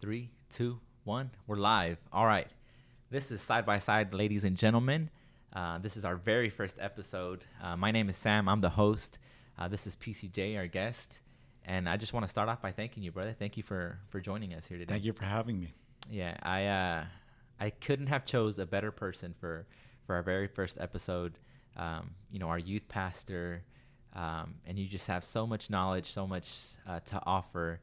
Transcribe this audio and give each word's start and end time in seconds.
Three, 0.00 0.30
two, 0.54 0.80
one. 1.04 1.30
We're 1.46 1.56
live. 1.56 1.98
All 2.10 2.24
right. 2.24 2.48
This 3.10 3.30
is 3.30 3.42
Side 3.42 3.66
by 3.66 3.80
Side, 3.80 4.14
ladies 4.14 4.44
and 4.44 4.56
gentlemen. 4.56 5.10
Uh, 5.52 5.76
this 5.76 5.94
is 5.94 6.06
our 6.06 6.16
very 6.16 6.48
first 6.48 6.78
episode. 6.80 7.44
Uh, 7.62 7.76
my 7.76 7.90
name 7.90 8.08
is 8.08 8.16
Sam. 8.16 8.48
I'm 8.48 8.62
the 8.62 8.70
host. 8.70 9.18
Uh, 9.58 9.68
this 9.68 9.86
is 9.86 9.96
PCJ, 9.96 10.56
our 10.56 10.68
guest. 10.68 11.20
And 11.66 11.86
I 11.86 11.98
just 11.98 12.14
want 12.14 12.24
to 12.24 12.30
start 12.30 12.48
off 12.48 12.62
by 12.62 12.72
thanking 12.72 13.02
you, 13.02 13.12
brother. 13.12 13.36
Thank 13.38 13.58
you 13.58 13.62
for, 13.62 13.98
for 14.08 14.20
joining 14.20 14.54
us 14.54 14.64
here 14.64 14.78
today. 14.78 14.90
Thank 14.90 15.04
you 15.04 15.12
for 15.12 15.26
having 15.26 15.60
me. 15.60 15.74
Yeah, 16.10 16.34
I 16.42 16.64
uh, 16.64 17.04
I 17.60 17.68
couldn't 17.68 18.06
have 18.06 18.24
chose 18.24 18.58
a 18.58 18.64
better 18.64 18.90
person 18.90 19.34
for, 19.38 19.66
for 20.06 20.14
our 20.14 20.22
very 20.22 20.46
first 20.46 20.78
episode. 20.80 21.38
Um, 21.76 22.12
you 22.32 22.38
know, 22.38 22.48
our 22.48 22.58
youth 22.58 22.88
pastor, 22.88 23.64
um, 24.16 24.54
and 24.66 24.78
you 24.78 24.88
just 24.88 25.08
have 25.08 25.26
so 25.26 25.46
much 25.46 25.68
knowledge, 25.68 26.10
so 26.10 26.26
much 26.26 26.50
uh, 26.88 27.00
to 27.00 27.20
offer. 27.26 27.80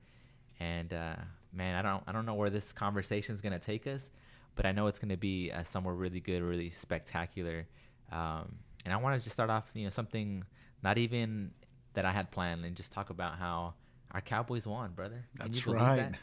And 0.60 0.92
uh, 0.92 1.18
man, 1.54 1.76
I 1.76 1.82
don't 1.82 2.04
I 2.08 2.12
don't 2.12 2.26
know 2.26 2.36
where 2.36 2.50
this 2.50 2.72
conversation 2.74 3.36
is 3.36 3.42
gonna 3.42 3.60
take 3.60 3.88
us, 3.88 4.10
but 4.56 4.66
I 4.66 4.72
know 4.72 4.88
it's 4.88 5.00
gonna 5.00 5.18
be 5.18 5.52
uh, 5.52 5.64
somewhere 5.64 5.94
really 5.94 6.20
good, 6.20 6.42
really 6.42 6.70
spectacular. 6.70 7.68
Um, 8.12 8.56
and 8.86 8.94
I 8.94 8.98
want 8.98 9.20
to 9.20 9.24
just 9.24 9.34
start 9.34 9.50
off, 9.50 9.66
you 9.74 9.84
know, 9.84 9.90
something 9.90 10.44
not 10.84 10.98
even 10.98 11.52
that 11.94 12.06
I 12.06 12.12
had 12.12 12.32
planned, 12.32 12.64
and 12.66 12.76
just 12.76 12.92
talk 12.92 13.10
about 13.10 13.36
how 13.38 13.74
our 14.12 14.22
Cowboys 14.22 14.66
won, 14.66 14.92
brother. 14.94 15.26
Can 15.38 15.48
That's 15.48 15.58
you 15.60 15.74
believe 15.74 15.82
right. 15.82 15.98
that? 16.12 16.20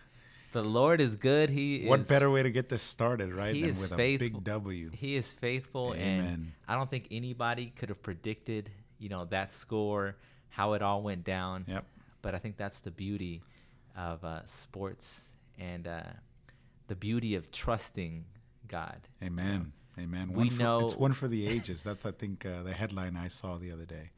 The 0.52 0.62
Lord 0.62 1.00
is 1.00 1.16
good. 1.16 1.50
He 1.50 1.84
What 1.86 2.00
is, 2.00 2.08
better 2.08 2.30
way 2.30 2.44
to 2.44 2.50
get 2.50 2.68
this 2.68 2.80
started, 2.80 3.34
right? 3.34 3.54
He 3.54 3.62
than 3.62 3.70
is 3.70 3.80
with 3.80 3.92
faithful. 3.94 4.27
a 4.27 4.30
big 4.30 4.44
W. 4.44 4.91
He 4.92 5.16
is 5.16 5.32
faithful, 5.32 5.92
and 5.92 6.20
Amen. 6.20 6.52
I 6.68 6.77
don't 6.77 6.88
think 6.88 7.08
anybody 7.10 7.72
could 7.77 7.88
have 7.88 8.02
predicted, 8.02 8.70
you 9.00 9.08
know, 9.08 9.24
that 9.27 9.50
score, 9.50 10.16
how 10.50 10.74
it 10.74 10.80
all 10.82 11.02
went 11.02 11.24
down. 11.24 11.64
Yep. 11.66 11.84
But 12.22 12.36
I 12.36 12.38
think 12.38 12.56
that's 12.56 12.80
the 12.80 12.92
beauty 12.92 13.42
of 13.96 14.24
uh, 14.24 14.44
sports 14.46 15.22
and 15.58 15.86
uh, 15.86 16.02
the 16.88 16.96
beauty 16.96 17.34
of 17.34 17.50
trusting 17.50 18.24
God. 18.69 19.00
Amen. 19.22 19.72
Amen. 19.98 20.28
We 20.32 20.36
One 20.36 20.50
for- 20.50 20.62
know- 20.62 20.80
it's 20.80 20.96
one 20.96 21.12
for 21.12 21.28
the 21.28 21.46
ages. 21.46 21.84
That's 21.84 22.04
I 22.04 22.10
think 22.10 22.44
uh, 22.44 22.62
the 22.64 22.72
headline 22.72 23.16
I 23.16 23.28
saw 23.28 23.58
the 23.58 23.70
other 23.72 23.84
day. 23.86 24.10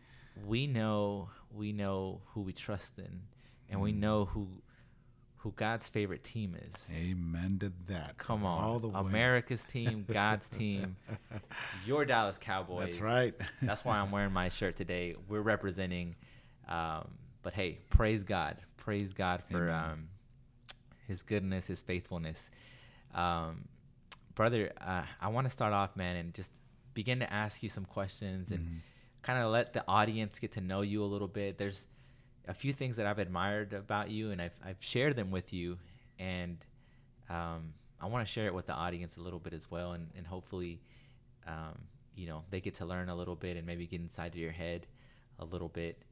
We 0.46 0.66
know 0.66 1.30
we 1.50 1.72
know 1.72 2.20
who 2.26 2.42
we 2.42 2.52
trust 2.52 2.98
in, 2.98 3.22
and 3.70 3.80
we 3.80 3.92
Mm. 3.92 3.98
know 4.00 4.24
who 4.26 4.48
who 5.38 5.52
God's 5.52 5.88
favorite 5.88 6.24
team 6.24 6.56
is. 6.56 6.74
Amen 6.94 7.58
to 7.60 7.72
that. 7.86 8.18
Come 8.18 8.44
on, 8.44 8.64
all 8.64 8.78
the 8.80 8.88
way. 8.88 8.98
America's 9.00 9.64
team, 9.64 10.04
God's 10.10 10.48
team, 10.60 10.96
your 11.86 12.04
Dallas 12.04 12.36
Cowboys. 12.38 12.84
That's 12.84 12.98
right. 13.00 13.34
That's 13.62 13.84
why 13.84 13.98
I'm 13.98 14.10
wearing 14.10 14.32
my 14.32 14.48
shirt 14.48 14.76
today. 14.76 15.14
We're 15.28 15.40
representing, 15.42 16.16
um, 16.68 17.08
but 17.46 17.54
hey, 17.54 17.78
praise 17.90 18.24
God, 18.24 18.56
praise 18.76 19.12
God 19.12 19.40
for 19.48 19.70
um, 19.70 20.08
His 21.06 21.22
goodness, 21.22 21.68
His 21.68 21.80
faithfulness. 21.80 22.50
Um, 23.14 23.68
brother, 24.34 24.72
uh, 24.80 25.04
I 25.20 25.28
want 25.28 25.44
to 25.46 25.50
start 25.52 25.72
off, 25.72 25.94
man, 25.94 26.16
and 26.16 26.34
just 26.34 26.50
begin 26.92 27.20
to 27.20 27.32
ask 27.32 27.62
you 27.62 27.68
some 27.68 27.84
questions 27.84 28.50
and 28.50 28.58
Mhm. 28.66 28.78
kind 29.22 29.38
of 29.44 29.52
let 29.52 29.72
the 29.74 29.84
audience 29.86 30.40
get 30.40 30.50
to 30.52 30.60
know 30.60 30.80
you 30.80 31.04
a 31.04 31.06
little 31.06 31.28
bit. 31.28 31.56
There's 31.56 31.86
a 32.48 32.52
few 32.54 32.72
things 32.72 32.96
that 32.96 33.06
I've 33.06 33.20
admired 33.20 33.72
about 33.74 34.10
you, 34.10 34.32
and 34.32 34.42
I've 34.42 34.58
I've 34.64 34.82
shared 34.82 35.14
them 35.14 35.30
with 35.30 35.52
you, 35.52 35.78
and 36.18 36.58
um, 37.28 37.74
I 38.00 38.06
want 38.06 38.26
to 38.26 38.32
share 38.32 38.46
it 38.48 38.54
with 38.54 38.66
the 38.66 38.74
audience 38.74 39.18
a 39.18 39.20
little 39.20 39.38
bit 39.38 39.52
as 39.52 39.70
well, 39.70 39.92
and 39.92 40.10
and 40.16 40.26
hopefully, 40.26 40.80
um, 41.46 41.78
you 42.16 42.26
know, 42.26 42.42
they 42.50 42.60
get 42.60 42.74
to 42.76 42.84
learn 42.86 43.08
a 43.08 43.14
little 43.14 43.36
bit 43.36 43.56
and 43.56 43.64
maybe 43.64 43.86
get 43.86 44.00
inside 44.00 44.32
of 44.34 44.40
your 44.40 44.50
head 44.50 44.88
a 45.38 45.44
little 45.44 45.68
bit. 45.68 46.02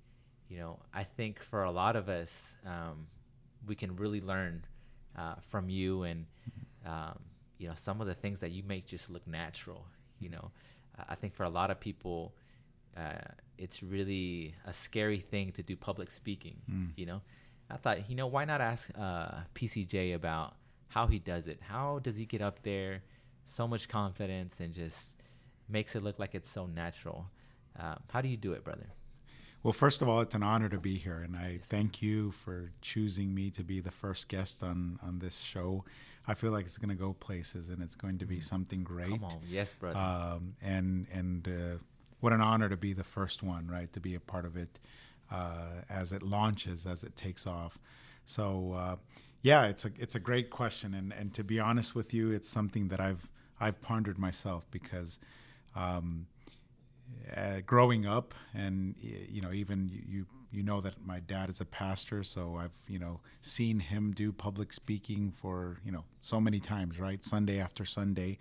You 0.49 0.59
know, 0.59 0.79
I 0.93 1.05
think 1.05 1.43
for 1.43 1.65
a 1.65 1.71
lot 1.71 1.97
of 1.97 2.09
us, 2.09 2.55
um, 2.67 3.07
we 3.67 3.75
can 3.75 3.97
really 3.97 4.21
learn 4.21 4.65
uh, 5.17 5.37
from 5.49 5.69
you 5.69 6.03
and 6.03 6.27
um, 6.85 7.19
you 7.59 7.69
know 7.69 7.75
some 7.75 8.01
of 8.01 8.07
the 8.07 8.15
things 8.15 8.41
that 8.41 8.51
you 8.51 8.63
make 8.63 8.87
just 8.87 9.11
look 9.11 9.27
natural. 9.27 9.87
You 10.21 10.31
know, 10.31 10.51
uh, 10.99 11.05
I 11.09 11.15
think 11.15 11.35
for 11.35 11.45
a 11.45 11.49
lot 11.49 11.71
of 11.71 11.81
people, 11.81 12.35
uh, 12.97 13.19
it's 13.59 13.83
really 13.83 14.55
a 14.67 14.73
scary 14.73 15.21
thing 15.21 15.53
to 15.53 15.63
do 15.63 15.77
public 15.77 16.11
speaking. 16.11 16.57
Mm. 16.71 16.91
You 16.97 17.07
know, 17.07 17.23
I 17.71 17.77
thought, 17.77 18.09
you 18.11 18.17
know, 18.17 18.27
why 18.27 18.45
not 18.45 18.61
ask 18.61 18.91
uh, 18.99 19.41
PCJ 19.55 20.15
about 20.15 20.57
how 20.89 21.07
he 21.07 21.19
does 21.19 21.49
it? 21.49 21.61
How 21.61 21.99
does 22.01 22.17
he 22.17 22.25
get 22.25 22.43
up 22.43 22.63
there, 22.63 23.03
so 23.45 23.67
much 23.67 23.89
confidence, 23.89 24.61
and 24.61 24.73
just 24.73 25.11
makes 25.69 25.97
it 25.97 26.03
look 26.03 26.19
like 26.19 26.35
it's 26.35 26.51
so 26.51 26.67
natural? 26.67 27.31
Um, 27.79 28.01
how 28.11 28.21
do 28.21 28.29
you 28.29 28.37
do 28.37 28.53
it, 28.53 28.63
brother? 28.63 28.87
Well, 29.65 29.73
first 29.73 30.03
of 30.03 30.11
all, 30.11 30.21
it's 30.21 30.35
an 30.35 30.43
honor 30.43 30.69
to 30.69 30.79
be 30.79 30.99
here, 30.99 31.21
and 31.21 31.35
I 31.35 31.59
thank 31.63 32.03
you 32.03 32.33
for 32.33 32.71
choosing 32.83 33.35
me 33.35 33.49
to 33.53 33.65
be 33.65 33.81
the 33.81 33.91
first 33.91 34.29
guest 34.29 34.63
on 34.63 34.99
on 35.03 35.19
this 35.19 35.41
show. 35.41 35.87
I 36.29 36.35
feel 36.35 36.53
like 36.53 36.67
it's 36.67 36.77
going 36.77 36.91
to 36.91 36.95
go 36.95 37.15
places, 37.15 37.71
and 37.71 37.83
it's 37.83 37.95
going 37.95 38.19
to 38.19 38.27
be 38.27 38.41
something 38.41 38.85
great. 38.85 39.09
Mm. 39.09 39.21
Come 39.21 39.25
on, 39.25 39.41
yes, 39.49 39.73
brother. 39.73 39.99
um, 39.99 40.55
and 40.61 41.07
and 41.11 41.49
uh, 41.49 41.79
what 42.21 42.35
an 42.35 42.43
honor 42.43 42.69
to 42.69 42.77
be 42.77 42.93
the 42.93 43.03
first 43.03 43.43
one, 43.43 43.67
right? 43.67 43.91
To 43.95 44.01
be 44.01 44.17
a 44.17 44.21
part 44.21 44.45
of 44.45 44.59
it 44.59 44.79
uh, 45.31 45.81
as 45.89 46.13
it 46.13 46.23
launches, 46.23 46.85
as 46.85 47.03
it 47.03 47.17
takes 47.17 47.47
off. 47.47 47.79
So 48.27 48.75
uh, 48.77 48.97
yeah, 49.41 49.65
it's 49.69 49.87
a 49.87 49.91
it's 49.99 50.15
a 50.15 50.21
great 50.21 50.51
question, 50.51 50.93
and 50.93 51.11
and 51.15 51.33
to 51.33 51.43
be 51.43 51.59
honest 51.59 51.95
with 51.95 52.13
you, 52.13 52.33
it's 52.33 52.51
something 52.51 52.89
that 52.89 53.01
I've 53.01 53.31
I've 53.61 53.81
pondered 53.81 54.19
myself 54.19 54.67
because. 54.71 55.19
Um, 55.75 56.27
uh, 57.37 57.61
growing 57.67 58.07
up, 58.07 58.35
and 58.55 58.95
you 59.01 59.41
know, 59.41 59.53
even 59.53 59.91
you, 60.09 60.27
you 60.51 60.63
know 60.63 60.81
that 60.81 60.95
my 61.05 61.21
dad 61.21 61.49
is 61.49 61.61
a 61.61 61.65
pastor, 61.65 62.23
so 62.23 62.57
I've 62.61 62.73
you 62.89 62.99
know 62.99 63.21
seen 63.41 63.81
him 63.81 64.13
do 64.13 64.33
public 64.33 64.73
speaking 64.73 65.33
for 65.41 65.79
you 65.85 65.93
know 65.93 66.05
so 66.21 66.41
many 66.41 66.61
times, 66.61 67.01
right, 67.01 67.23
Sunday 67.25 67.61
after 67.61 67.85
Sunday. 67.85 68.39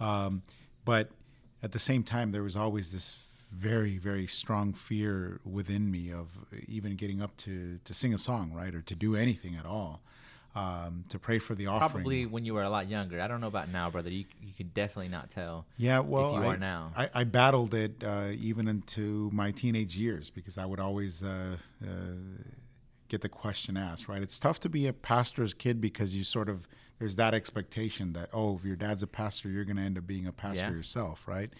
Um, 0.00 0.42
but 0.84 1.10
at 1.62 1.72
the 1.72 1.78
same 1.78 2.02
time, 2.02 2.32
there 2.32 2.42
was 2.42 2.56
always 2.56 2.92
this 2.92 3.16
very 3.50 3.96
very 3.96 4.26
strong 4.26 4.74
fear 4.74 5.40
within 5.44 5.90
me 5.90 6.12
of 6.12 6.28
even 6.66 6.96
getting 6.96 7.22
up 7.22 7.36
to 7.38 7.78
to 7.84 7.94
sing 7.94 8.14
a 8.14 8.18
song, 8.18 8.52
right, 8.52 8.74
or 8.74 8.82
to 8.82 8.94
do 8.94 9.16
anything 9.16 9.56
at 9.56 9.66
all. 9.66 10.00
Um, 10.54 11.04
to 11.10 11.18
pray 11.20 11.38
for 11.38 11.54
the 11.54 11.66
offering. 11.66 11.90
Probably 11.90 12.26
when 12.26 12.44
you 12.44 12.54
were 12.54 12.64
a 12.64 12.70
lot 12.70 12.88
younger. 12.88 13.20
I 13.20 13.28
don't 13.28 13.40
know 13.40 13.46
about 13.46 13.70
now, 13.70 13.90
brother. 13.90 14.10
You 14.10 14.24
you 14.42 14.52
can 14.56 14.68
definitely 14.74 15.08
not 15.08 15.30
tell. 15.30 15.66
Yeah, 15.76 16.00
well, 16.00 16.32
you 16.32 16.38
I, 16.38 16.46
are 16.46 16.56
now. 16.56 16.92
I, 16.96 17.10
I 17.14 17.24
battled 17.24 17.74
it 17.74 18.02
uh, 18.02 18.30
even 18.32 18.66
into 18.66 19.30
my 19.32 19.52
teenage 19.52 19.96
years 19.96 20.30
because 20.30 20.58
I 20.58 20.66
would 20.66 20.80
always 20.80 21.22
uh, 21.22 21.56
uh, 21.84 21.86
get 23.08 23.20
the 23.20 23.28
question 23.28 23.76
asked. 23.76 24.08
Right, 24.08 24.22
it's 24.22 24.38
tough 24.38 24.58
to 24.60 24.68
be 24.68 24.88
a 24.88 24.92
pastor's 24.92 25.54
kid 25.54 25.80
because 25.80 26.14
you 26.14 26.24
sort 26.24 26.48
of 26.48 26.66
there's 26.98 27.16
that 27.16 27.34
expectation 27.34 28.12
that 28.14 28.30
oh, 28.32 28.56
if 28.56 28.64
your 28.64 28.76
dad's 28.76 29.02
a 29.02 29.06
pastor, 29.06 29.50
you're 29.50 29.64
going 29.64 29.76
to 29.76 29.82
end 29.82 29.98
up 29.98 30.06
being 30.06 30.26
a 30.26 30.32
pastor 30.32 30.62
Yeah. 30.62 30.70
yourself, 30.72 31.28
right? 31.28 31.50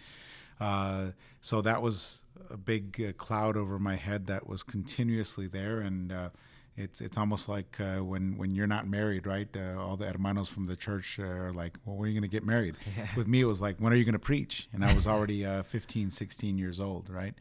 Uh, 0.60 1.10
so 1.40 1.60
that 1.62 1.80
was 1.80 2.24
a 2.50 2.56
big 2.56 3.04
uh, 3.06 3.12
cloud 3.12 3.56
over 3.56 3.78
my 3.78 3.94
head 3.94 4.26
that 4.26 4.48
was 4.48 4.62
continuously 4.62 5.46
there, 5.46 5.80
and 5.80 6.12
uh, 6.12 6.30
it's 6.78 7.00
it's 7.00 7.18
almost 7.18 7.48
like 7.48 7.78
uh, 7.80 7.96
when 7.98 8.36
when 8.38 8.54
you're 8.54 8.66
not 8.66 8.86
married, 8.88 9.26
right? 9.26 9.48
Uh, 9.54 9.80
all 9.80 9.96
the 9.96 10.06
hermanos 10.06 10.48
from 10.48 10.66
the 10.66 10.76
church 10.76 11.18
uh, 11.18 11.24
are 11.24 11.52
like, 11.52 11.76
"Well, 11.84 11.96
when 11.96 12.06
are 12.06 12.12
you 12.12 12.14
going 12.20 12.30
to 12.30 12.34
get 12.34 12.44
married?" 12.44 12.76
Yeah. 12.96 13.06
With 13.16 13.26
me, 13.26 13.40
it 13.40 13.44
was 13.44 13.60
like, 13.60 13.76
"When 13.78 13.92
are 13.92 13.96
you 13.96 14.04
going 14.04 14.12
to 14.14 14.18
preach?" 14.18 14.68
And 14.72 14.84
I 14.84 14.94
was 14.94 15.06
already 15.06 15.44
uh, 15.44 15.62
15, 15.74 16.10
16 16.10 16.58
years 16.58 16.80
old, 16.80 17.10
right? 17.10 17.34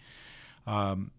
Um, 0.65 1.11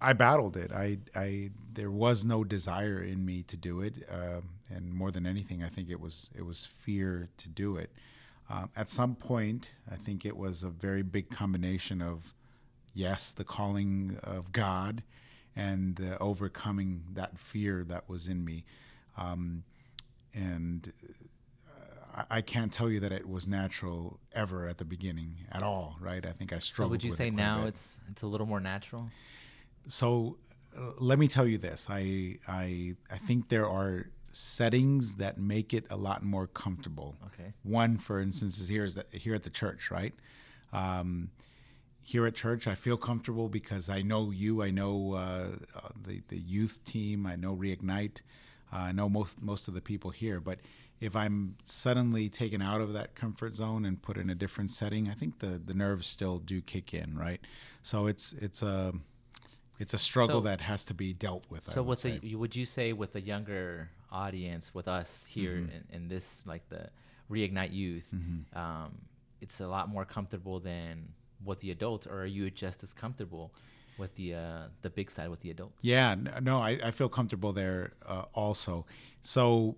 I 0.00 0.12
battled 0.12 0.56
it. 0.56 0.72
I, 0.72 0.98
I, 1.14 1.50
there 1.74 1.90
was 1.90 2.24
no 2.24 2.42
desire 2.42 3.02
in 3.02 3.24
me 3.24 3.44
to 3.44 3.56
do 3.56 3.82
it, 3.82 3.94
um, 4.10 4.42
and 4.68 4.92
more 4.92 5.12
than 5.12 5.26
anything, 5.26 5.62
I 5.62 5.68
think 5.68 5.90
it 5.90 6.00
was 6.00 6.30
it 6.36 6.44
was 6.44 6.66
fear 6.66 7.28
to 7.38 7.48
do 7.48 7.76
it. 7.76 7.90
Um, 8.50 8.68
at 8.76 8.90
some 8.90 9.14
point, 9.14 9.70
I 9.90 9.96
think 9.96 10.26
it 10.26 10.36
was 10.36 10.62
a 10.62 10.68
very 10.68 11.02
big 11.02 11.30
combination 11.30 12.02
of, 12.02 12.34
yes, 12.92 13.32
the 13.32 13.44
calling 13.44 14.18
of 14.24 14.52
God, 14.52 15.02
and 15.56 16.00
uh, 16.00 16.16
overcoming 16.20 17.02
that 17.12 17.38
fear 17.38 17.84
that 17.84 18.08
was 18.08 18.28
in 18.28 18.44
me. 18.44 18.64
Um, 19.16 19.64
and 20.34 20.90
uh, 22.16 22.22
I, 22.30 22.40
can't 22.40 22.72
tell 22.72 22.88
you 22.90 23.00
that 23.00 23.12
it 23.12 23.28
was 23.28 23.46
natural 23.46 24.18
ever 24.32 24.66
at 24.66 24.78
the 24.78 24.86
beginning 24.86 25.36
at 25.50 25.62
all, 25.62 25.96
right? 26.00 26.24
I 26.24 26.32
think 26.32 26.52
I 26.52 26.58
struggled. 26.58 26.88
So 26.88 26.90
would 26.92 27.04
you 27.04 27.12
say 27.12 27.28
it 27.28 27.34
now 27.34 27.66
it's 27.66 27.98
it's 28.10 28.22
a 28.22 28.26
little 28.26 28.46
more 28.46 28.60
natural? 28.60 29.10
so 29.88 30.36
uh, 30.76 30.80
let 30.98 31.18
me 31.18 31.28
tell 31.28 31.46
you 31.46 31.58
this 31.58 31.86
I, 31.90 32.38
I 32.48 32.94
i 33.10 33.16
think 33.18 33.48
there 33.48 33.68
are 33.68 34.06
settings 34.32 35.16
that 35.16 35.38
make 35.38 35.74
it 35.74 35.84
a 35.90 35.96
lot 35.96 36.22
more 36.22 36.46
comfortable 36.46 37.14
Okay. 37.26 37.52
one 37.62 37.98
for 37.98 38.20
instance 38.20 38.58
is 38.58 38.68
here 38.68 38.84
is 38.84 38.94
that 38.94 39.12
here 39.12 39.34
at 39.34 39.42
the 39.42 39.50
church 39.50 39.90
right 39.90 40.14
um, 40.72 41.30
here 42.02 42.26
at 42.26 42.34
church 42.34 42.66
i 42.66 42.74
feel 42.74 42.96
comfortable 42.96 43.48
because 43.48 43.88
i 43.88 44.02
know 44.02 44.30
you 44.30 44.62
i 44.62 44.70
know 44.70 45.14
uh, 45.14 45.48
uh, 45.76 45.88
the, 46.06 46.20
the 46.28 46.38
youth 46.38 46.82
team 46.84 47.26
i 47.26 47.36
know 47.36 47.54
reignite 47.56 48.20
uh, 48.72 48.76
i 48.76 48.92
know 48.92 49.08
most 49.08 49.40
most 49.42 49.68
of 49.68 49.74
the 49.74 49.80
people 49.80 50.10
here 50.10 50.40
but 50.40 50.58
if 51.00 51.14
i'm 51.16 51.54
suddenly 51.64 52.28
taken 52.28 52.60
out 52.62 52.80
of 52.80 52.92
that 52.92 53.14
comfort 53.14 53.54
zone 53.54 53.84
and 53.84 54.00
put 54.02 54.16
in 54.16 54.30
a 54.30 54.34
different 54.34 54.70
setting 54.70 55.08
i 55.08 55.14
think 55.14 55.38
the 55.38 55.60
the 55.66 55.74
nerves 55.74 56.06
still 56.06 56.38
do 56.38 56.60
kick 56.60 56.92
in 56.94 57.16
right 57.16 57.40
so 57.82 58.06
it's 58.06 58.32
it's 58.34 58.62
a 58.62 58.92
it's 59.78 59.94
a 59.94 59.98
struggle 59.98 60.40
So- 60.40 60.48
that 60.48 60.60
has 60.60 60.84
to 60.86 60.94
be 60.94 61.12
dealt 61.12 61.44
with. 61.50 61.68
So 61.68 61.82
would 61.82 61.88
what's 61.88 62.02
the 62.02 62.34
would 62.36 62.54
you 62.54 62.64
say 62.64 62.92
with 62.92 63.12
the 63.14 63.20
younger 63.20 63.90
audience, 64.12 64.72
with 64.74 64.86
us 64.86 65.24
here 65.28 65.54
Mm-hmm. 65.54 65.76
in, 65.90 66.02
in 66.02 66.08
this 66.08 66.44
like 66.46 66.68
the 66.68 66.88
reignite 67.30 67.72
youth, 67.72 68.12
Mm-hmm. 68.14 68.56
um, 68.58 68.92
it's 69.40 69.58
a 69.60 69.66
lot 69.66 69.88
more 69.88 70.04
comfortable 70.04 70.60
than 70.60 71.08
with 71.44 71.60
the 71.60 71.70
adults, 71.70 72.06
or 72.06 72.20
are 72.22 72.26
you 72.26 72.50
just 72.50 72.82
as 72.82 72.92
comfortable 72.94 73.52
with 73.98 74.14
the 74.16 74.34
uh, 74.34 74.62
the 74.82 74.90
big 74.90 75.10
side 75.10 75.28
with 75.30 75.40
the 75.40 75.50
adults? 75.50 75.78
Yeah, 75.82 76.14
no, 76.40 76.58
I, 76.60 76.78
I 76.82 76.90
feel 76.90 77.08
comfortable 77.08 77.52
there 77.52 77.92
uh, 78.06 78.24
also. 78.34 78.86
So 79.20 79.76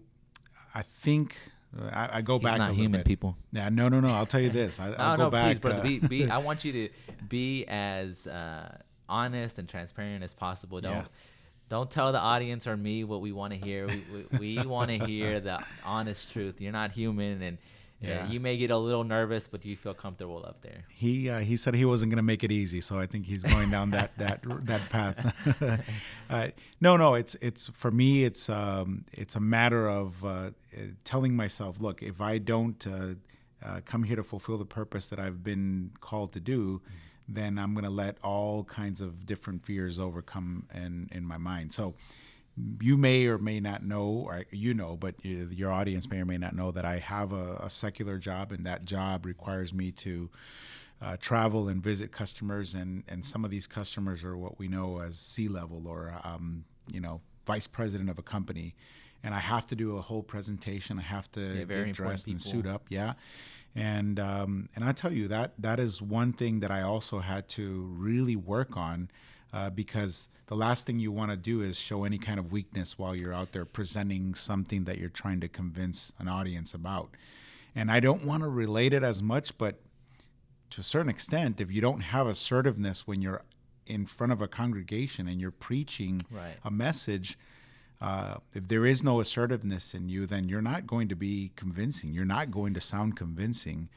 I 0.74 0.82
think 0.82 1.36
uh, 1.78 1.86
I, 1.92 2.18
I 2.18 2.22
go 2.22 2.38
He's 2.38 2.44
back. 2.44 2.58
not 2.58 2.72
human, 2.74 3.00
bit. 3.00 3.06
people. 3.06 3.36
Yeah, 3.52 3.68
no, 3.68 3.88
no, 3.88 4.00
no. 4.00 4.08
I'll 4.08 4.26
tell 4.26 4.40
you 4.40 4.50
this. 4.62 4.78
I, 4.80 4.92
I'll 4.92 5.14
Oh 5.14 5.16
go 5.16 5.22
no, 5.24 5.30
back. 5.30 5.46
please, 5.56 5.60
brother. 5.60 5.80
uh, 5.80 5.82
be, 5.82 5.98
be, 5.98 6.30
I 6.30 6.38
want 6.48 6.64
you 6.64 6.72
to 6.72 6.88
be 7.28 7.64
as 7.66 8.26
uh, 8.26 8.76
honest 9.08 9.58
and 9.58 9.68
transparent 9.68 10.22
as 10.24 10.34
possible. 10.34 10.80
Don't 10.80 10.92
Yeah. 10.92 11.04
don't 11.68 11.90
tell 11.90 12.12
the 12.12 12.18
audience 12.20 12.66
or 12.66 12.76
me 12.76 13.04
what 13.04 13.20
we 13.20 13.32
want 13.32 13.52
to 13.52 13.58
hear. 13.58 13.86
We, 13.88 14.02
we, 14.12 14.38
we 14.58 14.66
want 14.66 14.90
to 14.90 14.98
hear 14.98 15.40
the 15.40 15.58
honest 15.84 16.30
truth. 16.32 16.60
You're 16.60 16.72
not 16.72 16.92
human, 16.92 17.42
and 17.42 17.58
uh, 18.04 18.08
Yeah. 18.08 18.28
you 18.28 18.40
may 18.40 18.56
get 18.56 18.70
a 18.70 18.76
little 18.76 19.04
nervous, 19.04 19.48
but 19.48 19.60
do 19.62 19.68
you 19.68 19.76
feel 19.76 19.94
comfortable 19.94 20.44
up 20.46 20.60
there. 20.60 20.84
he 20.88 21.28
uh, 21.30 21.40
he 21.40 21.56
said 21.56 21.74
he 21.74 21.84
wasn't 21.84 22.10
going 22.10 22.18
to 22.18 22.22
make 22.22 22.44
it 22.44 22.52
easy, 22.52 22.80
so 22.80 22.98
I 22.98 23.06
think 23.06 23.26
he's 23.26 23.42
going 23.42 23.70
down 23.70 23.90
that 23.90 24.10
that 24.18 24.40
that 24.66 24.88
path. 24.90 25.18
uh, 26.30 26.48
no, 26.80 26.96
no, 26.96 27.14
it's 27.14 27.34
it's 27.36 27.66
for 27.74 27.90
me. 27.90 28.24
It's 28.24 28.48
um, 28.48 29.04
it's 29.12 29.36
a 29.36 29.40
matter 29.40 29.88
of 29.88 30.24
uh, 30.24 30.28
uh, 30.28 30.50
telling 31.04 31.34
myself, 31.36 31.80
look, 31.80 32.02
if 32.02 32.20
I 32.20 32.38
don't 32.38 32.86
uh, 32.86 33.14
uh, 33.64 33.80
come 33.84 34.02
here 34.02 34.16
to 34.16 34.24
fulfill 34.24 34.58
the 34.58 34.64
purpose 34.64 35.08
that 35.08 35.18
I've 35.18 35.42
been 35.42 35.90
called 36.00 36.32
to 36.34 36.40
do, 36.40 36.80
then 37.28 37.58
I'm 37.58 37.72
going 37.74 37.84
to 37.84 37.90
let 37.90 38.18
all 38.22 38.64
kinds 38.64 39.00
of 39.00 39.24
different 39.26 39.64
fears 39.64 39.98
overcome 39.98 40.66
in 40.74 41.08
in 41.12 41.24
my 41.24 41.38
mind. 41.38 41.72
So 41.72 41.94
you 42.80 42.96
may 42.96 43.26
or 43.26 43.38
may 43.38 43.60
not 43.60 43.84
know, 43.84 44.04
or 44.04 44.44
you 44.50 44.74
know, 44.74 44.96
but 44.96 45.14
your 45.24 45.72
audience 45.72 46.08
may 46.08 46.20
or 46.20 46.24
may 46.24 46.38
not 46.38 46.54
know 46.54 46.70
that 46.70 46.84
I 46.84 46.98
have 46.98 47.32
a, 47.32 47.54
a 47.56 47.70
secular 47.70 48.18
job, 48.18 48.52
and 48.52 48.64
that 48.64 48.84
job 48.84 49.26
requires 49.26 49.72
me 49.74 49.90
to 49.92 50.30
uh, 51.02 51.16
travel 51.18 51.68
and 51.68 51.82
visit 51.82 52.12
customers, 52.12 52.74
and 52.74 53.02
and 53.08 53.24
some 53.24 53.44
of 53.44 53.50
these 53.50 53.66
customers 53.66 54.22
are 54.24 54.36
what 54.36 54.58
we 54.58 54.68
know 54.68 55.00
as 55.00 55.18
C 55.18 55.48
level 55.48 55.86
or 55.88 56.14
um, 56.24 56.64
you 56.92 57.00
know 57.00 57.20
vice 57.46 57.66
president 57.66 58.08
of 58.08 58.18
a 58.18 58.22
company, 58.22 58.74
and 59.22 59.34
I 59.34 59.40
have 59.40 59.66
to 59.66 59.76
do 59.76 59.96
a 59.96 60.00
whole 60.00 60.22
presentation. 60.22 60.98
I 60.98 61.02
have 61.02 61.30
to 61.32 61.40
Yeah, 61.40 61.64
very 61.64 61.86
get 61.86 61.94
dressed 61.94 62.28
and 62.28 62.40
suit 62.40 62.66
up, 62.66 62.86
yeah. 62.88 63.14
And 63.74 64.20
um, 64.20 64.68
and 64.76 64.84
I 64.84 64.92
tell 64.92 65.12
you 65.12 65.26
that 65.28 65.54
that 65.58 65.80
is 65.80 66.00
one 66.00 66.32
thing 66.32 66.60
that 66.60 66.70
I 66.70 66.82
also 66.82 67.18
had 67.18 67.48
to 67.50 67.82
really 67.98 68.36
work 68.36 68.76
on 68.76 69.10
uh, 69.54 69.70
because 69.70 70.28
the 70.46 70.56
last 70.56 70.84
thing 70.84 70.98
you 70.98 71.12
want 71.12 71.30
to 71.30 71.36
do 71.36 71.62
is 71.62 71.78
show 71.78 72.02
any 72.04 72.18
kind 72.18 72.38
of 72.40 72.50
weakness 72.50 72.98
while 72.98 73.14
you're 73.14 73.32
out 73.32 73.52
there 73.52 73.64
presenting 73.64 74.34
something 74.34 74.82
that 74.84 74.98
you're 74.98 75.08
trying 75.08 75.40
to 75.40 75.48
convince 75.48 76.12
an 76.18 76.26
audience 76.28 76.74
about. 76.74 77.08
And 77.76 77.90
I 77.90 78.00
don't 78.00 78.24
want 78.24 78.42
to 78.42 78.48
relate 78.48 78.92
it 78.92 79.04
as 79.04 79.22
much, 79.22 79.56
but 79.56 79.76
to 80.70 80.80
a 80.80 80.84
certain 80.84 81.08
extent, 81.08 81.60
if 81.60 81.70
you 81.70 81.80
don't 81.80 82.00
have 82.00 82.26
assertiveness 82.26 83.06
when 83.06 83.22
you're 83.22 83.42
in 83.86 84.06
front 84.06 84.32
of 84.32 84.42
a 84.42 84.48
congregation 84.48 85.28
and 85.28 85.40
you're 85.40 85.50
preaching 85.52 86.22
Right. 86.30 86.56
a 86.64 86.70
message, 86.70 87.38
uh, 88.00 88.36
if 88.54 88.66
there 88.66 88.84
is 88.84 89.04
no 89.04 89.20
assertiveness 89.20 89.94
in 89.94 90.08
you, 90.08 90.26
then 90.26 90.48
you're 90.48 90.62
not 90.62 90.86
going 90.86 91.08
to 91.08 91.14
be 91.16 91.52
convincing. 91.54 92.12
You're 92.12 92.24
not 92.24 92.50
going 92.50 92.74
to 92.74 92.80
sound 92.80 93.16
convincing. 93.16 93.88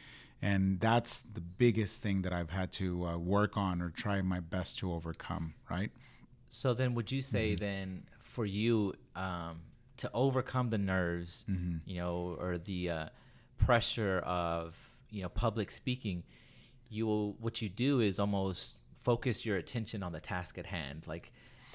And 0.42 0.80
that's 0.80 1.22
the 1.22 1.42
biggest 1.42 2.04
thing 2.04 2.22
that 2.22 2.32
I've 2.34 2.50
had 2.52 2.72
to 2.74 3.06
uh, 3.06 3.18
work 3.18 3.58
on 3.58 3.82
or 3.82 3.90
try 3.90 4.22
my 4.22 4.40
best 4.40 4.78
to 4.80 4.94
overcome, 4.94 5.56
right? 5.70 5.90
So 6.50 6.74
then, 6.74 6.94
would 6.96 7.12
you 7.12 7.22
say 7.22 7.54
Mm-hmm. 7.54 7.66
then 7.66 8.04
for 8.22 8.46
you 8.46 8.94
um, 9.16 9.62
to 9.98 10.10
overcome 10.14 10.70
the 10.70 10.78
nerves, 10.78 11.46
Mm-hmm. 11.50 11.78
you 11.90 12.02
know, 12.02 12.38
or 12.40 12.58
the 12.60 12.90
uh, 12.90 13.06
pressure 13.58 14.20
of 14.20 14.76
you 15.10 15.24
know 15.24 15.30
public 15.30 15.72
speaking, 15.72 16.24
you 16.90 17.08
will, 17.08 17.34
what 17.40 17.62
you 17.62 17.70
do 17.70 18.00
is 18.00 18.20
almost 18.20 18.76
focus 19.00 19.46
your 19.46 19.58
attention 19.58 20.04
on 20.04 20.12
the 20.12 20.20
task 20.20 20.58
at 20.58 20.68
hand. 20.68 21.06
Like 21.08 21.32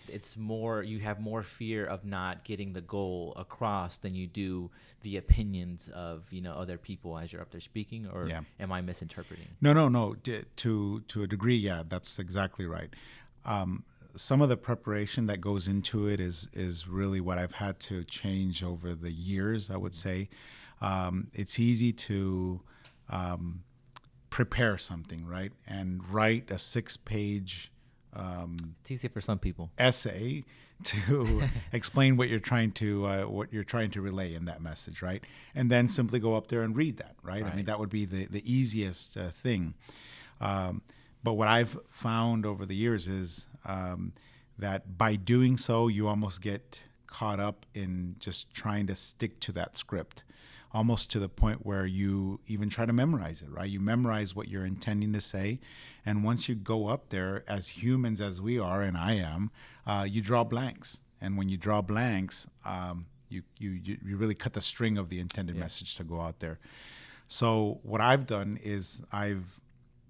it's 0.08 0.37
more 0.37 0.82
you 0.82 0.99
have 1.00 1.20
more 1.20 1.43
fear 1.43 1.84
of 1.84 2.04
not 2.04 2.44
getting 2.44 2.72
the 2.72 2.81
goal 2.81 3.32
across 3.37 3.99
than 3.99 4.14
you 4.14 4.26
do 4.26 4.70
the 5.02 5.16
opinions 5.16 5.90
of 5.94 6.25
you 6.31 6.40
know 6.40 6.52
other 6.52 6.78
people 6.78 7.19
as 7.19 7.32
you're 7.32 7.43
up 7.43 7.50
there 7.50 7.60
speaking. 7.60 8.06
Or 8.06 8.28
Yeah. 8.28 8.43
am 8.60 8.70
I 8.72 8.81
misinterpreting? 8.81 9.49
No, 9.60 9.72
no, 9.72 9.88
no. 9.88 10.14
To 10.56 11.00
to 11.00 11.22
a 11.22 11.26
degree, 11.26 11.56
yeah, 11.56 11.82
that's 11.88 12.19
exactly 12.19 12.66
right. 12.66 12.94
Um, 13.44 13.84
some 14.14 14.43
of 14.43 14.49
the 14.50 14.56
preparation 14.58 15.26
that 15.26 15.40
goes 15.40 15.66
into 15.69 16.06
it 16.06 16.20
is 16.20 16.49
is 16.52 16.87
really 16.87 17.20
what 17.20 17.38
I've 17.38 17.52
had 17.54 17.81
to 17.81 18.04
change 18.04 18.62
over 18.62 18.94
the 18.94 19.10
years. 19.10 19.70
I 19.70 19.76
would 19.76 19.94
say 19.94 20.28
um, 20.82 21.28
it's 21.32 21.58
easy 21.58 21.93
to 21.93 22.60
um, 23.08 23.62
prepare 24.31 24.76
something, 24.78 25.26
right, 25.26 25.52
and 25.66 26.06
write 26.08 26.50
a 26.50 26.58
six 26.58 26.96
page 26.96 27.71
um, 28.14 28.56
It's 28.81 28.91
easy 28.91 29.09
for 29.09 29.20
some 29.20 29.38
people. 29.38 29.70
essay 29.79 30.44
to 30.85 31.43
explain 31.73 32.17
what 32.17 32.29
you're 32.29 32.41
trying 32.41 32.73
to 32.73 33.06
uh, 33.06 33.23
what 33.25 33.53
you're 33.53 33.62
trying 33.64 33.91
to 33.93 34.00
relay 34.00 34.35
in 34.35 34.44
that 34.47 34.61
message, 34.61 35.00
right? 35.03 35.23
And 35.55 35.70
then 35.70 35.88
simply 35.88 36.19
go 36.19 36.35
up 36.35 36.49
there 36.49 36.62
and 36.62 36.75
read 36.76 36.97
that, 36.99 37.14
right? 37.23 37.44
I 37.44 37.55
mean, 37.55 37.67
that 37.67 37.79
would 37.79 37.91
be 37.91 38.05
the 38.05 38.26
the 38.26 38.43
easiest 38.53 39.17
uh, 39.17 39.31
thing. 39.31 39.75
Um, 40.41 40.82
but 41.23 41.35
what 41.35 41.47
I've 41.47 41.79
found 41.91 42.44
over 42.44 42.67
the 42.67 42.75
years 42.75 43.06
is 43.06 43.47
um, 43.64 44.12
that 44.59 44.99
by 44.99 45.14
doing 45.14 45.56
so, 45.56 45.87
you 45.87 46.09
almost 46.09 46.41
get 46.41 46.81
caught 47.06 47.38
up 47.38 47.64
in 47.75 48.17
just 48.19 48.53
trying 48.53 48.87
to 48.88 48.97
stick 48.97 49.38
to 49.41 49.53
that 49.53 49.76
script, 49.76 50.25
almost 50.74 51.10
to 51.10 51.19
the 51.19 51.28
point 51.28 51.66
where 51.66 51.86
you 51.86 52.40
even 52.46 52.69
try 52.69 52.86
to 52.86 52.92
memorize 52.92 53.42
it, 53.42 53.50
right? 53.50 53.69
You 53.69 53.80
memorize 53.80 54.34
what 54.34 54.48
you're 54.48 54.64
intending 54.64 55.12
to 55.12 55.20
say, 55.20 55.60
and 56.06 56.24
once 56.24 56.48
you 56.48 56.54
go 56.54 56.88
up 56.88 57.10
there, 57.10 57.44
as 57.46 57.69
humans 57.69 58.20
as 58.20 58.40
we 58.40 58.58
are, 58.58 58.82
and 58.82 58.96
I 58.96 59.14
am, 59.14 59.50
uh, 59.86 60.06
you 60.08 60.20
draw 60.22 60.44
blanks. 60.44 60.98
And 61.20 61.38
when 61.38 61.48
you 61.48 61.56
draw 61.56 61.82
blanks, 61.82 62.48
um, 62.64 63.06
you, 63.28 63.42
you 63.58 63.80
you 63.84 64.16
really 64.16 64.34
cut 64.34 64.52
the 64.52 64.60
string 64.60 64.98
of 64.98 65.08
the 65.08 65.20
intended 65.20 65.56
message 65.56 65.96
to 65.96 66.04
go 66.04 66.20
out 66.20 66.40
there. 66.40 66.58
So 67.28 67.80
what 67.82 68.00
I've 68.00 68.26
done 68.26 68.58
is 68.62 69.02
I've 69.12 69.60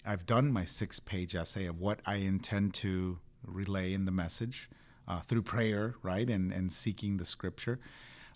I've 0.05 0.26
done 0.26 0.53
my 0.53 0.65
six 0.65 0.99
page 0.99 1.35
essay 1.37 1.67
of 1.67 1.79
what 1.79 2.00
I 2.05 2.17
intend 2.17 2.75
to 2.75 3.19
relay 3.47 3.93
in 3.93 4.05
the 4.06 4.11
message 4.11 4.69
uh, 5.06 5.20
through 5.20 5.43
prayer, 5.43 5.94
right, 6.03 6.29
and 6.29 6.53
and 6.53 6.73
seeking 6.73 7.19
the 7.19 7.25
scripture. 7.25 7.79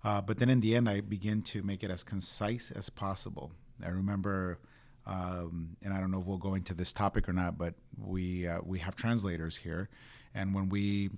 Uh, 0.07 0.21
but 0.21 0.39
then 0.39 0.49
in 0.49 0.61
the 0.61 0.77
end, 0.77 0.89
I 0.89 1.01
begin 1.01 1.43
to 1.43 1.65
make 1.65 1.83
it 1.83 1.91
as 1.91 2.05
concise 2.05 2.71
as 2.71 2.89
possible. 2.89 3.51
I 3.85 3.89
remember, 3.89 4.61
um, 5.05 5.77
and 5.83 5.93
I 5.93 5.99
don't 5.99 6.13
know 6.13 6.21
if 6.21 6.27
we'll 6.27 6.39
go 6.39 6.55
into 6.55 6.75
this 6.75 6.93
topic 6.93 7.29
or 7.29 7.33
not, 7.33 7.59
but 7.59 7.75
we 7.99 8.47
uh, 8.47 8.61
we 8.65 8.79
have 8.79 8.95
translators 8.95 9.57
here, 9.57 9.89
and 10.33 10.55
when 10.55 10.69
we 10.69 11.11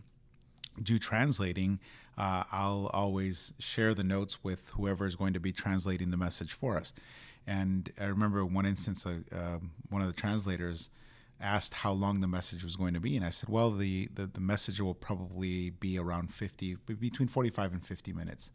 do 0.82 0.98
translating, 0.98 1.78
uh, 2.16 2.44
I'll 2.50 2.90
always 2.94 3.52
share 3.58 3.92
the 3.92 4.04
notes 4.04 4.42
with 4.42 4.70
whoever 4.70 5.04
is 5.04 5.16
going 5.16 5.34
to 5.34 5.40
be 5.40 5.52
translating 5.52 6.10
the 6.10 6.16
message 6.16 6.54
for 6.54 6.78
us. 6.78 6.94
And 7.46 7.92
I 8.00 8.06
remember 8.06 8.42
one 8.46 8.64
instance, 8.64 9.04
uh, 9.04 9.18
um 9.32 9.70
one 9.90 10.00
of 10.00 10.08
the 10.08 10.18
translators 10.18 10.88
asked 11.40 11.74
how 11.74 11.92
long 11.92 12.20
the 12.20 12.26
message 12.28 12.64
was 12.64 12.76
going 12.76 12.94
to 12.94 13.00
be, 13.00 13.16
and 13.16 13.24
I 13.24 13.30
said, 13.30 13.48
"Well, 13.48 13.70
the 13.70 14.08
the, 14.14 14.26
the 14.26 14.40
message 14.40 14.80
will 14.80 14.94
probably 14.94 15.70
be 15.70 15.98
around 15.98 16.32
50, 16.32 16.76
between 16.86 17.28
45 17.28 17.72
and 17.72 17.84
50 17.84 18.12
minutes." 18.12 18.50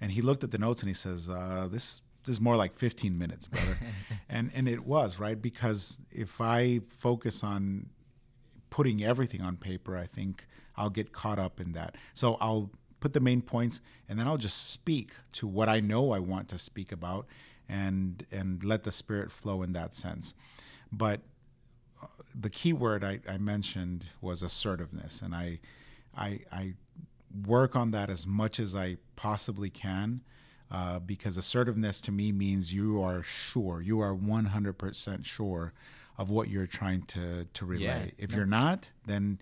And 0.00 0.12
he 0.12 0.20
looked 0.20 0.44
at 0.44 0.50
the 0.50 0.58
notes 0.58 0.82
and 0.82 0.88
he 0.88 0.94
says, 0.94 1.28
uh, 1.28 1.68
"This." 1.70 2.02
This 2.24 2.38
is 2.38 2.40
more 2.40 2.56
like 2.56 2.76
15 2.76 3.16
minutes, 3.16 3.46
brother, 3.46 3.78
and 4.28 4.50
and 4.52 4.68
it 4.68 4.84
was 4.84 5.20
right 5.20 5.40
because 5.40 6.02
if 6.10 6.40
I 6.40 6.80
focus 6.88 7.44
on 7.44 7.88
putting 8.68 9.04
everything 9.04 9.42
on 9.42 9.56
paper, 9.56 9.96
I 9.96 10.06
think 10.06 10.44
I'll 10.76 10.90
get 10.90 11.12
caught 11.12 11.38
up 11.38 11.60
in 11.60 11.70
that. 11.74 11.94
So 12.14 12.36
I'll 12.40 12.70
put 13.00 13.12
the 13.12 13.20
main 13.20 13.42
points 13.42 13.80
and 14.08 14.18
then 14.18 14.26
I'll 14.26 14.36
just 14.36 14.70
speak 14.70 15.12
to 15.34 15.46
what 15.46 15.68
I 15.68 15.80
know 15.80 16.10
I 16.10 16.18
want 16.18 16.48
to 16.48 16.58
speak 16.58 16.92
about 16.92 17.26
and 17.68 18.24
and 18.32 18.62
let 18.64 18.82
the 18.82 18.92
spirit 18.92 19.30
flow 19.30 19.62
in 19.62 19.72
that 19.72 19.94
sense. 19.94 20.34
But 20.92 21.20
the 22.38 22.50
key 22.50 22.72
word 22.72 23.04
I, 23.04 23.20
I 23.28 23.38
mentioned 23.38 24.04
was 24.20 24.42
assertiveness 24.42 25.22
and 25.22 25.34
I, 25.34 25.58
I 26.16 26.40
I 26.52 26.74
work 27.44 27.76
on 27.76 27.90
that 27.90 28.10
as 28.10 28.26
much 28.26 28.60
as 28.60 28.74
I 28.74 28.96
possibly 29.16 29.70
can. 29.70 30.20
Uh, 30.68 30.98
because 30.98 31.36
assertiveness 31.36 32.00
to 32.00 32.10
me 32.10 32.32
means 32.32 32.74
you 32.74 33.00
are 33.00 33.22
sure, 33.22 33.80
you 33.80 34.00
are 34.00 34.12
100% 34.12 35.24
sure 35.24 35.72
of 36.18 36.28
what 36.28 36.48
you're 36.48 36.66
trying 36.66 37.02
to, 37.02 37.46
to 37.54 37.64
relay. 37.64 37.84
Yeah. 38.06 38.10
If 38.18 38.32
you're 38.32 38.46
not, 38.46 38.90
then 39.06 39.38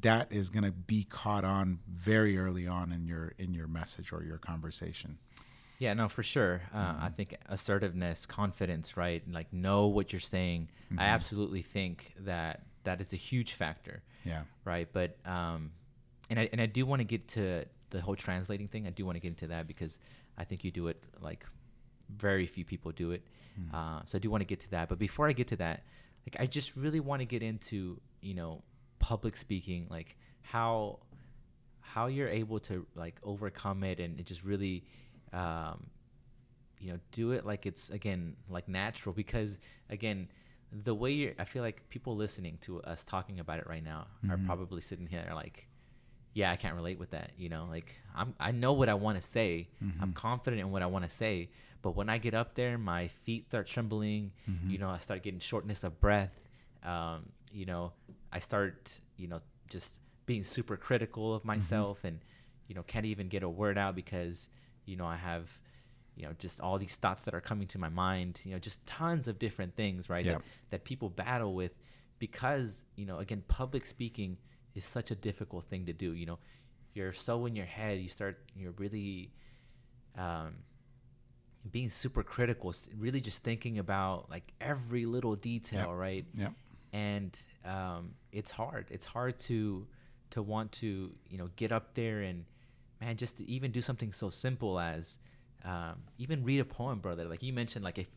that 0.00 0.32
is 0.32 0.48
going 0.48 0.64
to 0.64 0.72
be 0.72 1.04
caught 1.04 1.44
on 1.44 1.78
very 1.88 2.36
early 2.36 2.66
on 2.66 2.92
in 2.92 3.06
your 3.06 3.32
in 3.38 3.54
your 3.54 3.66
message 3.66 4.12
or 4.12 4.22
your 4.22 4.38
conversation. 4.38 5.18
Yeah, 5.80 5.94
no, 5.94 6.10
for 6.10 6.22
sure. 6.22 6.60
Uh, 6.74 6.94
I 7.00 7.08
think 7.08 7.34
assertiveness, 7.48 8.26
confidence, 8.26 8.98
right? 8.98 9.22
Like 9.32 9.50
know 9.50 9.86
what 9.86 10.12
you're 10.12 10.20
saying. 10.20 10.68
I 10.98 11.06
absolutely 11.06 11.62
think 11.62 12.12
that 12.20 12.64
that 12.84 13.00
is 13.00 13.14
a 13.14 13.16
huge 13.16 13.54
factor. 13.54 14.02
Yeah. 14.24 14.42
Right. 14.66 14.88
But 14.92 15.16
um, 15.24 15.72
and 16.28 16.38
I 16.38 16.50
and 16.52 16.60
I 16.60 16.66
do 16.66 16.84
want 16.84 17.00
to 17.00 17.04
get 17.04 17.28
to 17.28 17.64
the 17.88 18.02
whole 18.02 18.14
translating 18.14 18.68
thing. 18.68 18.86
I 18.86 18.90
do 18.90 19.06
want 19.06 19.16
to 19.16 19.20
get 19.20 19.28
into 19.28 19.46
that 19.46 19.66
because 19.66 19.98
I 20.36 20.44
think 20.44 20.64
you 20.64 20.70
do 20.70 20.88
it 20.88 21.02
like 21.22 21.46
very 22.14 22.46
few 22.46 22.66
people 22.66 22.92
do 22.92 23.12
it. 23.12 23.22
Mm-hmm. 23.58 23.74
Uh, 23.74 24.02
so 24.04 24.16
I 24.16 24.18
do 24.18 24.28
want 24.28 24.42
to 24.42 24.46
get 24.46 24.60
to 24.60 24.70
that. 24.72 24.90
But 24.90 24.98
before 24.98 25.28
I 25.28 25.32
get 25.32 25.48
to 25.48 25.56
that, 25.56 25.84
like 26.26 26.38
I 26.38 26.44
just 26.44 26.76
really 26.76 27.00
want 27.00 27.20
to 27.20 27.26
get 27.26 27.42
into 27.42 27.98
you 28.20 28.34
know 28.34 28.62
public 28.98 29.34
speaking, 29.34 29.86
like 29.88 30.18
how 30.42 30.98
how 31.80 32.06
you're 32.06 32.28
able 32.28 32.60
to 32.60 32.86
like 32.94 33.16
overcome 33.22 33.82
it 33.82 33.98
and 33.98 34.20
it 34.20 34.26
just 34.26 34.44
really 34.44 34.84
um, 35.32 35.86
you 36.78 36.92
know 36.92 36.98
do 37.12 37.32
it 37.32 37.44
like 37.44 37.66
it's 37.66 37.90
again 37.90 38.36
like 38.48 38.68
natural 38.68 39.12
because 39.14 39.58
again 39.90 40.28
the 40.84 40.94
way 40.94 41.10
you're 41.12 41.32
i 41.38 41.44
feel 41.44 41.62
like 41.62 41.88
people 41.90 42.16
listening 42.16 42.56
to 42.62 42.80
us 42.82 43.04
talking 43.04 43.38
about 43.40 43.58
it 43.58 43.66
right 43.66 43.84
now 43.84 44.06
are 44.30 44.36
Mhm. 44.38 44.46
probably 44.46 44.80
sitting 44.80 45.06
here 45.06 45.30
like 45.34 45.68
yeah 46.32 46.50
i 46.50 46.56
can't 46.56 46.74
relate 46.74 46.98
with 46.98 47.10
that 47.10 47.32
you 47.36 47.48
know 47.50 47.66
like 47.68 47.96
i'm 48.14 48.34
i 48.40 48.50
know 48.52 48.72
what 48.72 48.88
i 48.88 48.94
want 48.94 49.20
to 49.20 49.22
say 49.22 49.68
i'm 50.00 50.12
Mhm. 50.12 50.14
confident 50.14 50.60
in 50.60 50.70
what 50.70 50.80
i 50.80 50.86
want 50.86 51.04
to 51.04 51.10
say 51.10 51.50
but 51.82 51.96
when 51.96 52.08
i 52.08 52.16
get 52.18 52.32
up 52.34 52.54
there 52.54 52.78
my 52.78 53.08
feet 53.08 53.46
start 53.46 53.66
trembling 53.66 54.32
Mhm. 54.48 54.70
you 54.70 54.78
know 54.78 54.88
i 54.88 54.98
start 55.00 55.22
getting 55.22 55.40
shortness 55.40 55.84
of 55.84 56.00
breath 56.00 56.32
um, 56.82 57.28
you 57.52 57.66
know 57.66 57.92
i 58.32 58.38
start 58.38 59.00
you 59.18 59.26
know 59.28 59.40
just 59.68 60.00
being 60.24 60.42
super 60.42 60.76
critical 60.78 61.34
of 61.34 61.44
myself 61.44 62.04
and 62.04 62.20
you 62.68 62.74
know 62.74 62.82
can't 62.84 63.04
even 63.06 63.28
get 63.28 63.42
a 63.42 63.48
word 63.48 63.76
out 63.76 63.94
because 63.94 64.48
you 64.86 64.96
know 64.96 65.06
i 65.06 65.16
have 65.16 65.48
you 66.16 66.24
know 66.26 66.32
just 66.38 66.60
all 66.60 66.78
these 66.78 66.96
thoughts 66.96 67.24
that 67.24 67.34
are 67.34 67.40
coming 67.40 67.66
to 67.68 67.78
my 67.78 67.88
mind 67.88 68.40
you 68.44 68.52
know 68.52 68.58
just 68.58 68.84
tons 68.86 69.28
of 69.28 69.38
different 69.38 69.74
things 69.76 70.08
right 70.10 70.24
Yeah. 70.24 70.32
that, 70.34 70.42
that 70.70 70.84
people 70.84 71.08
battle 71.10 71.54
with 71.54 71.72
because 72.18 72.84
you 72.96 73.06
know 73.06 73.18
again 73.18 73.42
public 73.48 73.86
speaking 73.86 74.36
is 74.74 74.84
such 74.84 75.10
a 75.10 75.14
difficult 75.14 75.64
thing 75.64 75.86
to 75.86 75.92
do 75.92 76.12
you 76.14 76.26
know 76.26 76.38
you're 76.94 77.12
so 77.12 77.46
in 77.46 77.54
your 77.56 77.66
head 77.66 77.98
you 78.00 78.08
start 78.08 78.38
you're 78.56 78.72
really 78.72 79.30
um 80.18 80.54
being 81.70 81.88
super 81.90 82.22
critical 82.22 82.74
really 82.96 83.20
just 83.20 83.42
thinking 83.44 83.78
about 83.78 84.30
like 84.30 84.52
every 84.60 85.04
little 85.06 85.36
detail 85.36 85.88
Yep. 85.90 85.96
right 85.98 86.24
Yeah. 86.34 86.48
and 86.92 87.38
um, 87.64 88.14
it's 88.32 88.50
hard. 88.50 88.86
It's 88.90 89.04
hard 89.06 89.38
to 89.40 89.86
to 90.30 90.42
want 90.42 90.72
to 90.72 91.12
you 91.28 91.38
know 91.38 91.50
get 91.56 91.70
up 91.72 91.94
there 91.94 92.20
and 92.22 92.44
man, 93.00 93.16
just 93.16 93.38
to 93.38 93.48
even 93.50 93.70
do 93.72 93.80
something 93.80 94.12
so 94.12 94.30
simple 94.30 94.78
as 94.78 95.18
um, 95.64 95.96
even 96.18 96.42
read 96.44 96.60
a 96.60 96.64
poem, 96.64 97.00
brother. 97.00 97.24
Like 97.24 97.42
you 97.42 97.52
mentioned, 97.52 97.84
like 97.84 97.98
if 97.98 98.08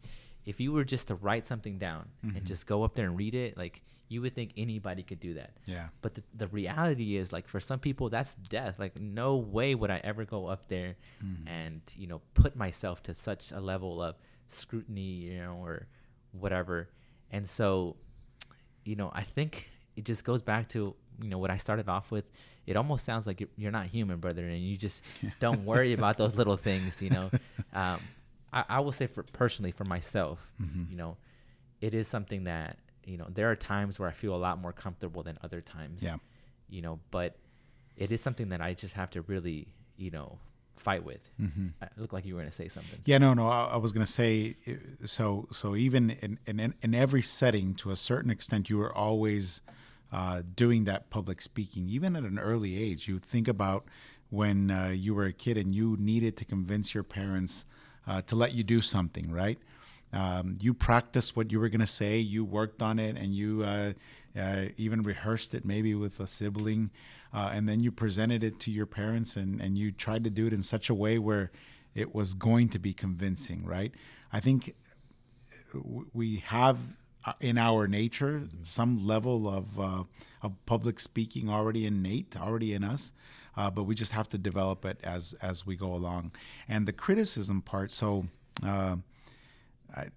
if 0.45 0.59
you 0.59 0.73
were 0.73 0.83
just 0.83 1.07
to 1.07 1.15
write 1.15 1.47
something 1.47 1.77
down 1.77 2.09
Mhm. 2.25 2.35
and 2.37 2.45
just 2.45 2.67
go 2.67 2.83
up 2.83 2.95
there 2.95 3.05
and 3.07 3.17
read 3.17 3.33
it, 3.33 3.57
like 3.57 3.81
you 4.09 4.21
would 4.21 4.35
think 4.35 4.51
anybody 4.57 5.01
could 5.01 5.19
do 5.21 5.33
that. 5.35 5.51
Yeah. 5.65 5.87
But 6.01 6.15
the, 6.15 6.23
the 6.35 6.47
reality 6.47 7.15
is, 7.15 7.31
like 7.31 7.47
for 7.47 7.61
some 7.61 7.79
people, 7.79 8.09
that's 8.09 8.35
death. 8.35 8.77
Like 8.77 8.99
no 8.99 9.37
way 9.37 9.73
would 9.73 9.89
I 9.89 10.01
ever 10.03 10.25
go 10.25 10.47
up 10.47 10.67
there 10.67 10.95
Mhm. 11.23 11.47
and 11.47 11.81
you 11.95 12.07
know 12.07 12.21
put 12.33 12.55
myself 12.55 13.01
to 13.03 13.13
such 13.13 13.51
a 13.53 13.59
level 13.61 14.01
of 14.03 14.15
scrutiny, 14.49 15.01
you 15.31 15.37
know, 15.39 15.55
or 15.63 15.87
whatever. 16.33 16.89
And 17.31 17.47
so, 17.47 17.95
you 18.83 18.95
know, 18.95 19.11
I 19.13 19.23
think 19.23 19.69
it 19.95 20.03
just 20.05 20.23
goes 20.25 20.41
back 20.41 20.67
to 20.69 20.95
you 21.22 21.29
know 21.29 21.38
what 21.38 21.51
I 21.51 21.58
started 21.58 21.88
off 21.89 22.12
with. 22.12 22.25
It 22.65 22.75
almost 22.77 23.05
sounds 23.05 23.27
like 23.27 23.39
you're, 23.41 23.50
you're 23.58 23.72
not 23.72 23.88
human, 23.88 24.20
brother, 24.20 24.46
and 24.48 24.60
you 24.60 24.77
just 24.77 25.03
don't 25.39 25.65
worry 25.65 25.93
about 25.93 26.17
those 26.17 26.36
little 26.36 26.58
things. 26.70 27.01
You 27.01 27.10
know, 27.10 27.32
um, 27.74 28.08
I, 28.51 28.63
I 28.70 28.79
will 28.79 28.91
say 28.91 29.08
for 29.08 29.24
personally 29.24 29.72
for 29.72 29.84
myself, 29.86 30.39
Mhm. 30.62 30.89
you 30.89 30.96
know, 30.98 31.17
it 31.82 31.93
is 31.93 32.08
something 32.08 32.46
that 32.46 32.77
you 33.05 33.17
know 33.17 33.27
there 33.29 33.51
are 33.51 33.55
times 33.55 34.00
where 34.00 34.08
I 34.08 34.13
feel 34.13 34.34
a 34.34 34.38
lot 34.38 34.60
more 34.62 34.72
comfortable 34.72 35.24
than 35.24 35.38
other 35.43 35.60
times 35.60 36.01
Yeah. 36.01 36.17
you 36.70 36.82
know 36.82 37.00
but 37.12 37.36
it 37.98 38.12
is 38.13 38.22
something 38.22 38.48
that 38.50 38.62
i 38.62 38.74
just 38.74 38.93
have 38.93 39.10
to 39.10 39.22
really 39.24 39.67
you 39.98 40.10
know 40.10 40.39
fight 40.77 41.03
with 41.03 41.20
hmm 41.38 41.67
I 41.82 41.88
look 41.98 42.13
like 42.13 42.25
you 42.25 42.34
were 42.36 42.39
going 42.39 42.50
to 42.50 42.55
say 42.55 42.70
something 42.70 43.00
Yeah, 43.03 43.17
no, 43.17 43.34
no. 43.34 43.48
I, 43.48 43.72
I 43.74 43.77
was 43.77 43.91
gonna 43.91 44.05
say, 44.05 44.55
uh, 44.67 45.05
so, 45.05 45.48
so 45.51 45.75
even 45.75 46.12
in, 46.12 46.39
in 46.48 46.74
in 46.82 46.96
every 46.96 47.22
setting, 47.22 47.75
to 47.75 47.91
a 47.91 47.98
certain 47.98 48.32
extent, 48.32 48.70
you 48.70 48.79
are 48.82 48.93
always 48.96 49.62
uh, 50.13 50.43
doing 50.55 50.84
that 50.86 51.10
public 51.10 51.41
speaking, 51.41 51.89
even 51.89 52.15
at 52.15 52.24
an 52.24 52.38
early 52.38 52.82
age. 52.82 53.08
You 53.08 53.17
think 53.17 53.48
about 53.48 53.86
when 54.29 54.70
uh, 54.70 54.89
you 54.93 55.15
were 55.15 55.25
a 55.25 55.34
kid 55.34 55.58
and 55.58 55.74
you 55.74 55.98
needed 56.00 56.38
to 56.38 56.46
convince 56.46 56.93
your 56.93 57.03
parents 57.03 57.65
uh, 58.08 58.22
to 58.24 58.36
let 58.36 58.53
you 58.53 58.63
do 58.63 58.82
something, 58.82 59.32
right? 59.32 59.58
Um, 60.13 60.55
you 60.60 60.75
practiced 60.75 61.36
what 61.36 61.51
you 61.51 61.60
were 61.60 61.70
gonna 61.70 61.88
say, 61.88 62.20
you 62.20 62.46
worked 62.46 62.84
on 62.84 63.00
it, 63.00 63.17
and 63.17 63.34
you 63.34 63.63
uh, 63.63 63.93
uh, 64.39 64.65
even 64.77 65.01
rehearsed 65.01 65.55
it 65.55 65.65
maybe 65.65 65.96
with 65.96 66.20
a 66.20 66.27
sibling, 66.27 66.91
uh, 67.34 67.50
and 67.51 67.67
then 67.67 67.79
you 67.79 67.91
presented 67.91 68.43
it 68.43 68.60
to 68.62 68.72
your 68.72 68.86
parents, 68.86 69.36
and 69.36 69.60
and 69.60 69.75
you 69.77 69.91
tried 69.91 70.24
to 70.25 70.29
do 70.29 70.46
it 70.46 70.53
in 70.53 70.62
such 70.62 70.91
a 70.91 70.93
way 70.93 71.17
where 71.17 71.51
it 71.96 72.13
was 72.13 72.36
going 72.36 72.70
to 72.70 72.79
be 72.79 72.93
convincing, 72.93 73.65
right? 73.65 73.91
I 74.32 74.39
think 74.39 74.75
we 76.13 76.38
have 76.38 76.77
in 77.39 77.57
our 77.57 77.87
nature 77.87 78.43
some 78.63 79.05
level 79.05 79.47
of 79.47 79.79
uh, 79.79 80.03
of 80.41 80.51
public 80.65 80.99
speaking 80.99 81.49
already 81.49 81.85
innate, 81.85 82.35
already 82.37 82.73
in 82.73 82.83
us, 82.83 83.13
uh, 83.57 83.69
but 83.71 83.83
we 83.83 83.95
just 83.95 84.11
have 84.11 84.27
to 84.29 84.37
develop 84.37 84.85
it 84.85 84.97
as 85.03 85.33
as 85.41 85.65
we 85.65 85.75
go 85.75 85.93
along. 85.93 86.31
And 86.67 86.85
the 86.85 86.93
criticism 86.93 87.61
part, 87.61 87.91
so. 87.91 88.25
Uh, 88.63 88.97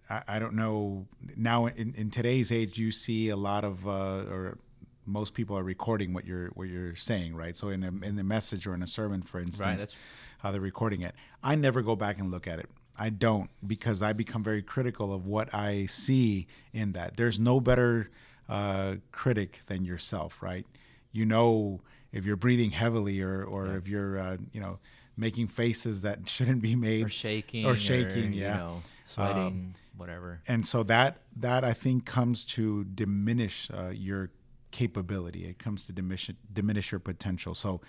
I, 0.08 0.22
I 0.26 0.38
don't 0.38 0.54
know 0.54 1.06
now 1.36 1.66
in, 1.66 1.92
in 1.98 2.10
today's 2.10 2.50
age 2.50 2.78
you 2.78 2.90
see 2.90 3.28
a 3.28 3.36
lot 3.36 3.62
of 3.62 3.86
uh, 3.86 4.25
or 4.30 4.58
most 5.04 5.34
people 5.34 5.56
are 5.58 5.62
recording 5.62 6.14
what 6.14 6.25
you're 6.26 6.48
what 6.54 6.68
you're 6.68 6.96
saying 6.96 7.34
right 7.36 7.54
so 7.54 7.68
in 7.68 7.84
a, 7.84 7.88
in 8.06 8.16
the 8.16 8.25
message 8.25 8.66
or 8.66 8.72
in 8.75 8.82
a 8.82 8.86
sermon 8.86 9.20
for 9.20 9.38
instance 9.38 9.80
that's- 9.80 9.96
how 10.38 10.50
they're 10.50 10.62
recording 10.62 11.02
it 11.02 11.14
I 11.42 11.56
never 11.56 11.82
go 11.82 11.94
back 11.94 12.18
and 12.18 12.30
look 12.30 12.46
at 12.46 12.58
it 12.58 12.70
I 12.99 13.11
don't 13.11 13.50
because 13.67 14.03
I 14.03 14.12
become 14.12 14.43
very 14.43 14.62
critical 14.62 15.12
of 15.12 15.26
what 15.26 15.55
I 15.55 15.87
see 15.87 16.47
in 16.73 16.93
that. 16.93 17.17
There's 17.17 17.38
no 17.38 17.61
better 17.61 18.11
uh, 18.49 18.97
critic 19.12 19.61
than 19.67 19.85
yourself 19.85 20.43
right? 20.43 20.67
You 21.12 21.25
know 21.26 21.81
if 22.12 22.25
you're 22.25 22.37
breathing 22.37 22.71
heavily 22.71 23.21
or 23.21 23.45
or 23.45 23.76
if 23.76 23.88
you're 23.88 24.19
uh, 24.19 24.37
you 24.53 24.61
know 24.61 24.79
making 25.17 25.49
faces 25.49 26.03
that 26.03 26.29
shouldn't 26.29 26.62
be 26.62 26.75
made. 26.75 27.07
Or 27.07 27.09
shaking 27.09 27.67
or 27.67 27.76
shaking 27.76 28.33
you 28.33 28.43
yeah 28.43 28.57
know, 28.57 28.83
sweating 29.05 29.75
whatever. 29.97 30.41
and 30.47 30.67
so 30.67 30.83
that 30.85 31.19
that 31.37 31.65
I 31.65 31.73
think 31.73 32.05
comes 32.07 32.45
to 32.47 32.85
diminish 32.85 33.71
uh, 33.73 33.91
your 33.91 34.31
capability. 34.71 35.47
It 35.47 35.59
comes 35.59 35.87
to 35.87 35.93
diminish 35.93 36.31
diminish 36.53 36.93
your 36.93 37.00
potential. 37.00 37.55
So 37.55 37.81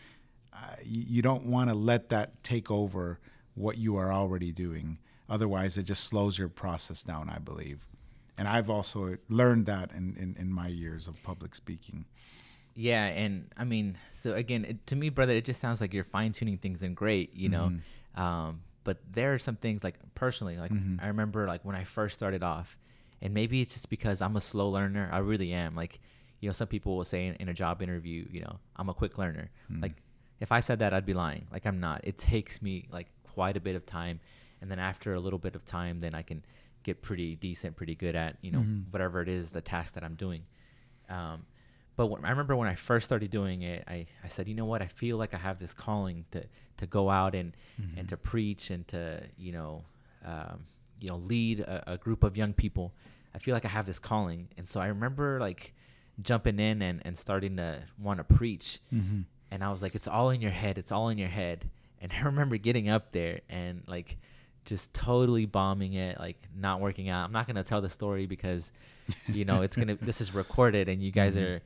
uh, 0.54 0.58
you, 0.84 1.04
you 1.08 1.22
don't 1.22 1.46
want 1.46 1.70
to 1.70 1.76
let 1.76 2.10
that 2.10 2.44
take 2.44 2.72
over 2.72 3.20
what 3.58 3.78
you 3.78 3.98
are 3.98 4.12
already 4.14 4.52
doing. 4.52 4.98
Otherwise, 5.30 5.78
it 5.78 5.84
just 5.84 6.04
slows 6.06 6.38
your 6.40 6.48
process 6.50 7.04
down. 7.04 7.30
I 7.30 7.40
believe, 7.40 7.80
and 8.38 8.48
I've 8.48 8.70
also 8.70 9.18
learned 9.30 9.66
that 9.66 9.92
in 9.92 10.16
in, 10.24 10.36
in 10.40 10.50
my 10.52 10.68
years 10.68 11.08
of 11.08 11.22
public 11.24 11.54
speaking. 11.56 12.06
yeah 12.80 13.06
and 13.24 13.34
i 13.58 13.64
mean 13.74 13.98
so 14.22 14.28
again 14.44 14.64
it, 14.72 14.78
to 14.86 14.96
me 14.96 15.10
brother 15.10 15.34
it 15.34 15.46
just 15.52 15.60
sounds 15.60 15.82
like 15.82 15.92
you're 15.96 16.04
fine-tuning 16.20 16.58
things 16.66 16.84
and 16.86 16.94
great 16.96 17.30
you 17.44 17.50
know 17.56 17.68
Mm-hmm. 17.74 18.22
um, 18.24 18.62
but 18.88 18.98
there 19.18 19.34
are 19.34 19.40
some 19.48 19.56
things 19.66 19.84
like 19.88 19.96
personally 20.14 20.58
like 20.64 20.72
Mhm. 20.72 21.02
i 21.04 21.08
remember 21.14 21.42
like 21.54 21.66
when 21.66 21.76
i 21.82 21.84
first 21.98 22.14
started 22.14 22.44
off 22.44 22.78
and 23.22 23.34
maybe 23.34 23.56
it's 23.64 23.74
just 23.78 23.90
because 23.90 24.22
i'm 24.26 24.36
a 24.38 24.42
slow 24.52 24.70
learner 24.78 25.10
i 25.12 25.18
really 25.32 25.52
am 25.54 25.72
like 25.84 25.94
you 26.40 26.48
know 26.50 26.54
some 26.62 26.68
people 26.76 26.92
will 26.98 27.10
say 27.14 27.22
in, 27.30 27.34
in 27.42 27.48
a 27.50 27.54
job 27.64 27.82
interview 27.82 28.20
you 28.36 28.42
know 28.46 28.56
i'm 28.78 28.90
a 28.94 28.98
quick 29.02 29.18
learner 29.18 29.50
Mm. 29.72 29.82
like 29.86 29.96
if 30.46 30.50
i 30.58 30.60
said 30.68 30.78
that 30.84 30.94
i'd 30.94 31.06
be 31.14 31.18
lying 31.26 31.44
like 31.56 31.66
i'm 31.70 31.80
not 31.88 31.98
it 32.04 32.16
takes 32.34 32.62
me 32.62 32.74
like 32.98 33.08
quite 33.38 33.56
a 33.62 33.64
bit 33.68 33.76
of 33.76 33.86
time 33.86 34.20
and 34.62 34.68
then 34.72 34.80
after 34.92 35.14
a 35.14 35.20
little 35.26 35.40
bit 35.48 35.54
of 35.56 35.64
time 35.64 35.96
then 36.06 36.14
i 36.16 36.24
can 36.30 36.40
get 36.88 37.02
pretty 37.08 37.36
decent 37.36 37.76
pretty 37.76 37.94
good 38.04 38.16
at 38.16 38.32
you 38.46 38.52
know 38.52 38.60
Mhm. 38.66 38.86
whatever 38.94 39.18
it 39.26 39.30
is 39.30 39.52
the 39.52 39.62
task 39.62 39.90
that 39.96 40.04
i'm 40.04 40.16
doing 40.16 40.42
um, 41.10 41.46
but 41.96 42.08
when, 42.08 42.26
I 42.26 42.30
remember 42.30 42.56
when 42.56 42.68
I 42.68 42.76
first 42.76 43.06
started 43.06 43.32
doing 43.32 43.64
it, 43.64 43.84
I, 43.88 44.06
I 44.24 44.28
said, 44.28 44.48
you 44.48 44.54
know 44.54 44.66
what, 44.66 44.82
I 44.84 44.88
feel 44.88 45.18
like 45.18 45.34
I 45.34 45.38
have 45.38 45.58
this 45.58 45.74
calling 45.74 46.26
to, 46.34 46.44
to 46.82 46.86
go 46.86 47.10
out 47.10 47.34
and, 47.34 47.54
Mm-hmm. 47.82 47.98
and 48.00 48.10
to 48.10 48.18
preach 48.18 48.70
and 48.70 48.88
to, 48.90 49.24
you 49.38 49.52
know, 49.52 49.84
um, 50.24 50.58
you 51.00 51.08
know, 51.10 51.16
lead 51.18 51.62
a, 51.62 51.94
a 51.94 51.98
group 51.98 52.22
of 52.24 52.38
young 52.38 52.54
people. 52.54 52.94
I 53.34 53.40
feel 53.40 53.56
like 53.56 53.66
I 53.66 53.70
have 53.70 53.86
this 53.88 53.98
calling. 54.00 54.48
And 54.60 54.68
so 54.68 54.80
I 54.80 54.88
remember 54.88 55.40
like 55.40 55.74
jumping 56.22 56.60
in 56.60 56.82
and, 56.84 57.02
and 57.06 57.18
starting 57.18 57.56
to 57.58 57.82
want 57.98 58.18
to 58.20 58.24
preach. 58.24 58.80
Mm-hmm. 58.94 59.22
And 59.50 59.64
I 59.64 59.72
was 59.72 59.82
like, 59.82 59.96
it's 59.96 60.08
all 60.08 60.30
in 60.30 60.40
your 60.42 60.52
head. 60.64 60.78
It's 60.78 60.92
all 60.92 61.10
in 61.10 61.18
your 61.18 61.30
head. 61.42 61.68
And 62.02 62.12
I 62.14 62.22
remember 62.26 62.58
getting 62.58 62.90
up 62.90 63.12
there 63.12 63.42
and 63.50 63.84
like 63.88 64.18
just 64.66 64.94
totally 64.94 65.46
bombing 65.46 65.94
it, 65.94 66.20
like 66.20 66.38
not 66.56 66.82
working 66.82 67.10
out. 67.10 67.24
I'm 67.26 67.32
not 67.32 67.48
going 67.48 67.56
to 67.56 67.64
tell 67.64 67.82
the 67.82 67.90
story 67.90 68.26
because, 68.26 68.72
you 69.28 69.46
know, 69.46 69.62
it's 69.62 69.76
going 69.76 69.88
to, 69.88 69.96
this 69.96 70.20
is 70.22 70.34
recorded 70.34 70.90
and 70.90 71.02
you 71.02 71.12
guys 71.12 71.36
Mhm. 71.36 71.44
are, 71.44 71.62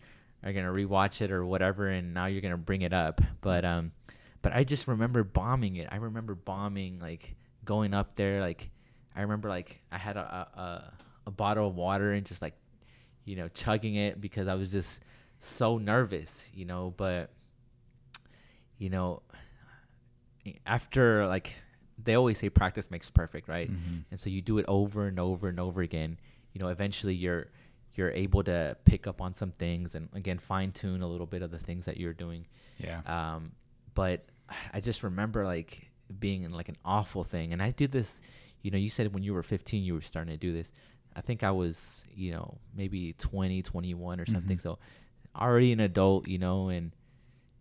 are 0.50 0.54
going 0.54 0.66
to 0.66 0.72
rewatch 0.72 1.22
it 1.22 1.32
or 1.32 1.46
whatever. 1.46 1.88
And 1.88 2.14
now 2.14 2.28
you're 2.28 2.42
going 2.42 2.52
to 2.52 2.58
bring 2.58 2.84
it 2.84 2.94
up. 2.94 3.20
But, 3.42 3.66
um, 3.66 3.92
but 4.44 4.54
I 4.54 4.64
just 4.64 4.88
remember 4.88 5.24
bombing 5.24 5.78
it. 5.78 5.88
I 5.92 5.96
remember 5.98 6.36
bombing, 6.36 7.00
like 7.00 7.36
going 7.66 7.94
up 7.94 8.16
there. 8.16 8.40
Like, 8.40 8.70
I 9.16 9.22
remember 9.22 9.50
like 9.50 9.82
I 9.92 9.98
had 9.98 10.16
a, 10.18 10.22
a, 10.22 10.94
a 11.28 11.32
bottle 11.32 11.68
of 11.68 11.76
water 11.76 12.14
and 12.14 12.26
just 12.26 12.42
like, 12.42 12.54
you 13.26 13.36
know, 13.36 13.48
chugging 13.50 13.96
it 13.96 14.22
because 14.22 14.48
I 14.48 14.54
was 14.56 14.72
just 14.72 15.00
so 15.40 15.78
nervous, 15.80 16.50
you 16.54 16.66
know, 16.66 16.94
but 16.98 17.32
you 18.78 18.90
know, 18.90 19.22
after 20.66 21.28
like 21.28 21.56
they 22.04 22.16
always 22.16 22.40
say 22.40 22.50
practice 22.50 22.90
makes 22.90 23.10
perfect, 23.10 23.48
right? 23.48 23.72
Mm-hmm. 23.72 24.00
And 24.10 24.20
so 24.20 24.30
you 24.30 24.42
do 24.42 24.58
it 24.58 24.66
over 24.68 25.08
and 25.08 25.20
over 25.20 25.48
and 25.48 25.60
over 25.60 25.82
again. 25.82 26.18
You 26.54 26.60
know, 26.62 26.68
eventually 26.68 27.14
you're 27.14 27.48
you're 27.94 28.12
able 28.12 28.44
to 28.44 28.78
pick 28.86 29.06
up 29.06 29.22
on 29.22 29.34
some 29.34 29.52
things 29.52 29.96
and 29.96 30.08
again 30.14 30.40
fine 30.40 30.72
tune 30.72 31.02
a 31.02 31.08
little 31.08 31.26
bit 31.26 31.42
of 31.42 31.52
the 31.52 31.60
things 31.60 31.86
that 31.86 31.98
you're 31.98 32.14
doing. 32.14 32.48
Yeah. 32.78 33.02
Um, 33.06 33.52
but 33.94 34.26
I 34.74 34.80
just 34.80 35.04
remember 35.04 35.46
like 35.46 35.90
being 36.20 36.44
in 36.44 36.52
like 36.52 36.70
an 36.70 36.78
awful 36.84 37.24
thing, 37.24 37.54
and 37.54 37.62
I 37.62 37.72
did 37.72 37.92
this. 37.92 38.22
You 38.62 38.70
know, 38.72 38.78
you 38.78 38.90
said 38.90 39.12
when 39.14 39.24
you 39.24 39.34
were 39.34 39.42
15 39.42 39.84
you 39.84 39.96
were 39.96 40.02
starting 40.02 40.32
to 40.32 40.38
do 40.38 40.54
this. 40.54 40.72
I 41.16 41.22
think 41.22 41.44
I 41.44 41.52
was, 41.52 42.06
you 42.16 42.32
know, 42.32 42.58
maybe 42.74 43.14
20, 43.14 43.62
21 43.64 44.20
or 44.22 44.26
something. 44.26 44.58
Mhm. 44.58 44.62
So 44.62 44.80
already 45.36 45.74
an 45.74 45.80
adult, 45.82 46.28
you 46.28 46.38
know, 46.38 46.70
and 46.70 46.92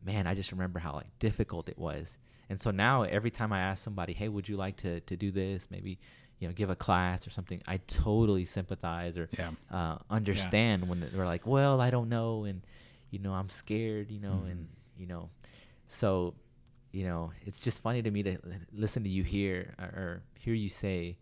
man, 0.05 0.27
I 0.27 0.35
just 0.35 0.53
remember 0.53 0.79
how 0.79 0.93
like 0.93 1.19
difficult 1.19 1.69
it 1.69 1.79
was. 1.79 2.17
And 2.51 2.61
so 2.61 2.71
now 2.71 3.03
every 3.05 3.31
time 3.31 3.53
I 3.53 3.61
ask 3.61 3.83
somebody, 3.83 4.13
"Hey, 4.13 4.29
would 4.29 4.49
you 4.49 4.57
like 4.59 4.77
to 4.79 5.01
to 5.01 5.17
do 5.17 5.31
this? 5.31 5.69
Maybe, 5.71 5.99
you 6.39 6.49
know, 6.49 6.53
give 6.53 6.69
a 6.69 6.77
class 6.77 7.27
or 7.27 7.31
something." 7.31 7.63
I 7.67 7.79
totally 7.87 8.45
sympathize 8.45 9.17
or 9.17 9.29
Yeah. 9.39 9.53
uh, 9.71 9.99
understand 10.11 10.89
when 10.89 11.01
they're 11.01 11.25
like, 11.27 11.47
"Well, 11.47 11.81
I 11.81 11.91
don't 11.91 12.09
know," 12.09 12.45
and 12.45 12.61
you 13.11 13.19
know, 13.21 13.33
I'm 13.33 13.49
scared, 13.49 14.11
you 14.11 14.21
know, 14.21 14.43
and 14.51 14.69
you 14.99 15.07
know, 15.07 15.31
so 15.89 16.35
you 16.93 17.05
know, 17.05 17.33
it's 17.47 17.61
just 17.61 17.81
funny 17.83 18.03
to 18.03 18.11
me 18.11 18.23
to 18.25 18.37
listen 18.73 19.05
to 19.05 19.09
you 19.09 19.23
hear 19.23 19.75
or, 19.79 19.85
or 19.85 20.23
hear 20.41 20.55
you 20.55 20.69
say 20.69 21.17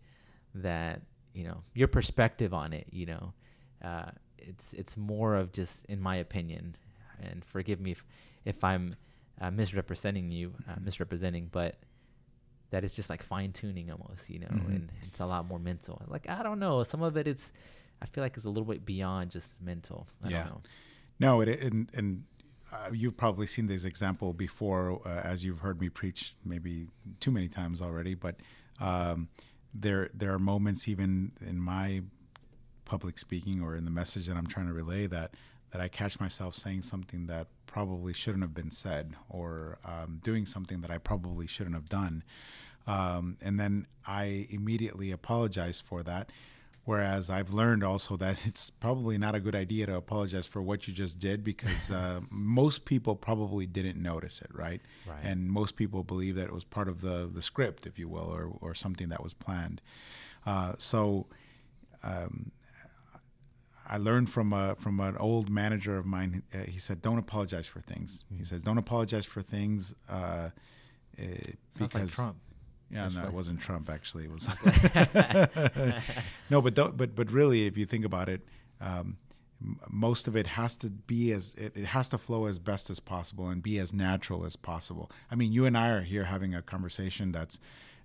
that 0.55 1.01
you 1.33 1.43
know 1.43 1.61
your 1.75 1.87
perspective 1.87 2.53
on 2.55 2.73
it. 2.73 2.87
You 2.91 3.05
know, 3.05 3.33
uh, 3.83 4.09
it's 4.39 4.73
it's 4.73 4.97
more 4.97 5.35
of 5.35 5.51
just, 5.51 5.85
in 5.85 6.01
my 6.01 6.15
opinion, 6.15 6.75
and 7.21 7.45
forgive 7.45 7.79
me 7.79 7.91
if 7.91 8.03
if 8.45 8.63
I'm 8.63 8.95
uh, 9.41 9.51
misrepresenting 9.51 10.31
you, 10.31 10.53
uh, 10.67 10.75
misrepresenting, 10.81 11.47
but 11.51 11.75
that 12.71 12.83
it's 12.83 12.95
just 12.95 13.09
like 13.09 13.23
fine 13.23 13.51
tuning 13.51 13.89
almost, 13.91 14.29
you 14.29 14.39
know, 14.39 14.47
Mhm. 14.47 14.67
and 14.75 14.91
it's 15.03 15.19
a 15.19 15.25
lot 15.25 15.47
more 15.47 15.59
mental. 15.59 16.01
Like 16.07 16.29
I 16.29 16.43
don't 16.43 16.59
know, 16.59 16.83
some 16.83 17.01
of 17.01 17.17
it 17.17 17.27
it's 17.27 17.51
I 18.01 18.05
feel 18.05 18.23
like 18.23 18.37
it's 18.37 18.45
a 18.45 18.49
little 18.49 18.71
bit 18.71 18.85
beyond 18.85 19.31
just 19.31 19.59
mental. 19.61 20.07
I 20.23 20.29
Yeah. 20.29 20.37
don't 20.43 20.45
know. 20.53 20.61
No, 21.19 21.41
it, 21.41 21.49
and 21.61 21.89
and 21.93 22.23
uh, 22.71 22.89
you've 22.93 23.17
probably 23.17 23.47
seen 23.47 23.65
this 23.67 23.83
example 23.83 24.31
before, 24.33 25.01
uh, 25.05 25.21
as 25.21 25.43
you've 25.43 25.59
heard 25.59 25.81
me 25.81 25.89
preach 25.89 26.35
maybe 26.45 26.87
too 27.19 27.31
many 27.31 27.47
times 27.47 27.81
already. 27.81 28.13
But 28.13 28.39
um, 28.79 29.27
there 29.73 30.09
there 30.13 30.31
are 30.33 30.39
moments 30.39 30.87
even 30.87 31.31
in 31.41 31.59
my 31.59 32.03
public 32.85 33.17
speaking 33.19 33.61
or 33.61 33.75
in 33.75 33.85
the 33.85 33.91
message 33.91 34.27
that 34.27 34.37
I'm 34.37 34.47
trying 34.47 34.67
to 34.67 34.73
relay 34.73 35.07
that 35.07 35.33
that 35.71 35.81
I 35.81 35.87
catch 35.87 36.19
myself 36.19 36.55
saying 36.55 36.81
something 36.81 37.27
that 37.27 37.47
probably 37.67 38.13
shouldn't 38.13 38.43
have 38.43 38.53
been 38.53 38.71
said 38.71 39.13
or 39.29 39.77
um, 39.85 40.19
doing 40.23 40.45
something 40.45 40.81
that 40.81 40.91
I 40.91 40.97
probably 40.97 41.47
shouldn't 41.47 41.75
have 41.75 41.89
done. 41.89 42.23
Um, 42.87 43.37
and 43.41 43.59
then 43.59 43.85
I 44.07 44.47
immediately 44.49 45.11
apologize 45.11 45.79
for 45.79 46.01
that. 46.03 46.31
Whereas 46.85 47.29
I've 47.29 47.53
learned 47.53 47.83
also 47.83 48.17
that 48.17 48.37
it's 48.47 48.71
probably 48.71 49.19
not 49.19 49.35
a 49.35 49.39
good 49.39 49.53
idea 49.53 49.85
to 49.85 49.95
apologize 49.95 50.47
for 50.47 50.61
what 50.61 50.87
you 50.87 50.93
just 50.93 51.19
did 51.19 51.43
because 51.43 51.91
uh, 51.91 52.21
most 52.31 52.85
people 52.85 53.15
probably 53.15 53.67
didn't 53.67 54.01
notice 54.01 54.41
it, 54.41 54.49
right? 54.53 54.81
Right. 55.07 55.19
And 55.23 55.51
most 55.51 55.75
people 55.75 56.03
believe 56.03 56.35
that 56.35 56.45
it 56.45 56.53
was 56.53 56.63
part 56.63 56.87
of 56.87 57.01
the, 57.01 57.29
the 57.31 57.43
script, 57.43 57.85
if 57.85 57.99
you 57.99 58.09
will, 58.09 58.31
or, 58.33 58.49
or 58.61 58.73
something 58.73 59.09
that 59.09 59.21
was 59.21 59.35
planned. 59.35 59.81
Uh, 60.47 60.73
so 60.79 61.27
um, 62.01 62.51
I 63.89 63.97
learned 63.97 64.29
from 64.29 64.53
a, 64.53 64.75
from 64.75 64.99
an 64.99 65.17
old 65.17 65.49
manager 65.49 65.97
of 65.97 66.05
mine. 66.05 66.43
Uh, 66.53 66.59
he 66.59 66.77
said, 66.79 67.01
"Don't 67.01 67.17
apologize 67.17 67.65
for 67.67 67.81
things." 67.81 68.23
He 68.37 68.43
says, 68.43 68.61
"Don't 68.61 68.77
apologize 68.77 69.25
for 69.25 69.41
things." 69.41 69.93
Uh, 70.07 70.49
uh, 71.19 71.23
because 71.77 71.93
like 71.95 72.09
Trump. 72.11 72.37
yeah, 72.91 73.03
That's 73.03 73.15
no, 73.15 73.21
why. 73.21 73.27
it 73.27 73.33
wasn't 73.33 73.59
Trump. 73.59 73.89
Actually, 73.89 74.25
it 74.25 74.31
was. 74.31 74.47
no, 76.49 76.61
but 76.61 76.73
don't, 76.75 76.95
but 76.95 77.15
but 77.15 77.31
really, 77.31 77.65
if 77.65 77.77
you 77.77 77.85
think 77.85 78.05
about 78.05 78.29
it, 78.29 78.41
um, 78.79 79.17
m- 79.61 79.79
most 79.89 80.27
of 80.27 80.35
it 80.35 80.47
has 80.47 80.75
to 80.77 80.89
be 80.89 81.31
as 81.31 81.53
it, 81.55 81.75
it 81.75 81.85
has 81.85 82.09
to 82.09 82.17
flow 82.17 82.45
as 82.45 82.59
best 82.59 82.89
as 82.89 82.99
possible 82.99 83.49
and 83.49 83.63
be 83.63 83.79
as 83.79 83.91
natural 83.93 84.45
as 84.45 84.55
possible. 84.55 85.11
I 85.31 85.35
mean, 85.35 85.51
you 85.51 85.65
and 85.65 85.77
I 85.77 85.89
are 85.89 86.01
here 86.01 86.25
having 86.25 86.53
a 86.53 86.61
conversation 86.61 87.31
that's 87.31 87.59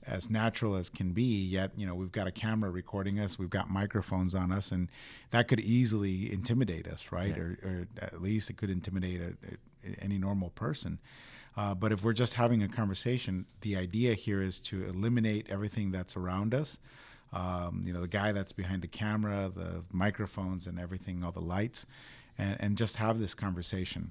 as 0.06 0.30
natural 0.30 0.76
as 0.76 0.88
can 0.88 1.12
be. 1.12 1.44
Yet, 1.44 1.70
you 1.76 1.86
know, 1.86 1.94
we've 1.94 2.12
got 2.12 2.26
a 2.26 2.32
camera 2.32 2.70
recording 2.70 3.20
us, 3.20 3.38
we've 3.38 3.50
got 3.50 3.70
microphones 3.70 4.34
on 4.34 4.52
us, 4.52 4.72
and 4.72 4.88
that 5.30 5.48
could 5.48 5.60
easily 5.60 6.32
intimidate 6.32 6.86
us, 6.86 7.12
right? 7.12 7.34
Yeah. 7.36 7.42
Or, 7.42 7.58
or 7.64 7.88
at 8.00 8.22
least 8.22 8.50
it 8.50 8.56
could 8.56 8.70
intimidate 8.70 9.20
a, 9.20 9.88
a, 9.88 10.02
any 10.02 10.18
normal 10.18 10.50
person. 10.50 10.98
Uh, 11.56 11.74
but 11.74 11.92
if 11.92 12.02
we're 12.02 12.12
just 12.12 12.34
having 12.34 12.62
a 12.62 12.68
conversation, 12.68 13.46
the 13.60 13.76
idea 13.76 14.14
here 14.14 14.40
is 14.40 14.58
to 14.60 14.84
eliminate 14.88 15.46
everything 15.50 15.92
that's 15.92 16.16
around 16.16 16.54
us. 16.54 16.78
Um, 17.32 17.80
you 17.84 17.92
know, 17.92 18.00
the 18.00 18.08
guy 18.08 18.32
that's 18.32 18.52
behind 18.52 18.82
the 18.82 18.88
camera, 18.88 19.50
the 19.54 19.82
microphones, 19.92 20.66
and 20.66 20.78
everything, 20.78 21.24
all 21.24 21.32
the 21.32 21.40
lights, 21.40 21.86
and, 22.38 22.56
and 22.60 22.76
just 22.76 22.96
have 22.96 23.18
this 23.18 23.34
conversation. 23.34 24.10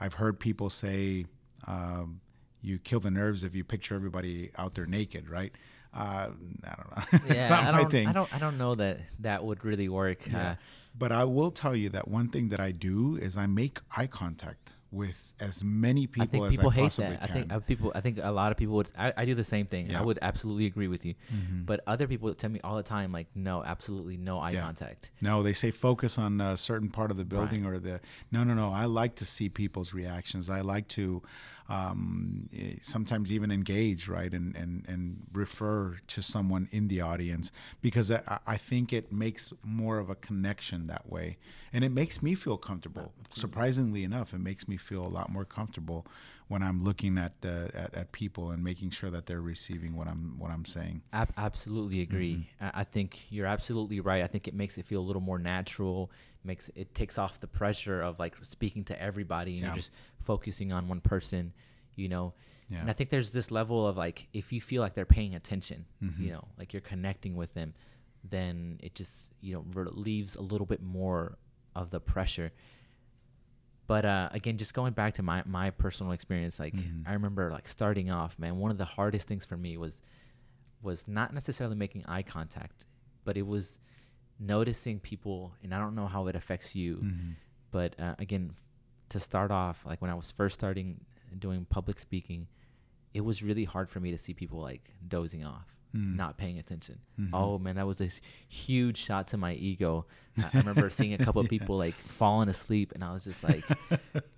I've 0.00 0.14
heard 0.14 0.38
people 0.38 0.70
say, 0.70 1.26
um, 1.66 2.20
you 2.64 2.78
kill 2.78 3.00
the 3.00 3.10
nerves 3.10 3.44
if 3.44 3.54
you 3.54 3.62
picture 3.64 3.94
everybody 3.94 4.50
out 4.56 4.74
there 4.74 4.86
naked, 4.86 5.28
right? 5.28 5.52
Uh, 5.92 6.30
I 6.70 6.74
don't 6.76 6.90
know. 6.96 7.02
it's 7.28 7.34
yeah, 7.36 7.48
not 7.48 7.64
I 7.64 7.70
my 7.72 7.80
don't, 7.82 7.90
thing. 7.90 8.08
I 8.08 8.12
don't 8.12 8.34
I 8.34 8.38
don't 8.38 8.58
know 8.58 8.74
that 8.74 8.98
that 9.20 9.44
would 9.44 9.64
really 9.64 9.88
work. 9.88 10.26
Yeah. 10.26 10.50
Uh, 10.52 10.54
But 10.96 11.10
I 11.12 11.24
will 11.24 11.50
tell 11.50 11.74
you 11.82 11.88
that 11.90 12.06
one 12.08 12.28
thing 12.28 12.48
that 12.50 12.60
I 12.60 12.70
do 12.72 13.16
is 13.26 13.36
I 13.36 13.46
make 13.46 13.78
eye 13.96 14.06
contact 14.08 14.74
with 14.92 15.20
as 15.40 15.64
many 15.64 16.04
I 16.04 16.06
people 16.06 16.26
think 16.30 16.44
as 16.46 16.50
people 16.56 16.70
I 16.70 16.74
hate 16.74 16.82
possibly 16.84 17.10
that. 17.16 17.22
I 17.22 17.26
can. 17.26 17.34
think 17.36 17.52
uh, 17.52 17.58
people. 17.70 17.92
I 17.96 18.00
think 18.00 18.18
a 18.22 18.30
lot 18.40 18.52
of 18.52 18.56
people 18.58 18.76
would. 18.76 18.90
I, 18.96 19.12
I 19.16 19.24
do 19.24 19.34
the 19.34 19.42
same 19.54 19.66
thing. 19.66 19.90
Yeah. 19.90 20.00
I 20.00 20.02
would 20.04 20.20
absolutely 20.22 20.66
agree 20.66 20.86
with 20.94 21.04
you. 21.04 21.14
Mhm. 21.34 21.66
But 21.66 21.80
other 21.92 22.06
people 22.06 22.32
tell 22.34 22.50
me 22.50 22.60
all 22.62 22.76
the 22.76 22.88
time, 22.96 23.10
like, 23.18 23.26
no, 23.34 23.64
absolutely 23.64 24.16
no 24.16 24.38
eye 24.38 24.52
Yeah. 24.52 24.62
contact. 24.66 25.10
No, 25.20 25.42
they 25.42 25.52
say 25.52 25.70
focus 25.72 26.16
on 26.16 26.40
a 26.40 26.56
certain 26.56 26.90
part 26.90 27.10
of 27.10 27.16
the 27.16 27.24
building 27.24 27.66
or 27.66 27.78
the. 27.78 28.00
No, 28.30 28.44
no, 28.44 28.54
no. 28.54 28.68
I 28.72 28.84
like 28.84 29.14
to 29.16 29.24
see 29.26 29.48
people's 29.48 29.92
reactions. 29.94 30.48
I 30.48 30.60
like 30.60 30.86
to 30.98 31.22
um, 31.68 32.48
eh, 32.56 32.74
sometimes 32.82 33.32
even 33.32 33.50
engage, 33.50 34.08
right, 34.08 34.32
and, 34.32 34.54
and, 34.56 34.84
and 34.86 35.22
refer 35.32 35.96
to 36.08 36.22
someone 36.22 36.68
in 36.72 36.88
the 36.88 37.00
audience 37.00 37.50
because 37.80 38.10
I, 38.10 38.38
I 38.46 38.56
think 38.56 38.92
it 38.92 39.12
makes 39.12 39.52
more 39.62 39.98
of 39.98 40.10
a 40.10 40.14
connection 40.14 40.86
that 40.88 41.10
way. 41.10 41.38
And 41.72 41.82
it 41.82 41.90
makes 41.90 42.22
me 42.22 42.34
feel 42.34 42.56
comfortable. 42.56 43.12
Surprisingly 43.30 44.04
enough, 44.04 44.34
it 44.34 44.40
makes 44.40 44.68
me 44.68 44.76
feel 44.76 45.06
a 45.06 45.08
lot 45.08 45.30
more 45.30 45.44
comfortable 45.44 46.06
when 46.48 46.62
I'm 46.62 46.82
looking 46.84 47.16
at, 47.18 47.32
uh, 47.44 47.68
at 47.74 47.94
at 47.94 48.12
people 48.12 48.50
and 48.50 48.62
making 48.62 48.90
sure 48.90 49.10
that 49.10 49.26
they're 49.26 49.40
receiving 49.40 49.96
what 49.96 50.06
I'm 50.08 50.38
what 50.38 50.50
I'm 50.50 50.64
saying. 50.64 51.02
Ab- 51.12 51.32
absolutely 51.36 52.00
agree. 52.02 52.34
Mm-hmm. 52.60 52.64
I-, 52.66 52.80
I 52.80 52.84
think 52.84 53.20
you're 53.30 53.46
absolutely 53.46 54.00
right. 54.00 54.22
I 54.22 54.26
think 54.26 54.46
it 54.48 54.54
makes 54.54 54.76
it 54.78 54.84
feel 54.86 55.00
a 55.00 55.06
little 55.08 55.22
more 55.22 55.38
natural. 55.38 56.10
Makes 56.44 56.70
it 56.74 56.94
takes 56.94 57.16
off 57.18 57.40
the 57.40 57.46
pressure 57.46 58.02
of 58.02 58.18
like 58.18 58.34
speaking 58.42 58.84
to 58.84 59.02
everybody 59.02 59.52
and 59.52 59.60
Yeah. 59.60 59.66
you're 59.68 59.76
just 59.76 59.92
focusing 60.20 60.72
on 60.72 60.88
one 60.88 61.00
person. 61.00 61.52
You 61.96 62.08
know. 62.08 62.34
Yeah. 62.70 62.80
And 62.80 62.90
I 62.90 62.92
think 62.94 63.10
there's 63.10 63.30
this 63.30 63.50
level 63.50 63.86
of 63.86 63.96
like 63.96 64.28
if 64.32 64.52
you 64.52 64.60
feel 64.60 64.80
like 64.82 64.94
they're 64.94 65.04
paying 65.06 65.34
attention, 65.34 65.84
Mhm. 66.02 66.18
you 66.18 66.30
know, 66.30 66.48
like 66.58 66.72
you're 66.72 66.80
connecting 66.82 67.36
with 67.36 67.52
them, 67.54 67.74
then 68.22 68.78
it 68.82 68.94
just 68.94 69.32
you 69.40 69.54
know 69.54 69.64
relieves 69.74 70.34
a 70.34 70.42
little 70.42 70.66
bit 70.66 70.82
more 70.82 71.36
of 71.74 71.90
the 71.90 72.00
pressure. 72.00 72.52
But 73.86 74.04
uh, 74.04 74.28
again, 74.32 74.56
just 74.56 74.72
going 74.74 74.92
back 74.94 75.14
to 75.14 75.22
my 75.22 75.42
my 75.46 75.70
personal 75.70 76.12
experience, 76.12 76.58
like 76.58 76.74
Mhm. 76.74 77.06
I 77.06 77.12
remember 77.12 77.50
like 77.50 77.68
starting 77.68 78.10
off, 78.10 78.38
man, 78.38 78.56
one 78.58 78.70
of 78.70 78.78
the 78.78 78.84
hardest 78.86 79.28
things 79.28 79.44
for 79.44 79.56
me 79.56 79.76
was 79.76 80.00
was 80.82 81.06
not 81.08 81.32
necessarily 81.32 81.76
making 81.76 82.04
eye 82.06 82.22
contact, 82.22 82.84
but 83.24 83.36
it 83.36 83.46
was 83.46 83.80
noticing 84.38 85.00
people, 85.00 85.54
and 85.62 85.74
I 85.74 85.78
don't 85.78 85.94
know 85.94 86.06
how 86.06 86.26
it 86.26 86.36
affects 86.36 86.74
you, 86.74 86.96
Mhm. 86.96 87.34
but 87.70 87.98
uh, 88.00 88.14
again, 88.18 88.54
to 89.10 89.20
start 89.20 89.50
off, 89.50 89.84
like 89.86 90.00
when 90.02 90.10
I 90.10 90.14
was 90.14 90.30
first 90.32 90.54
starting 90.54 91.04
doing 91.38 91.64
public 91.66 91.98
speaking, 91.98 92.48
it 93.12 93.20
was 93.22 93.42
really 93.42 93.64
hard 93.64 93.88
for 93.90 94.00
me 94.00 94.10
to 94.10 94.18
see 94.18 94.34
people 94.34 94.60
like 94.60 94.90
dozing 95.06 95.44
off, 95.44 95.73
Mm. 95.94 96.16
not 96.16 96.36
paying 96.36 96.58
attention. 96.58 96.98
Mhm. 97.20 97.30
Oh 97.32 97.56
man, 97.58 97.76
that 97.76 97.86
was 97.86 98.00
a 98.00 98.06
s- 98.06 98.20
huge 98.48 98.98
shot 98.98 99.28
to 99.28 99.36
my 99.36 99.52
ego. 99.54 100.06
I 100.36 100.42
I 100.52 100.58
remember 100.58 100.90
seeing 100.90 101.14
a 101.14 101.18
couple 101.18 101.40
of 101.40 101.48
people 101.56 101.76
like 101.78 101.94
falling 101.94 102.48
asleep, 102.48 102.92
and 102.94 103.04
I 103.04 103.12
was 103.12 103.22
just 103.24 103.44
like, 103.44 103.64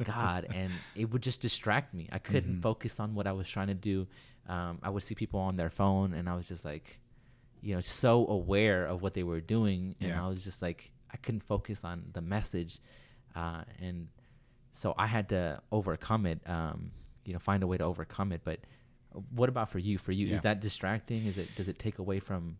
God, 0.04 0.46
and 0.54 0.72
it 0.94 1.10
would 1.10 1.22
just 1.22 1.40
distract 1.40 1.94
me. 1.94 2.08
I 2.12 2.18
couldn't 2.18 2.56
Mhm. 2.58 2.62
focus 2.62 3.00
on 3.00 3.14
what 3.14 3.26
I 3.26 3.32
was 3.32 3.48
trying 3.48 3.68
to 3.68 3.74
do. 3.74 4.06
Um, 4.48 4.78
I 4.82 4.90
would 4.90 5.02
see 5.02 5.14
people 5.14 5.40
on 5.40 5.56
their 5.56 5.70
phone, 5.70 6.12
and 6.14 6.28
I 6.28 6.34
was 6.36 6.46
just 6.48 6.64
like, 6.64 7.00
you 7.62 7.74
know, 7.74 7.80
so 7.80 8.26
aware 8.26 8.86
of 8.86 9.02
what 9.02 9.14
they 9.14 9.22
were 9.22 9.40
doing, 9.40 9.96
and 10.00 10.10
Yeah. 10.10 10.24
I 10.24 10.28
was 10.28 10.44
just 10.44 10.62
like, 10.62 10.92
I 11.10 11.16
couldn't 11.16 11.42
focus 11.42 11.84
on 11.84 12.10
the 12.12 12.20
message, 12.20 12.78
uh, 13.34 13.64
and 13.80 14.08
so 14.72 14.94
I 14.98 15.06
had 15.06 15.28
to 15.30 15.62
overcome 15.72 16.26
it. 16.26 16.40
Um, 16.48 16.92
you 17.24 17.32
know, 17.32 17.38
find 17.38 17.62
a 17.62 17.66
way 17.66 17.78
to 17.78 17.84
overcome 17.84 18.30
it. 18.32 18.42
But 18.44 18.60
what 19.30 19.48
about 19.48 19.70
for 19.70 19.78
you? 19.78 19.98
For 19.98 20.12
you, 20.12 20.26
Yeah. 20.26 20.36
is 20.36 20.42
that 20.42 20.60
distracting? 20.60 21.26
Is 21.26 21.38
it 21.38 21.54
does 21.56 21.68
it 21.68 21.78
take 21.78 21.98
away 21.98 22.20
from 22.20 22.56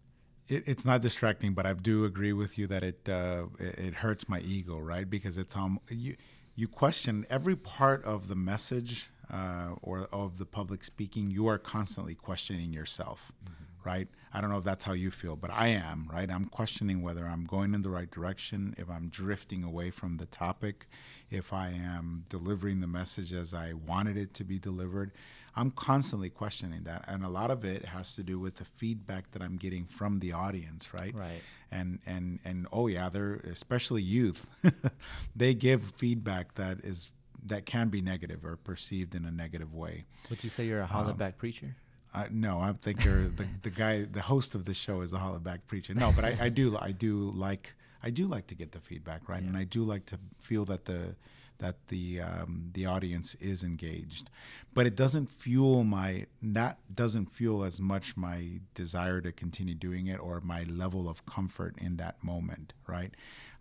it, 0.48 0.64
it's 0.66 0.84
not 0.84 1.00
distracting, 1.02 1.54
but 1.54 1.66
I 1.66 1.72
do 1.72 2.04
agree 2.04 2.32
with 2.32 2.58
you 2.58 2.66
that 2.68 2.82
it 2.82 3.08
uh, 3.08 3.44
it, 3.58 3.78
it 3.78 3.94
hurts 3.94 4.28
my 4.28 4.40
ego, 4.40 4.78
right? 4.78 5.08
Because 5.08 5.38
it's 5.38 5.56
um 5.56 5.80
you 5.90 6.16
you 6.54 6.68
question 6.68 7.26
every 7.28 7.56
part 7.56 8.04
of 8.04 8.28
the 8.28 8.36
message 8.36 9.10
uh, 9.30 9.74
or 9.82 10.08
of 10.12 10.38
the 10.38 10.46
public 10.46 10.84
speaking. 10.84 11.30
You 11.30 11.48
are 11.48 11.58
constantly 11.58 12.14
questioning 12.14 12.72
yourself, 12.72 13.32
mm-hmm. 13.44 13.88
right? 13.88 14.08
I 14.32 14.40
don't 14.40 14.50
know 14.50 14.58
if 14.58 14.64
that's 14.64 14.84
how 14.84 14.92
you 14.92 15.10
feel, 15.10 15.36
but 15.36 15.50
I 15.50 15.68
am, 15.68 16.08
right? 16.12 16.30
I'm 16.30 16.46
questioning 16.46 17.02
whether 17.02 17.26
I'm 17.26 17.44
going 17.44 17.74
in 17.74 17.82
the 17.82 17.90
right 17.90 18.10
direction, 18.10 18.74
if 18.78 18.88
I'm 18.90 19.08
drifting 19.08 19.64
away 19.64 19.90
from 19.90 20.16
the 20.16 20.26
topic, 20.26 20.86
if 21.30 21.52
I 21.52 21.68
am 21.68 22.24
delivering 22.28 22.80
the 22.80 22.86
message 22.86 23.32
as 23.32 23.54
I 23.54 23.72
wanted 23.86 24.16
it 24.16 24.34
to 24.34 24.44
be 24.44 24.58
delivered. 24.58 25.12
I'm 25.56 25.70
constantly 25.70 26.28
questioning 26.28 26.84
that, 26.84 27.04
and 27.08 27.24
a 27.24 27.28
lot 27.28 27.50
of 27.50 27.64
it 27.64 27.84
has 27.84 28.14
to 28.16 28.22
do 28.22 28.38
with 28.38 28.56
the 28.56 28.64
feedback 28.64 29.30
that 29.32 29.42
I'm 29.42 29.56
getting 29.56 29.86
from 29.86 30.20
the 30.20 30.32
audience, 30.32 30.92
right? 30.92 31.14
Right. 31.14 31.42
And 31.70 31.98
and 32.06 32.38
and 32.44 32.66
oh 32.72 32.86
yeah, 32.88 33.08
they're 33.08 33.36
especially 33.50 34.02
youth. 34.02 34.48
they 35.36 35.54
give 35.54 35.82
feedback 35.96 36.54
that 36.56 36.80
is 36.80 37.10
that 37.46 37.64
can 37.64 37.88
be 37.88 38.00
negative 38.00 38.44
or 38.44 38.56
perceived 38.56 39.14
in 39.14 39.24
a 39.24 39.30
negative 39.30 39.74
way. 39.74 40.04
Would 40.30 40.42
you 40.44 40.50
say 40.50 40.66
you're 40.66 40.82
a 40.82 40.86
hollaback 40.86 41.26
um, 41.26 41.32
preacher? 41.38 41.76
I, 42.14 42.28
no, 42.30 42.58
I 42.58 42.72
think 42.72 43.04
you're 43.04 43.28
the, 43.28 43.46
the 43.62 43.70
guy, 43.70 44.06
the 44.10 44.22
host 44.22 44.54
of 44.54 44.64
the 44.64 44.72
show 44.72 45.02
is 45.02 45.12
a 45.12 45.18
hollaback 45.18 45.60
preacher. 45.66 45.94
No, 45.94 46.12
but 46.12 46.24
I, 46.24 46.36
I 46.40 46.48
do, 46.48 46.76
I 46.80 46.92
do 46.92 47.30
like, 47.34 47.74
I 48.02 48.08
do 48.08 48.26
like 48.26 48.46
to 48.48 48.54
get 48.54 48.72
the 48.72 48.80
feedback, 48.80 49.28
right? 49.28 49.42
Yeah. 49.42 49.48
And 49.48 49.56
I 49.56 49.64
do 49.64 49.84
like 49.84 50.06
to 50.06 50.18
feel 50.40 50.64
that 50.64 50.86
the 50.86 51.14
that 51.58 51.76
the 51.88 52.20
um, 52.20 52.70
the 52.74 52.86
audience 52.86 53.34
is 53.36 53.62
engaged, 53.62 54.30
but 54.74 54.86
it 54.86 54.96
doesn't 54.96 55.32
fuel 55.32 55.84
my 55.84 56.26
that 56.42 56.78
doesn't 56.94 57.26
fuel 57.26 57.64
as 57.64 57.80
much 57.80 58.16
my 58.16 58.60
desire 58.74 59.20
to 59.20 59.32
continue 59.32 59.74
doing 59.74 60.06
it 60.08 60.20
or 60.20 60.40
my 60.40 60.64
level 60.64 61.08
of 61.08 61.24
comfort 61.26 61.74
in 61.78 61.96
that 61.96 62.22
moment, 62.22 62.72
right? 62.86 63.14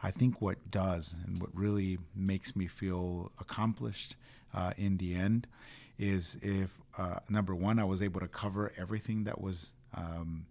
I 0.04 0.12
think 0.12 0.42
what 0.42 0.58
does 0.72 1.16
and 1.26 1.42
what 1.42 1.50
really 1.54 1.98
makes 2.16 2.56
me 2.56 2.68
feel 2.68 3.32
accomplished 3.40 4.16
uh, 4.54 4.72
in 4.78 4.98
the 4.98 5.16
end 5.16 5.48
is 5.98 6.38
if 6.42 6.70
uh, 6.98 7.20
number 7.30 7.56
one 7.56 7.80
I 7.80 7.86
was 7.86 8.02
able 8.02 8.20
to 8.20 8.28
cover 8.28 8.72
everything 8.78 9.24
that 9.24 9.40
was 9.40 9.74
um, 9.94 10.46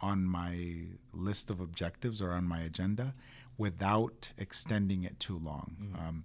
on 0.00 0.28
my 0.28 0.84
list 1.12 1.50
of 1.50 1.60
objectives 1.60 2.20
or 2.20 2.32
on 2.32 2.44
my 2.44 2.60
agenda 2.62 3.14
without 3.58 4.32
extending 4.38 5.04
it 5.04 5.18
too 5.20 5.40
long. 5.44 5.76
Mm-hmm. 5.80 6.08
Um, 6.08 6.24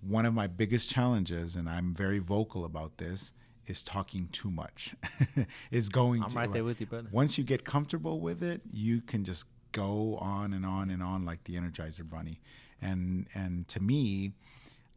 one 0.00 0.26
of 0.26 0.34
my 0.34 0.46
biggest 0.46 0.88
challenges, 0.90 1.56
and 1.56 1.68
I'm 1.68 1.94
very 1.94 2.18
vocal 2.18 2.64
about 2.64 2.96
this, 2.98 3.32
is 3.66 3.82
talking 3.82 4.28
too 4.32 4.50
much. 4.50 4.94
is 5.70 5.88
going. 5.88 6.22
I'm 6.22 6.30
to, 6.30 6.36
right 6.36 6.52
there 6.52 6.64
with 6.64 6.80
you, 6.80 6.86
brother. 6.86 7.08
Once 7.10 7.36
you 7.38 7.44
get 7.44 7.64
comfortable 7.64 8.20
with 8.20 8.42
it, 8.42 8.60
you 8.72 9.00
can 9.00 9.24
just 9.24 9.46
go 9.72 10.16
on 10.16 10.52
and 10.52 10.64
on 10.64 10.90
and 10.90 11.02
on 11.02 11.24
like 11.24 11.42
the 11.44 11.54
Energizer 11.56 12.08
Bunny, 12.08 12.40
and 12.80 13.26
and 13.34 13.66
to 13.68 13.82
me, 13.82 14.32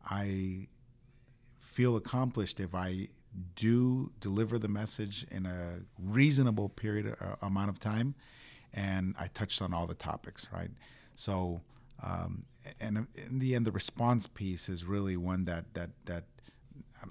I 0.06 0.68
feel 1.60 1.96
accomplished 1.96 2.60
if 2.60 2.76
I 2.76 3.08
do 3.56 4.12
deliver 4.20 4.58
the 4.58 4.68
message 4.68 5.26
in 5.32 5.46
a 5.46 5.80
reasonable 6.00 6.70
period 6.70 7.16
uh, 7.22 7.36
amount 7.42 7.70
of 7.70 7.80
time, 7.80 8.16
and 8.74 9.16
I 9.20 9.28
touched 9.28 9.62
on 9.62 9.74
all 9.74 9.88
the 9.88 9.94
topics, 9.96 10.48
right? 10.54 10.72
So 11.16 11.62
um, 12.04 12.44
and 12.80 13.08
in 13.16 13.40
the 13.40 13.56
end, 13.56 13.66
the 13.66 13.72
response 13.72 14.28
piece 14.28 14.70
is 14.70 14.86
really 14.86 15.18
one 15.18 15.44
that 15.44 15.74
that 15.74 15.90
that 16.06 16.24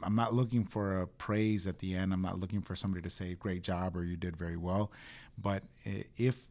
I'm 0.03 0.15
not 0.15 0.35
looking 0.35 0.65
for 0.65 1.03
a 1.03 1.07
praise 1.07 1.67
at 1.67 1.79
the 1.79 1.95
end. 1.95 2.13
I'm 2.13 2.23
not 2.23 2.39
looking 2.39 2.61
for 2.61 2.75
somebody 2.75 3.03
to 3.03 3.11
say 3.11 3.35
"great 3.35 3.63
job" 3.63 3.97
or 3.97 4.05
"you 4.05 4.17
did 4.17 4.37
very 4.37 4.57
well." 4.57 4.91
But 5.39 5.63
if 6.17 6.43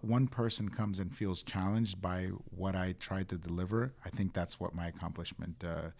one 0.00 0.26
person 0.26 0.68
comes 0.68 0.98
and 1.00 1.14
feels 1.14 1.42
challenged 1.42 2.00
by 2.00 2.26
what 2.56 2.74
I 2.74 2.94
tried 2.98 3.28
to 3.28 3.36
deliver, 3.36 3.92
I 4.04 4.08
think 4.08 4.32
that's 4.32 4.58
what 4.58 4.74
my 4.74 4.88
accomplishment 4.88 5.62
uh, 5.64 5.90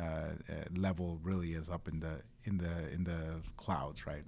uh, 0.00 0.30
level 0.76 1.18
really 1.22 1.52
is 1.52 1.68
up 1.68 1.88
in 1.88 2.00
the 2.00 2.22
in 2.44 2.58
the 2.58 2.92
in 2.92 3.04
the 3.04 3.40
clouds, 3.56 4.06
right? 4.06 4.24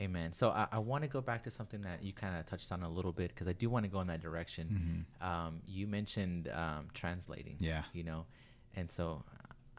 Amen. 0.00 0.32
So 0.32 0.50
I, 0.50 0.68
I 0.70 0.78
want 0.78 1.02
to 1.02 1.08
go 1.08 1.20
back 1.20 1.42
to 1.42 1.50
something 1.50 1.82
that 1.82 2.04
you 2.04 2.12
kind 2.12 2.36
of 2.36 2.46
touched 2.46 2.70
on 2.70 2.82
a 2.82 2.88
little 2.88 3.12
bit 3.12 3.28
because 3.28 3.48
I 3.48 3.52
do 3.52 3.68
want 3.68 3.84
to 3.84 3.90
go 3.90 4.00
in 4.00 4.06
that 4.06 4.20
direction. 4.20 5.06
Mm-hmm. 5.20 5.28
Um, 5.28 5.60
you 5.66 5.88
mentioned 5.88 6.48
um, 6.52 6.86
translating. 6.94 7.56
Yeah. 7.58 7.82
You 7.92 8.04
know, 8.04 8.26
and 8.76 8.90
so 8.90 9.24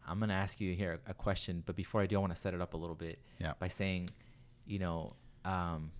I'm 0.06 0.20
going 0.20 0.30
to 0.30 0.36
ask 0.36 0.60
you 0.60 0.76
here 0.76 1.00
a, 1.08 1.12
a, 1.12 1.14
question, 1.14 1.64
but 1.66 1.76
before 1.78 2.02
I 2.02 2.06
do, 2.06 2.18
I 2.18 2.20
want 2.20 2.36
to 2.36 2.40
set 2.40 2.54
it 2.54 2.60
up 2.60 2.74
a 2.74 2.78
little 2.78 2.96
bit 2.96 3.20
yeah. 3.40 3.54
by 3.60 3.70
saying, 3.70 4.10
you 4.66 4.80
know, 4.80 5.14
um, 5.46 5.92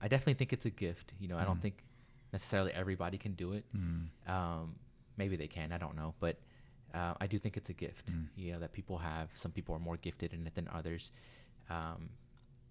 I 0.00 0.08
definitely 0.08 0.34
think 0.34 0.54
it's 0.54 0.66
a 0.66 0.70
gift. 0.70 1.12
You 1.20 1.28
know, 1.28 1.34
mm-hmm. 1.34 1.42
I 1.42 1.46
don't 1.46 1.58
mm. 1.58 1.62
think 1.62 1.84
necessarily 2.32 2.72
everybody 2.72 3.18
can 3.18 3.32
do 3.32 3.52
it. 3.52 3.64
Mm-hmm. 3.76 4.64
maybe 5.18 5.36
they 5.36 5.48
can. 5.48 5.72
I 5.72 5.78
don't 5.78 5.96
know, 5.96 6.14
but. 6.20 6.38
Uh, 6.94 7.14
I 7.22 7.26
do 7.26 7.38
think 7.38 7.56
it's 7.56 7.70
a 7.70 7.72
gift, 7.72 8.12
mm. 8.12 8.26
you 8.36 8.52
know, 8.52 8.58
that 8.58 8.74
people 8.74 8.98
have. 8.98 9.30
Some 9.32 9.50
people 9.50 9.74
are 9.74 9.78
more 9.78 9.96
gifted 9.96 10.34
in 10.34 10.46
it 10.46 10.54
than 10.54 10.68
others, 10.70 11.10
um, 11.70 12.10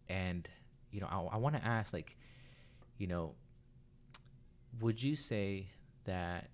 and 0.09 0.47
you 0.91 1.01
know, 1.01 1.07
I, 1.07 1.35
I 1.35 1.37
want 1.37 1.55
to 1.55 1.65
ask, 1.65 1.93
like, 1.93 2.15
you 2.97 3.07
know, 3.07 3.33
would 4.79 5.01
you 5.01 5.15
say 5.15 5.67
that, 6.05 6.49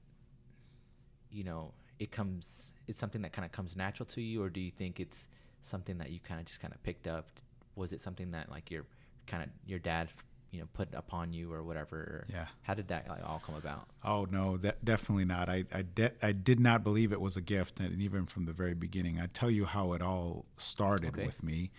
you 1.32 1.44
know, 1.44 1.74
it 2.00 2.12
comes, 2.12 2.74
it's 2.88 3.00
something 3.00 3.22
that 3.24 3.34
kind 3.34 3.46
of 3.46 3.52
comes 3.52 3.76
natural 3.76 4.06
to 4.08 4.22
you, 4.22 4.44
or 4.44 4.50
do 4.50 4.60
you 4.60 4.72
think 4.72 5.00
it's 5.00 5.28
something 5.62 5.98
that 5.98 6.10
you 6.12 6.20
kind 6.20 6.40
of 6.40 6.46
just 6.46 6.62
kind 6.62 6.74
of 6.74 6.82
picked 6.84 7.08
up? 7.08 7.28
Was 7.76 7.92
it 7.92 8.02
something 8.02 8.32
that 8.32 8.50
like 8.50 8.72
your 8.72 8.86
kind 9.28 9.44
of 9.44 9.50
your 9.66 9.80
dad, 9.80 10.10
you 10.52 10.60
know, 10.60 10.68
put 10.74 10.94
upon 10.94 11.34
you 11.34 11.52
or 11.54 11.64
whatever? 11.64 12.26
Yeah. 12.32 12.46
How 12.64 12.74
did 12.74 12.88
that 12.88 13.08
like 13.08 13.24
all 13.24 13.42
come 13.46 13.56
about? 13.56 13.88
Oh 14.04 14.26
no, 14.32 14.58
that 14.58 14.84
definitely 14.84 15.26
not. 15.26 15.50
I 15.50 15.66
I, 15.74 15.82
de- 15.84 16.14
I 16.22 16.32
did 16.32 16.60
not 16.60 16.84
believe 16.84 17.12
it 17.12 17.22
was 17.22 17.38
a 17.38 17.42
gift, 17.42 17.80
and 17.80 18.02
even 18.02 18.26
from 18.26 18.46
the 18.46 18.54
very 18.54 18.74
beginning, 18.74 19.20
I 19.20 19.28
tell 19.28 19.52
you 19.52 19.66
how 19.66 19.94
it 19.94 20.02
all 20.02 20.46
started 20.58 21.14
okay. 21.16 21.26
with 21.26 21.44
me. 21.44 21.72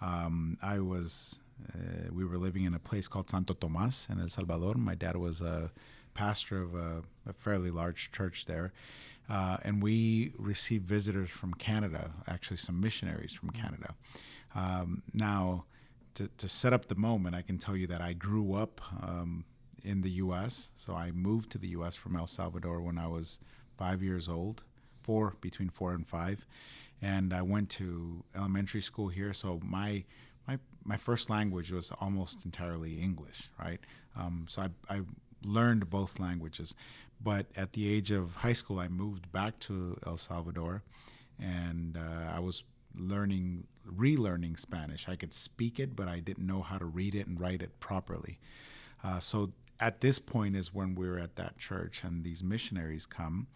Um, 0.00 0.58
I 0.62 0.80
was 0.80 1.38
uh, 1.72 2.12
we 2.12 2.24
were 2.24 2.38
living 2.38 2.64
in 2.64 2.74
a 2.74 2.78
place 2.78 3.08
called 3.08 3.30
Santo 3.30 3.54
Tomas 3.54 4.08
in 4.10 4.20
El 4.20 4.28
Salvador. 4.28 4.74
My 4.74 4.94
dad 4.94 5.16
was 5.16 5.40
a 5.40 5.70
pastor 6.14 6.62
of 6.62 6.74
a, 6.74 7.02
a 7.28 7.32
fairly 7.32 7.70
large 7.70 8.10
church 8.12 8.46
there. 8.46 8.72
Uh, 9.28 9.56
and 9.62 9.82
we 9.82 10.32
received 10.38 10.86
visitors 10.86 11.30
from 11.30 11.54
Canada, 11.54 12.10
actually, 12.28 12.58
some 12.58 12.80
missionaries 12.80 13.32
from 13.32 13.50
Canada. 13.50 13.94
Um, 14.54 15.02
now, 15.12 15.64
to, 16.14 16.28
to, 16.38 16.48
set 16.48 16.72
up 16.72 16.86
the 16.86 16.94
moment, 16.94 17.34
I 17.34 17.42
can 17.42 17.58
tell 17.58 17.76
you 17.76 17.86
that 17.88 18.00
I 18.00 18.12
grew 18.12 18.54
up 18.54 18.80
um, 19.02 19.44
in 19.82 20.00
the 20.02 20.10
U.S. 20.10 20.70
So 20.76 20.94
I 20.94 21.10
moved 21.12 21.50
to 21.52 21.58
the 21.58 21.68
U.S. 21.68 21.96
from 21.96 22.16
El 22.16 22.26
Salvador 22.26 22.80
when 22.80 22.98
I 22.98 23.06
was 23.06 23.40
five 23.76 24.02
years 24.02 24.28
old, 24.28 24.62
four 25.02 25.34
between 25.40 25.70
four 25.70 25.94
and 25.94 26.06
five, 26.06 26.46
and 27.04 27.34
I 27.34 27.42
went 27.42 27.68
to 27.70 28.24
elementary 28.34 28.80
school 28.80 29.08
here. 29.08 29.32
So 29.34 29.60
my 29.62 30.04
my 30.48 30.58
my 30.84 30.96
first 30.96 31.28
language 31.28 31.70
was 31.70 31.92
almost 32.00 32.44
entirely 32.44 32.94
English, 33.00 33.50
right? 33.62 33.80
Um, 34.16 34.46
so 34.48 34.62
I, 34.62 34.96
I 34.96 35.00
learned 35.42 35.90
both 35.90 36.18
languages, 36.18 36.74
but 37.22 37.46
at 37.56 37.72
the 37.74 37.86
age 37.94 38.10
of 38.10 38.34
high 38.34 38.54
school, 38.54 38.78
I 38.78 38.88
moved 38.88 39.30
back 39.32 39.58
to 39.60 39.98
El 40.06 40.16
Salvador, 40.16 40.82
and 41.38 41.96
uh, 41.96 42.32
I 42.34 42.40
was 42.40 42.64
learning, 42.96 43.66
relearning 43.98 44.58
Spanish. 44.58 45.08
I 45.08 45.16
could 45.16 45.34
speak 45.34 45.80
it, 45.80 45.94
but 45.94 46.08
I 46.08 46.20
didn't 46.20 46.46
know 46.46 46.62
how 46.62 46.78
to 46.78 46.86
read 46.86 47.14
it 47.14 47.26
and 47.26 47.38
write 47.40 47.60
it 47.60 47.78
properly. 47.80 48.38
Uh, 49.02 49.20
so 49.20 49.52
at 49.80 50.00
this 50.00 50.18
point 50.18 50.56
is 50.56 50.72
when 50.72 50.94
we 50.94 51.06
we're 51.06 51.18
at 51.18 51.36
that 51.36 51.58
church, 51.58 52.02
and 52.04 52.24
these 52.24 52.42
missionaries 52.42 53.04
come, 53.04 53.46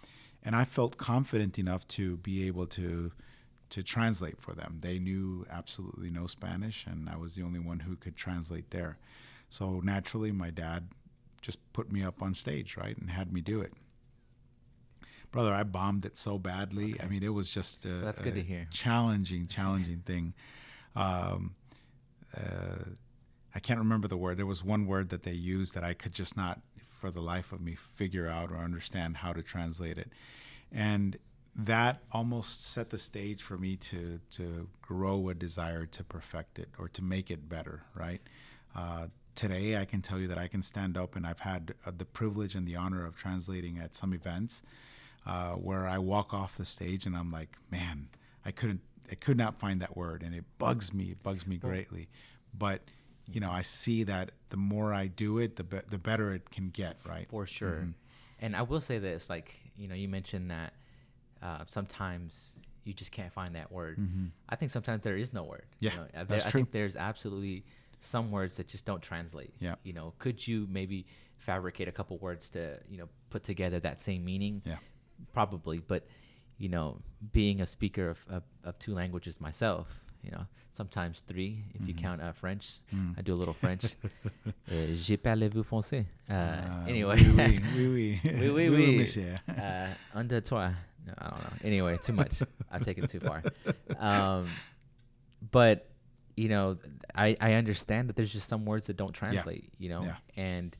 and 0.43 0.55
I 0.55 0.65
felt 0.65 0.99
confident 0.99 1.59
enough 1.59 1.87
to 1.89 2.17
be 2.19 2.47
able 2.47 2.67
to 2.67 3.13
to 3.71 3.83
translate 3.83 4.41
for 4.41 4.55
them. 4.55 4.79
They 4.81 4.99
knew 4.99 5.47
absolutely 5.51 6.11
no 6.11 6.27
Spanish, 6.27 6.87
and 6.87 7.09
I 7.09 7.17
was 7.17 7.35
the 7.35 7.43
only 7.43 7.61
one 7.61 7.81
who 7.81 7.97
could 7.97 8.17
translate 8.17 8.71
there. 8.71 8.99
So 9.51 9.81
naturally, 9.81 10.33
my 10.33 10.51
dad 10.51 10.89
just 11.41 11.59
put 11.73 11.93
me 11.93 12.03
up 12.03 12.23
on 12.23 12.35
stage, 12.35 12.77
right, 12.77 12.97
and 12.97 13.11
had 13.11 13.33
me 13.33 13.41
do 13.41 13.61
it. 13.61 13.73
Brother, 15.31 15.53
I 15.53 15.63
bombed 15.63 16.07
it 16.07 16.17
so 16.17 16.39
badly. 16.39 16.95
Okay. 16.95 17.05
I 17.05 17.07
mean, 17.09 17.23
it 17.23 17.29
was 17.33 17.51
just 17.51 17.85
a, 17.85 17.89
that's 17.89 18.21
good 18.21 18.35
to 18.35 18.43
hear. 18.43 18.67
Challenging, 18.73 19.47
challenging 19.47 19.99
thing. 19.99 20.33
Um, 20.97 21.55
uh, 22.37 22.85
I 23.55 23.61
can't 23.61 23.79
remember 23.79 24.09
the 24.09 24.17
word. 24.17 24.39
There 24.39 24.47
was 24.47 24.65
one 24.65 24.87
word 24.87 25.11
that 25.11 25.23
they 25.23 25.33
used 25.33 25.75
that 25.75 25.85
I 25.85 25.93
could 25.93 26.13
just 26.13 26.37
not, 26.37 26.61
for 27.01 27.11
the 27.11 27.21
life 27.21 27.53
of 27.53 27.61
me, 27.61 27.75
figure 27.75 28.29
out 28.29 28.51
or 28.51 28.57
understand 28.57 29.19
how 29.19 29.33
to 29.33 29.43
translate 29.43 29.99
it. 29.99 30.11
And 30.73 31.17
that 31.59 32.03
almost 32.13 32.67
set 32.73 32.89
the 32.91 32.99
stage 32.99 33.43
for 33.43 33.59
me 33.59 33.77
to 33.77 34.21
to 34.31 34.69
grow 34.81 35.29
a 35.29 35.35
desire 35.35 35.87
to 35.87 36.05
perfect 36.05 36.59
it 36.59 36.69
or 36.79 36.89
to 36.89 37.03
make 37.03 37.31
it 37.31 37.49
better 37.49 37.83
right 37.95 38.21
uh, 38.77 39.07
today 39.35 39.77
i 39.77 39.85
can 39.85 40.01
tell 40.01 40.19
you 40.21 40.29
that 40.29 40.39
i 40.39 40.47
can 40.47 40.63
stand 40.63 40.97
up 40.97 41.17
and 41.17 41.27
i've 41.27 41.41
had 41.41 41.75
uh, 41.87 41.91
the 41.99 42.05
privilege 42.05 42.55
and 42.55 42.67
the 42.67 42.77
honor 42.77 43.05
of 43.05 43.17
translating 43.17 43.79
at 43.79 43.95
some 43.95 44.13
events 44.13 44.63
uh, 45.27 45.53
where 45.53 45.87
i 45.87 45.99
walk 45.99 46.33
off 46.33 46.57
the 46.57 46.65
stage 46.65 47.07
and 47.07 47.17
i'm 47.17 47.31
like 47.31 47.57
man 47.73 48.09
i 48.47 48.51
couldn't 48.53 48.81
i 49.11 49.15
could 49.17 49.37
not 49.37 49.59
find 49.59 49.81
that 49.81 49.97
word 49.97 50.23
and 50.23 50.35
it 50.35 50.45
bugs 50.59 50.95
me 50.95 51.07
it 51.07 51.23
bugs 51.25 51.45
me 51.47 51.57
greatly 51.57 52.09
but 52.57 52.83
you 53.31 53.41
know, 53.41 53.51
I 53.51 53.61
see 53.61 54.05
that 54.05 54.31
the 54.49 54.57
more 54.57 54.95
I 54.95 55.07
do 55.07 55.39
it, 55.39 55.57
the 55.57 55.63
be- 55.63 55.83
the 55.87 55.99
better 55.99 56.33
it 56.33 56.49
can 56.51 56.71
get, 56.71 56.97
right? 57.07 57.29
For 57.29 57.45
sure. 57.45 57.83
Mhm. 57.83 57.95
And 58.41 58.57
I 58.57 58.63
will 58.63 58.81
say 58.81 58.99
this, 58.99 59.29
like 59.29 59.55
you 59.77 59.87
know, 59.87 59.95
you 59.95 60.09
mentioned 60.09 60.51
that 60.51 60.73
uh, 61.43 61.65
sometimes 61.67 62.57
you 62.85 62.95
just 62.95 63.13
can't 63.13 63.33
find 63.33 63.55
that 63.55 63.71
word. 63.71 63.99
Mhm. 63.99 64.31
I 64.49 64.57
think 64.57 64.71
sometimes 64.71 65.03
there 65.05 65.17
is 65.17 65.33
no 65.33 65.45
word. 65.45 65.67
Yeah, 65.81 65.91
you 65.93 65.97
know, 65.99 66.07
there- 66.13 66.25
that's 66.25 66.47
I 66.47 66.51
true. 66.51 66.61
think 66.61 66.71
there's 66.73 66.97
absolutely 66.97 67.65
some 68.01 68.31
words 68.31 68.57
that 68.57 68.69
just 68.69 68.85
don't 68.85 69.03
translate. 69.03 69.53
Yeah. 69.61 69.75
You 69.83 69.93
know, 69.93 70.15
could 70.19 70.47
you 70.47 70.67
maybe 70.71 71.05
fabricate 71.39 71.89
a 71.89 71.93
couple 71.93 72.17
words 72.19 72.51
to 72.51 72.79
you 72.89 72.97
know 72.99 73.09
put 73.31 73.43
together 73.45 73.81
that 73.81 74.01
same 74.01 74.25
meaning? 74.25 74.63
Yeah. 74.65 74.79
Probably, 75.33 75.81
but 75.81 76.07
you 76.59 76.69
know, 76.69 77.01
being 77.33 77.61
a 77.61 77.67
speaker 77.67 78.09
of, 78.11 78.25
of, 78.29 78.43
of 78.65 78.79
two 78.79 78.93
languages 78.95 79.41
myself, 79.41 79.87
you 80.23 80.31
know, 80.33 80.47
sometimes 80.73 81.21
three 81.21 81.65
if 81.75 81.87
you 81.87 81.95
Mhm. 81.95 81.99
count 81.99 82.21
uh, 82.23 82.33
French. 82.33 82.81
Mm. 82.93 83.17
I 83.19 83.23
do 83.23 83.33
a 83.35 83.39
little 83.39 83.55
French. 83.55 83.85
uh, 84.47 84.95
J'ai 84.95 85.17
parlé-vous 85.17 85.63
français? 85.65 86.07
Uh, 86.29 86.33
Uh, 86.33 86.85
anyway. 86.89 87.17
oui, 87.17 87.35
oui, 87.37 87.61
oui, 87.77 87.87
oui. 87.95 88.21
oui, 88.25 88.49
oui, 88.51 88.69
Oui, 88.69 88.69
oui, 88.71 89.15
oui. 89.17 90.25
Uh, 90.27 90.41
toi. 90.41 90.73
No, 91.09 91.15
I 91.19 91.31
don't 91.31 91.41
know. 91.43 91.51
Anyway, 91.65 91.99
too 92.03 92.13
much. 92.13 92.43
I've 92.71 92.83
taken 92.83 93.07
too 93.07 93.21
far. 93.21 93.43
Um, 93.99 94.47
but 95.51 95.89
you 96.37 96.49
know, 96.49 96.77
I 97.15 97.37
I 97.41 97.55
understand 97.55 98.09
that 98.09 98.17
there's 98.17 98.33
just 98.33 98.49
some 98.49 98.65
words 98.65 98.87
that 98.87 98.97
don't 98.97 99.13
translate. 99.13 99.71
You 99.79 99.89
know, 99.89 100.03
Yeah. 100.05 100.17
and 100.37 100.77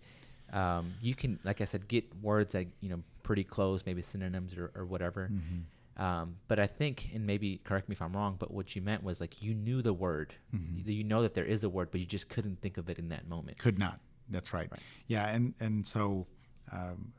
um, 0.53 0.95
you 1.03 1.15
can, 1.15 1.39
like 1.45 1.61
I 1.61 1.65
said, 1.65 1.89
get 1.89 2.05
words 2.23 2.53
that 2.53 2.67
you 2.81 2.89
know 2.91 3.03
pretty 3.23 3.45
close, 3.45 3.85
maybe 3.87 4.03
synonyms 4.03 4.57
or, 4.57 4.71
or 4.75 4.85
whatever. 4.87 5.31
Mhm. 5.33 5.63
Um, 6.03 6.37
but 6.47 6.61
I 6.61 6.67
think, 6.69 7.11
and 7.13 7.27
maybe 7.27 7.61
correct 7.65 7.89
me 7.89 7.95
if 7.95 8.01
I'm 8.01 8.13
wrong, 8.13 8.37
but 8.39 8.53
what 8.53 8.77
you 8.77 8.83
meant 8.83 9.03
was 9.03 9.21
like 9.21 9.43
you 9.43 9.53
knew 9.53 9.83
the 9.83 9.93
word, 9.93 10.33
Mhm. 10.55 10.87
you, 10.87 10.93
you 10.95 11.05
know 11.05 11.23
that 11.23 11.35
there 11.35 11.45
is 11.45 11.65
a 11.65 11.69
word, 11.69 11.89
but 11.91 11.99
you 12.01 12.07
just 12.07 12.29
couldn't 12.29 12.61
think 12.63 12.77
of 12.79 12.89
it 12.89 12.99
in 13.01 13.09
that 13.09 13.29
moment. 13.29 13.59
Could 13.59 13.79
not. 13.81 13.99
That's 14.31 14.53
right. 14.53 14.71
Right. 14.71 14.81
Yeah, 15.07 15.27
and 15.29 15.55
and 15.61 15.87
so. 15.87 16.27
Um, 16.71 17.13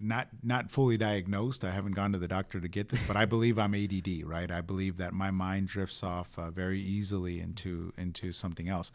not 0.00 0.28
not 0.42 0.70
fully 0.70 0.96
diagnosed. 0.96 1.64
I 1.64 1.70
haven't 1.70 1.92
gone 1.92 2.12
to 2.12 2.18
the 2.18 2.28
doctor 2.28 2.60
to 2.60 2.68
get 2.68 2.88
this, 2.88 3.02
but 3.06 3.16
I 3.16 3.24
believe 3.24 3.58
I'm 3.58 3.74
ADD. 3.74 4.24
Right. 4.24 4.50
I 4.50 4.60
believe 4.60 4.96
that 4.98 5.12
my 5.12 5.30
mind 5.30 5.68
drifts 5.68 6.02
off 6.02 6.38
uh, 6.38 6.50
very 6.50 6.80
easily 6.80 7.40
into 7.40 7.92
into 7.96 8.32
something 8.32 8.68
else, 8.68 8.92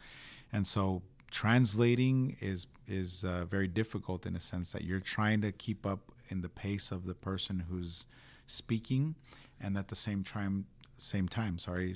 and 0.52 0.66
so 0.66 1.02
translating 1.30 2.36
is 2.40 2.66
is 2.86 3.24
uh, 3.24 3.44
very 3.44 3.68
difficult 3.68 4.26
in 4.26 4.36
a 4.36 4.40
sense 4.40 4.72
that 4.72 4.84
you're 4.84 5.00
trying 5.00 5.40
to 5.42 5.52
keep 5.52 5.86
up 5.86 6.00
in 6.30 6.40
the 6.40 6.48
pace 6.48 6.90
of 6.90 7.06
the 7.06 7.14
person 7.14 7.64
who's 7.70 8.06
speaking, 8.46 9.14
and 9.60 9.76
at 9.76 9.88
the 9.88 9.94
same 9.94 10.24
time 10.24 10.66
same 10.98 11.28
time, 11.28 11.58
sorry, 11.58 11.94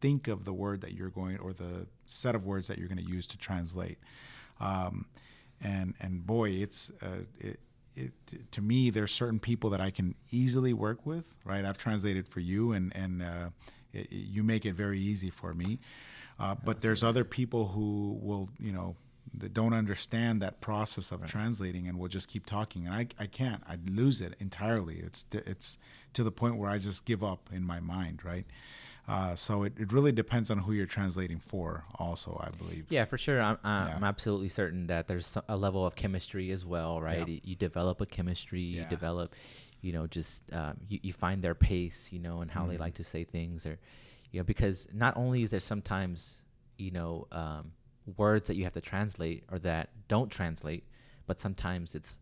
think 0.00 0.28
of 0.28 0.44
the 0.44 0.52
word 0.52 0.80
that 0.80 0.92
you're 0.92 1.10
going 1.10 1.38
or 1.38 1.52
the 1.52 1.86
set 2.06 2.34
of 2.34 2.44
words 2.44 2.66
that 2.68 2.78
you're 2.78 2.88
going 2.88 3.04
to 3.04 3.10
use 3.10 3.26
to 3.26 3.38
translate. 3.38 3.98
Um, 4.60 5.06
and 5.62 5.94
and 6.00 6.24
boy, 6.26 6.50
it's 6.50 6.90
uh, 7.02 7.22
it 7.94 8.12
to 8.52 8.60
me. 8.60 8.90
There's 8.90 9.12
certain 9.12 9.38
people 9.38 9.70
that 9.70 9.80
I 9.80 9.90
can 9.90 10.14
easily 10.30 10.72
work 10.72 11.04
with. 11.06 11.36
Right, 11.44 11.64
I've 11.64 11.78
translated 11.78 12.26
for 12.28 12.40
you, 12.40 12.72
and 12.72 12.94
and 12.94 13.22
uh, 13.22 13.50
it, 13.92 14.08
you 14.10 14.42
make 14.42 14.66
it 14.66 14.74
very 14.74 15.00
easy 15.00 15.30
for 15.30 15.54
me. 15.54 15.78
Uh, 16.38 16.54
but 16.64 16.80
there's 16.80 17.04
other 17.04 17.24
people 17.24 17.68
who 17.68 18.18
will, 18.20 18.48
you 18.58 18.72
know, 18.72 18.96
that 19.34 19.54
don't 19.54 19.72
understand 19.72 20.42
that 20.42 20.60
process 20.60 21.12
of 21.12 21.24
translating 21.26 21.86
and 21.88 21.98
will 21.98 22.08
just 22.08 22.28
keep 22.28 22.46
talking. 22.46 22.86
And 22.86 22.94
I, 22.94 23.06
I 23.18 23.26
can't. 23.26 23.62
I 23.68 23.78
lose 23.86 24.20
it 24.20 24.34
entirely. 24.40 24.96
It's 24.96 25.26
it's 25.32 25.78
to 26.14 26.24
the 26.24 26.32
point 26.32 26.56
where 26.56 26.70
I 26.70 26.78
just 26.78 27.04
give 27.04 27.22
up 27.22 27.48
in 27.52 27.64
my 27.64 27.80
mind. 27.80 28.24
Right. 28.24 28.46
Uh, 29.08 29.34
so 29.34 29.64
it, 29.64 29.72
it 29.78 29.92
really 29.92 30.12
depends 30.12 30.50
on 30.50 30.58
who 30.58 30.72
you're 30.72 30.86
translating 30.86 31.38
for. 31.38 31.84
Also, 31.98 32.40
I 32.40 32.50
believe. 32.56 32.86
Yeah, 32.88 33.04
for 33.04 33.18
sure. 33.18 33.40
I'm, 33.42 33.58
I'm 33.64 34.02
Yeah. 34.02 34.08
absolutely 34.08 34.48
certain 34.48 34.86
that 34.86 35.08
there's 35.08 35.36
a 35.48 35.56
level 35.56 35.84
of 35.84 35.96
chemistry 35.96 36.52
as 36.52 36.64
well, 36.64 37.00
right? 37.00 37.26
Yeah. 37.26 37.38
You, 37.42 37.56
develop 37.56 38.00
a 38.00 38.06
chemistry, 38.06 38.60
you 38.60 38.84
develop, 38.84 39.34
you 39.80 39.92
know, 39.92 40.06
just 40.06 40.44
um, 40.52 40.76
you, 40.88 41.00
you 41.02 41.12
find 41.12 41.42
their 41.42 41.54
pace, 41.56 42.10
you 42.12 42.20
know, 42.20 42.42
and 42.42 42.50
how 42.50 42.66
they 42.66 42.76
Mhm. 42.76 42.80
like 42.80 42.94
to 42.94 43.04
say 43.04 43.24
things, 43.24 43.66
or, 43.66 43.78
you 44.30 44.38
know, 44.40 44.44
because 44.44 44.86
not 44.92 45.16
only 45.16 45.42
is 45.42 45.50
there 45.50 45.60
sometimes, 45.60 46.40
you 46.78 46.92
know, 46.92 47.26
um, 47.32 47.72
words 48.16 48.46
that 48.46 48.54
you 48.56 48.62
have 48.64 48.72
to 48.74 48.80
translate 48.80 49.44
or 49.50 49.58
that 49.60 49.90
don't 50.08 50.30
translate, 50.30 50.84
but 51.26 51.40
sometimes 51.40 51.94
it's 51.96 52.18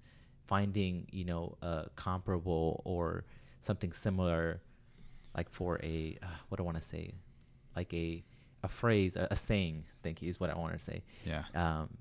finding, 0.47 1.07
you 1.13 1.25
know, 1.27 1.57
a 1.63 1.89
comparable 1.95 2.81
or 2.87 3.25
something 3.61 3.93
similar, 3.93 4.63
like 5.37 5.51
for 5.51 5.81
a 5.83 6.19
uh, 6.23 6.27
what 6.49 6.57
do 6.59 6.65
I 6.65 6.67
want 6.67 6.79
to 6.79 6.85
say, 6.85 7.15
like 7.77 7.93
a 7.95 8.25
a 8.63 8.69
phrase, 8.69 9.17
a, 9.17 9.29
a 9.31 9.37
saying. 9.37 9.85
Thank 10.03 10.23
you 10.23 10.29
is 10.29 10.39
what 10.39 10.51
I 10.51 10.59
want 10.59 10.75
to 10.75 10.81
say. 10.81 11.03
Yeah. 11.25 11.45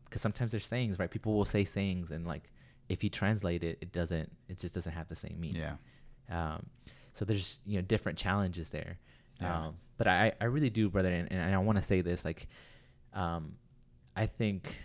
Because 0.05 0.21
sometimes 0.21 0.51
there's 0.51 0.67
sayings, 0.67 0.99
right? 0.99 1.09
People 1.09 1.33
will 1.33 1.45
say 1.45 1.63
sayings, 1.63 2.11
and 2.11 2.25
like 2.25 2.51
if 2.89 3.03
you 3.03 3.09
translate 3.09 3.63
it, 3.63 3.77
it 3.81 3.91
doesn't. 3.91 4.31
It 4.47 4.57
just 4.57 4.73
doesn't 4.73 4.91
have 4.91 5.07
the 5.07 5.15
same 5.15 5.37
meaning. 5.39 5.61
Yeah. 5.61 5.75
Um, 6.29 6.65
so 7.13 7.25
there's 7.25 7.59
you 7.65 7.77
know 7.77 7.81
different 7.81 8.17
challenges 8.17 8.69
there. 8.69 8.99
Yeah. 9.41 9.67
Um, 9.67 9.75
but 9.97 10.07
I, 10.07 10.33
I 10.39 10.45
really 10.45 10.69
do, 10.69 10.89
brother, 10.89 11.09
and, 11.09 11.31
and 11.31 11.55
I 11.55 11.57
want 11.59 11.77
to 11.77 11.83
say 11.83 12.01
this, 12.01 12.25
like, 12.25 12.47
um, 13.13 13.55
I 14.15 14.25
think 14.25 14.77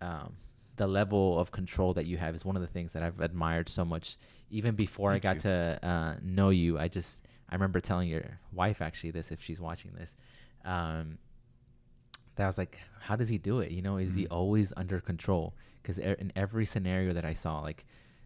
um, 0.00 0.34
the 0.76 0.86
level 0.86 1.38
of 1.38 1.50
control 1.50 1.94
that 1.94 2.06
you 2.06 2.16
have 2.16 2.34
is 2.34 2.44
one 2.44 2.56
of 2.56 2.62
the 2.62 2.68
things 2.68 2.92
that 2.92 3.02
I've 3.02 3.20
admired 3.20 3.68
so 3.68 3.84
much. 3.84 4.16
Even 4.50 4.74
before 4.74 5.12
Thank 5.12 5.24
I 5.24 5.34
got 5.34 5.40
to 5.40 5.78
uh, 5.82 6.14
know 6.22 6.50
you, 6.50 6.78
I 6.78 6.88
just 6.88 7.22
I 7.52 7.54
remember 7.54 7.80
telling 7.80 8.08
your 8.08 8.38
wife 8.50 8.80
actually 8.80 9.10
this 9.10 9.30
if 9.30 9.42
she's 9.42 9.60
watching 9.60 9.92
this. 9.92 10.16
Um, 10.64 11.18
that 12.36 12.44
I 12.44 12.46
was 12.46 12.56
like, 12.56 12.78
how 13.00 13.14
does 13.14 13.28
he 13.28 13.36
do 13.36 13.60
it? 13.60 13.70
You 13.72 13.82
know, 13.82 13.98
is 13.98 14.14
he 14.14 14.24
Mhm. 14.24 14.28
always 14.32 14.72
under 14.74 15.00
control? 15.00 15.54
Because 15.82 15.98
in 15.98 16.32
every 16.34 16.64
scenario 16.64 17.12
that 17.12 17.26
I 17.26 17.34
saw, 17.34 17.60
like, 17.60 17.84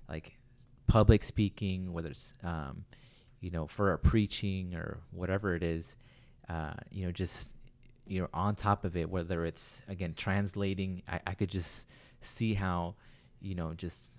like 0.09 0.39
public 0.87 1.25
speaking, 1.25 1.93
whether 1.93 2.11
it's 2.11 2.35
um, 2.45 2.85
you 3.41 3.51
know 3.51 3.67
for 3.67 3.93
a 3.93 3.99
preaching 3.99 4.77
or 4.77 4.99
whatever 5.11 5.57
it 5.57 5.65
is, 5.65 5.97
uh, 6.49 6.75
you 6.93 7.05
know, 7.05 7.11
just 7.11 7.57
you 8.07 8.21
know 8.21 8.29
on 8.33 8.55
top 8.55 8.85
of 8.85 8.97
it, 8.97 9.11
whether 9.11 9.45
it's 9.45 9.83
again 9.89 10.15
translating, 10.15 11.03
I, 11.09 11.19
I 11.27 11.35
could 11.35 11.51
just 11.51 11.89
see 12.21 12.55
how, 12.55 12.95
you 13.41 13.57
know, 13.57 13.75
just 13.75 14.13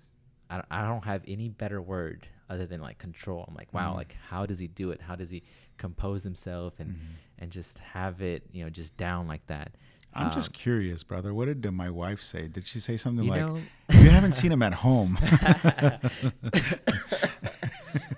I, 0.50 0.62
I 0.70 0.82
don't 0.82 1.04
have 1.06 1.22
any 1.26 1.48
better 1.48 1.80
word 1.80 2.28
other 2.48 2.66
than 2.66 2.80
like 2.80 2.98
control. 2.98 3.44
I'm 3.48 3.54
like, 3.54 3.72
wow, 3.72 3.92
Mhm. 3.92 3.96
like 3.96 4.16
how 4.28 4.46
does 4.46 4.58
he 4.58 4.68
do 4.68 4.90
it? 4.90 5.00
How 5.02 5.14
does 5.16 5.30
he 5.30 5.42
compose 5.76 6.22
himself 6.24 6.80
and 6.80 6.94
Mhm. 6.94 6.98
and 7.40 7.50
just 7.52 7.78
have 7.78 8.20
it, 8.22 8.42
you 8.52 8.64
know, 8.64 8.70
just 8.70 8.96
down 8.96 9.26
like 9.28 9.46
that? 9.46 9.72
I'm 10.14 10.30
just 10.30 10.48
Um, 10.50 10.54
curious, 10.54 11.02
brother. 11.04 11.32
What 11.34 11.46
did 11.60 11.70
my 11.72 11.90
wife 11.90 12.22
say? 12.22 12.48
Did 12.48 12.66
she 12.66 12.80
say 12.80 12.96
something 12.96 13.24
you 13.24 13.30
like, 13.30 13.46
know, 13.46 13.62
"You 13.92 14.08
haven't 14.10 14.32
seen 14.32 14.50
him 14.50 14.62
at 14.62 14.74
home"? 14.74 15.16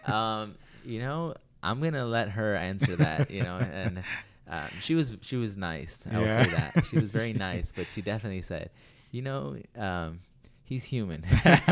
um, 0.07 0.55
you 0.85 1.01
know, 1.01 1.35
I'm 1.63 1.81
gonna 1.83 2.05
let 2.07 2.31
her 2.31 2.55
answer 2.57 2.97
that. 2.97 3.31
You 3.31 3.43
know, 3.43 3.59
and 3.59 4.03
um, 4.49 4.69
she 4.81 4.95
was 4.95 5.17
she 5.21 5.37
was 5.37 5.57
nice. 5.57 6.07
I 6.11 6.19
will 6.19 6.29
say 6.29 6.49
that 6.51 6.85
she 6.85 6.97
was 6.97 7.11
very 7.11 7.33
nice, 7.33 7.73
but 7.75 7.91
she 7.91 8.03
definitely 8.03 8.43
said, 8.43 8.71
you 9.11 9.23
know, 9.23 9.57
um, 9.77 10.21
he's 10.65 10.85
human. 10.85 11.25
but 11.45 11.63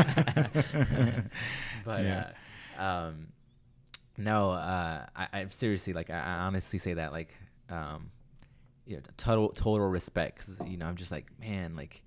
Yeah. 2.05 2.25
uh, 2.27 2.31
um, 2.79 3.27
no, 4.17 4.51
uh, 4.51 5.05
I, 5.15 5.27
I 5.33 5.45
seriously 5.49 5.93
like 5.93 6.09
I, 6.09 6.19
I 6.19 6.33
honestly 6.41 6.79
say 6.79 6.93
that 6.95 7.11
like 7.11 7.33
um, 7.69 8.11
you 8.85 8.97
know, 8.97 9.03
total 9.17 9.49
total 9.49 9.87
respect. 9.87 10.45
'cause, 10.47 10.59
you 10.67 10.77
know, 10.77 10.85
I'm 10.87 10.95
just 10.95 11.11
like 11.11 11.27
man, 11.39 11.75
like 11.75 12.03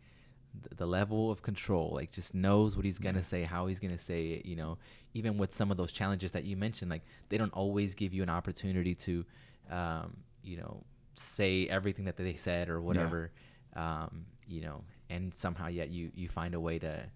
th- 0.63 0.77
the 0.77 0.87
level 0.87 1.31
of 1.31 1.43
control, 1.43 1.93
like 1.95 2.11
just 2.11 2.35
knows 2.35 2.77
what 2.77 2.85
he's 2.85 2.99
gonna 2.99 3.19
Yeah. 3.19 3.23
say, 3.23 3.43
how 3.45 3.67
he's 3.67 3.81
gonna 3.81 3.99
say 3.99 4.33
it. 4.33 4.47
You 4.47 4.57
know, 4.57 4.79
even 5.15 5.39
with 5.39 5.53
some 5.53 5.71
of 5.71 5.77
those 5.77 5.93
challenges 5.93 6.33
that 6.33 6.45
you 6.45 6.57
mentioned, 6.57 6.91
like 6.91 7.03
they 7.29 7.39
don't 7.39 7.53
always 7.55 7.95
give 7.95 8.13
you 8.13 8.23
an 8.23 8.31
opportunity 8.31 8.95
to, 8.97 9.25
um, 9.71 10.17
you 10.43 10.57
know, 10.59 10.83
say 11.15 11.67
everything 11.69 12.05
that 12.07 12.17
they 12.17 12.35
said 12.35 12.69
or 12.69 12.81
whatever. 12.83 13.31
Um, 13.75 14.27
you 14.47 14.61
know, 14.61 14.85
and 15.09 15.33
somehow 15.33 15.69
yet 15.69 15.89
you 15.91 16.11
you 16.15 16.29
find 16.29 16.55
a 16.55 16.61
way 16.61 16.79
to 16.81 17.09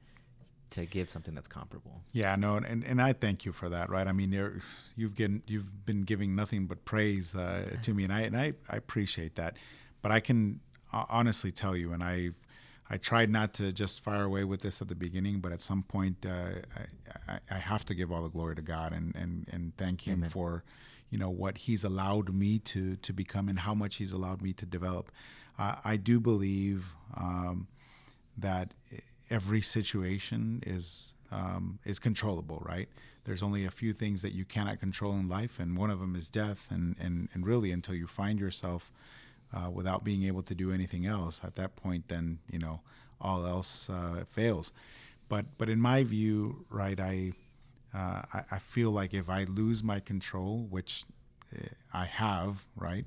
to 0.70 0.86
give 0.86 1.10
something 1.10 1.34
that's 1.34 1.48
comparable. 1.48 2.02
Yeah, 2.12 2.36
no, 2.36 2.56
and, 2.56 2.84
and 2.84 3.00
I 3.00 3.12
thank 3.12 3.44
you 3.44 3.52
for 3.52 3.68
that, 3.68 3.90
right? 3.90 4.06
I 4.06 4.12
mean, 4.12 4.32
you're, 4.32 4.60
you've 4.96 5.14
given, 5.14 5.42
you've 5.46 5.86
been 5.86 6.02
giving 6.02 6.34
nothing 6.34 6.66
but 6.66 6.84
praise 6.84 7.34
uh, 7.34 7.76
to 7.82 7.94
me, 7.94 8.04
and 8.04 8.12
I 8.12 8.20
and 8.22 8.36
I, 8.36 8.54
I 8.68 8.76
appreciate 8.76 9.36
that. 9.36 9.56
But 10.02 10.12
I 10.12 10.20
can 10.20 10.60
honestly 10.92 11.52
tell 11.52 11.76
you, 11.76 11.92
and 11.92 12.02
I 12.02 12.30
I 12.88 12.96
tried 12.98 13.30
not 13.30 13.54
to 13.54 13.72
just 13.72 14.02
fire 14.02 14.24
away 14.24 14.44
with 14.44 14.60
this 14.60 14.80
at 14.80 14.88
the 14.88 14.94
beginning, 14.94 15.40
but 15.40 15.52
at 15.52 15.60
some 15.60 15.82
point, 15.82 16.24
uh, 16.24 16.60
I, 17.28 17.32
I, 17.32 17.38
I 17.50 17.58
have 17.58 17.84
to 17.86 17.94
give 17.94 18.12
all 18.12 18.22
the 18.22 18.30
glory 18.30 18.56
to 18.56 18.62
God 18.62 18.92
and 18.92 19.14
and 19.14 19.48
and 19.52 19.76
thank 19.76 20.06
Him 20.06 20.20
Amen. 20.20 20.30
for, 20.30 20.64
you 21.10 21.18
know, 21.18 21.30
what 21.30 21.58
He's 21.58 21.84
allowed 21.84 22.32
me 22.34 22.58
to 22.60 22.96
to 22.96 23.12
become 23.12 23.48
and 23.48 23.58
how 23.58 23.74
much 23.74 23.96
He's 23.96 24.12
allowed 24.12 24.42
me 24.42 24.52
to 24.54 24.66
develop. 24.66 25.10
Uh, 25.58 25.76
I 25.84 25.96
do 25.96 26.20
believe. 26.20 26.86
Um, 27.16 27.68
that 28.38 28.74
every 29.30 29.60
situation 29.60 30.62
is 30.66 31.14
um, 31.32 31.78
is 31.84 31.98
controllable, 31.98 32.62
right? 32.64 32.88
There's 33.24 33.42
only 33.42 33.64
a 33.64 33.70
few 33.70 33.92
things 33.92 34.22
that 34.22 34.32
you 34.32 34.44
cannot 34.44 34.78
control 34.78 35.12
in 35.14 35.28
life, 35.28 35.58
and 35.58 35.76
one 35.76 35.90
of 35.90 35.98
them 35.98 36.14
is 36.14 36.28
death. 36.28 36.66
And 36.70 36.96
and, 37.00 37.28
and 37.34 37.46
really, 37.46 37.72
until 37.72 37.94
you 37.94 38.06
find 38.06 38.38
yourself 38.38 38.92
uh, 39.52 39.70
without 39.70 40.04
being 40.04 40.24
able 40.24 40.42
to 40.42 40.54
do 40.54 40.72
anything 40.72 41.06
else, 41.06 41.40
at 41.44 41.54
that 41.56 41.76
point, 41.76 42.08
then 42.08 42.38
you 42.50 42.58
know 42.58 42.80
all 43.20 43.46
else 43.46 43.88
uh, 43.90 44.24
fails. 44.28 44.72
But 45.28 45.46
but 45.58 45.68
in 45.68 45.80
my 45.80 46.04
view, 46.04 46.64
right, 46.70 46.98
I, 46.98 47.32
uh, 47.94 48.22
I, 48.32 48.42
I 48.52 48.58
feel 48.58 48.90
like 48.90 49.14
if 49.14 49.28
I 49.28 49.44
lose 49.44 49.82
my 49.82 50.00
control, 50.00 50.66
which 50.70 51.04
eh, 51.56 51.66
I 51.92 52.04
have, 52.04 52.64
right, 52.76 53.04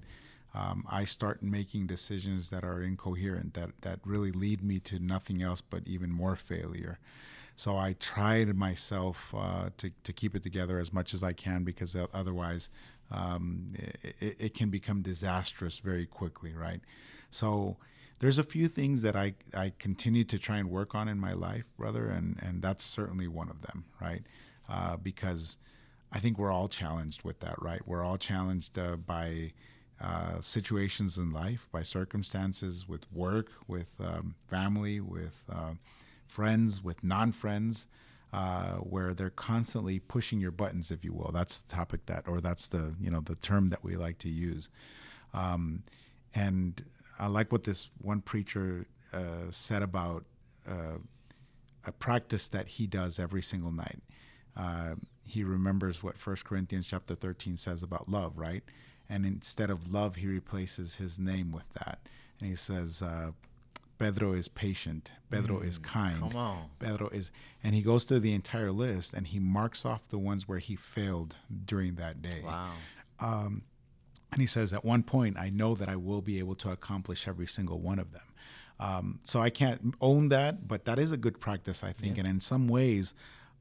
um, 0.53 0.85
I 0.89 1.05
start 1.05 1.43
making 1.43 1.88
decisions 1.88 2.49
that 2.49 2.63
are 2.63 2.81
incoherent, 2.81 3.53
that 3.53 3.69
that 3.81 3.99
really 4.05 4.31
lead 4.31 4.63
me 4.63 4.79
to 4.79 4.99
nothing 4.99 5.41
else 5.41 5.62
but 5.62 5.83
even 5.88 6.12
more 6.12 6.35
failure. 6.35 6.99
So 7.55 7.75
I 7.77 7.93
tried 7.99 8.55
myself 8.55 9.33
uh, 9.38 9.69
to 9.77 9.91
to 10.03 10.13
keep 10.13 10.35
it 10.35 10.43
together 10.43 10.79
as 10.79 10.93
much 10.93 11.13
as 11.13 11.23
I 11.23 11.33
can 11.33 11.63
because 11.63 11.95
otherwise 12.13 12.69
um, 13.12 13.73
it, 14.19 14.35
it 14.39 14.53
can 14.53 14.69
become 14.69 15.01
disastrous 15.01 15.79
very 15.79 16.05
quickly, 16.05 16.53
right? 16.53 16.81
So 17.31 17.77
there's 18.19 18.38
a 18.38 18.43
few 18.43 18.67
things 18.67 19.01
that 19.01 19.15
I, 19.15 19.33
I 19.53 19.71
continue 19.79 20.23
to 20.25 20.38
try 20.38 20.57
and 20.57 20.69
work 20.69 20.93
on 20.93 21.07
in 21.07 21.17
my 21.17 21.33
life, 21.33 21.63
brother, 21.77 22.09
and, 22.09 22.38
and 22.41 22.62
that's 22.62 22.83
certainly 22.83 23.27
one 23.27 23.49
of 23.49 23.62
them, 23.62 23.85
right? 24.01 24.23
Uh, 24.67 24.97
because 24.97 25.57
I 26.12 26.19
think 26.19 26.38
we're 26.38 26.51
all 26.51 26.67
challenged 26.67 27.23
with 27.23 27.39
that, 27.39 27.62
right? 27.62 27.81
We're 27.85 28.03
all 28.03 28.17
challenged 28.17 28.77
uh, 28.77 28.97
by 28.97 29.53
uh, 30.01 30.39
situations 30.41 31.17
in 31.17 31.31
life, 31.31 31.67
by 31.71 31.83
circumstances, 31.83 32.88
with 32.88 33.12
work, 33.12 33.51
with 33.67 33.91
um, 33.99 34.35
family, 34.47 34.99
with 34.99 35.43
uh, 35.51 35.73
friends, 36.27 36.83
with 36.83 37.03
non 37.03 37.31
friends. 37.31 37.88
Uh, 38.31 38.75
where 38.75 39.12
they're 39.12 39.31
constantly 39.31 39.97
pushing 39.97 40.39
your 40.39 40.51
buttons, 40.51 40.91
if 40.91 41.03
you 41.03 41.12
will. 41.12 41.31
That's 41.33 41.62
the 41.62 41.75
topic 41.75 42.05
that, 42.05 42.27
or 42.27 42.39
that's 42.39 42.67
the 42.67 42.93
you 43.01 43.09
know 43.09 43.21
the 43.21 43.33
term 43.33 43.69
that 43.69 43.83
we 43.83 43.95
like 43.95 44.19
to 44.19 44.29
use. 44.29 44.69
Um, 45.33 45.81
and 46.35 46.83
I 47.17 47.25
like 47.25 47.51
what 47.51 47.63
this 47.63 47.89
one 48.01 48.21
preacher 48.21 48.85
uh, 49.13 49.49
said 49.49 49.81
about 49.81 50.25
uh, 50.69 50.99
a 51.85 51.91
practice 51.91 52.47
that 52.49 52.67
he 52.67 52.88
does 52.88 53.19
every 53.19 53.41
single 53.41 53.71
night. 53.71 53.99
Uh, 54.55 54.95
he 55.25 55.43
remembers 55.43 56.03
what 56.03 56.17
First 56.17 56.45
Corinthians 56.45 56.88
chapter 56.88 57.15
13 57.15 57.55
says 57.55 57.83
about 57.83 58.09
love, 58.09 58.38
right? 58.38 58.63
And 59.10 59.26
instead 59.26 59.69
of 59.69 59.91
love, 59.91 60.15
he 60.15 60.28
replaces 60.28 60.95
his 60.95 61.19
name 61.19 61.52
with 61.52 61.67
that. 61.74 62.00
And 62.39 62.50
he 62.50 62.56
says, 62.56 63.02
uh, 63.02 63.32
Pedro 63.98 64.34
is 64.34 64.48
patient. 64.48 65.12
Pedro 65.30 65.60
mm, 65.60 65.67
is 65.67 65.78
kind. 65.78 66.19
Come 66.19 66.36
on. 66.36 66.69
Pedro 66.80 67.10
is, 67.10 67.32
and 67.63 67.76
he 67.76 67.82
goes 67.82 68.06
through 68.06 68.22
the 68.22 68.34
entire 68.34 68.72
list 68.72 69.13
and 69.13 69.28
he 69.28 69.39
marks 69.39 69.86
off 69.86 70.08
the 70.08 70.17
ones 70.17 70.48
where 70.48 70.60
he 70.60 70.76
failed 70.76 71.36
during 71.65 71.95
that 71.95 72.22
day. 72.22 72.41
Wow. 72.43 72.72
Um, 73.19 73.63
and 74.32 74.39
he 74.41 74.48
says, 74.48 74.74
at 74.74 74.86
one 74.86 75.04
point, 75.04 75.38
I 75.38 75.50
know 75.50 75.76
that 75.76 75.89
I 75.89 75.95
will 75.95 76.22
be 76.22 76.39
able 76.39 76.56
to 76.56 76.72
accomplish 76.72 77.28
every 77.28 77.48
single 77.48 77.80
one 77.80 78.00
of 78.00 78.13
them. 78.13 78.22
Um, 78.80 79.19
so 79.24 79.41
I 79.41 79.50
can't 79.50 79.95
own 80.00 80.30
that, 80.30 80.67
but 80.67 80.86
that 80.86 81.00
is 81.00 81.12
a 81.12 81.17
good 81.17 81.39
practice, 81.39 81.84
I 81.84 81.91
think. 81.91 82.15
Yeah. 82.15 82.22
And 82.22 82.30
in 82.30 82.39
some 82.39 82.67
ways, 82.67 83.13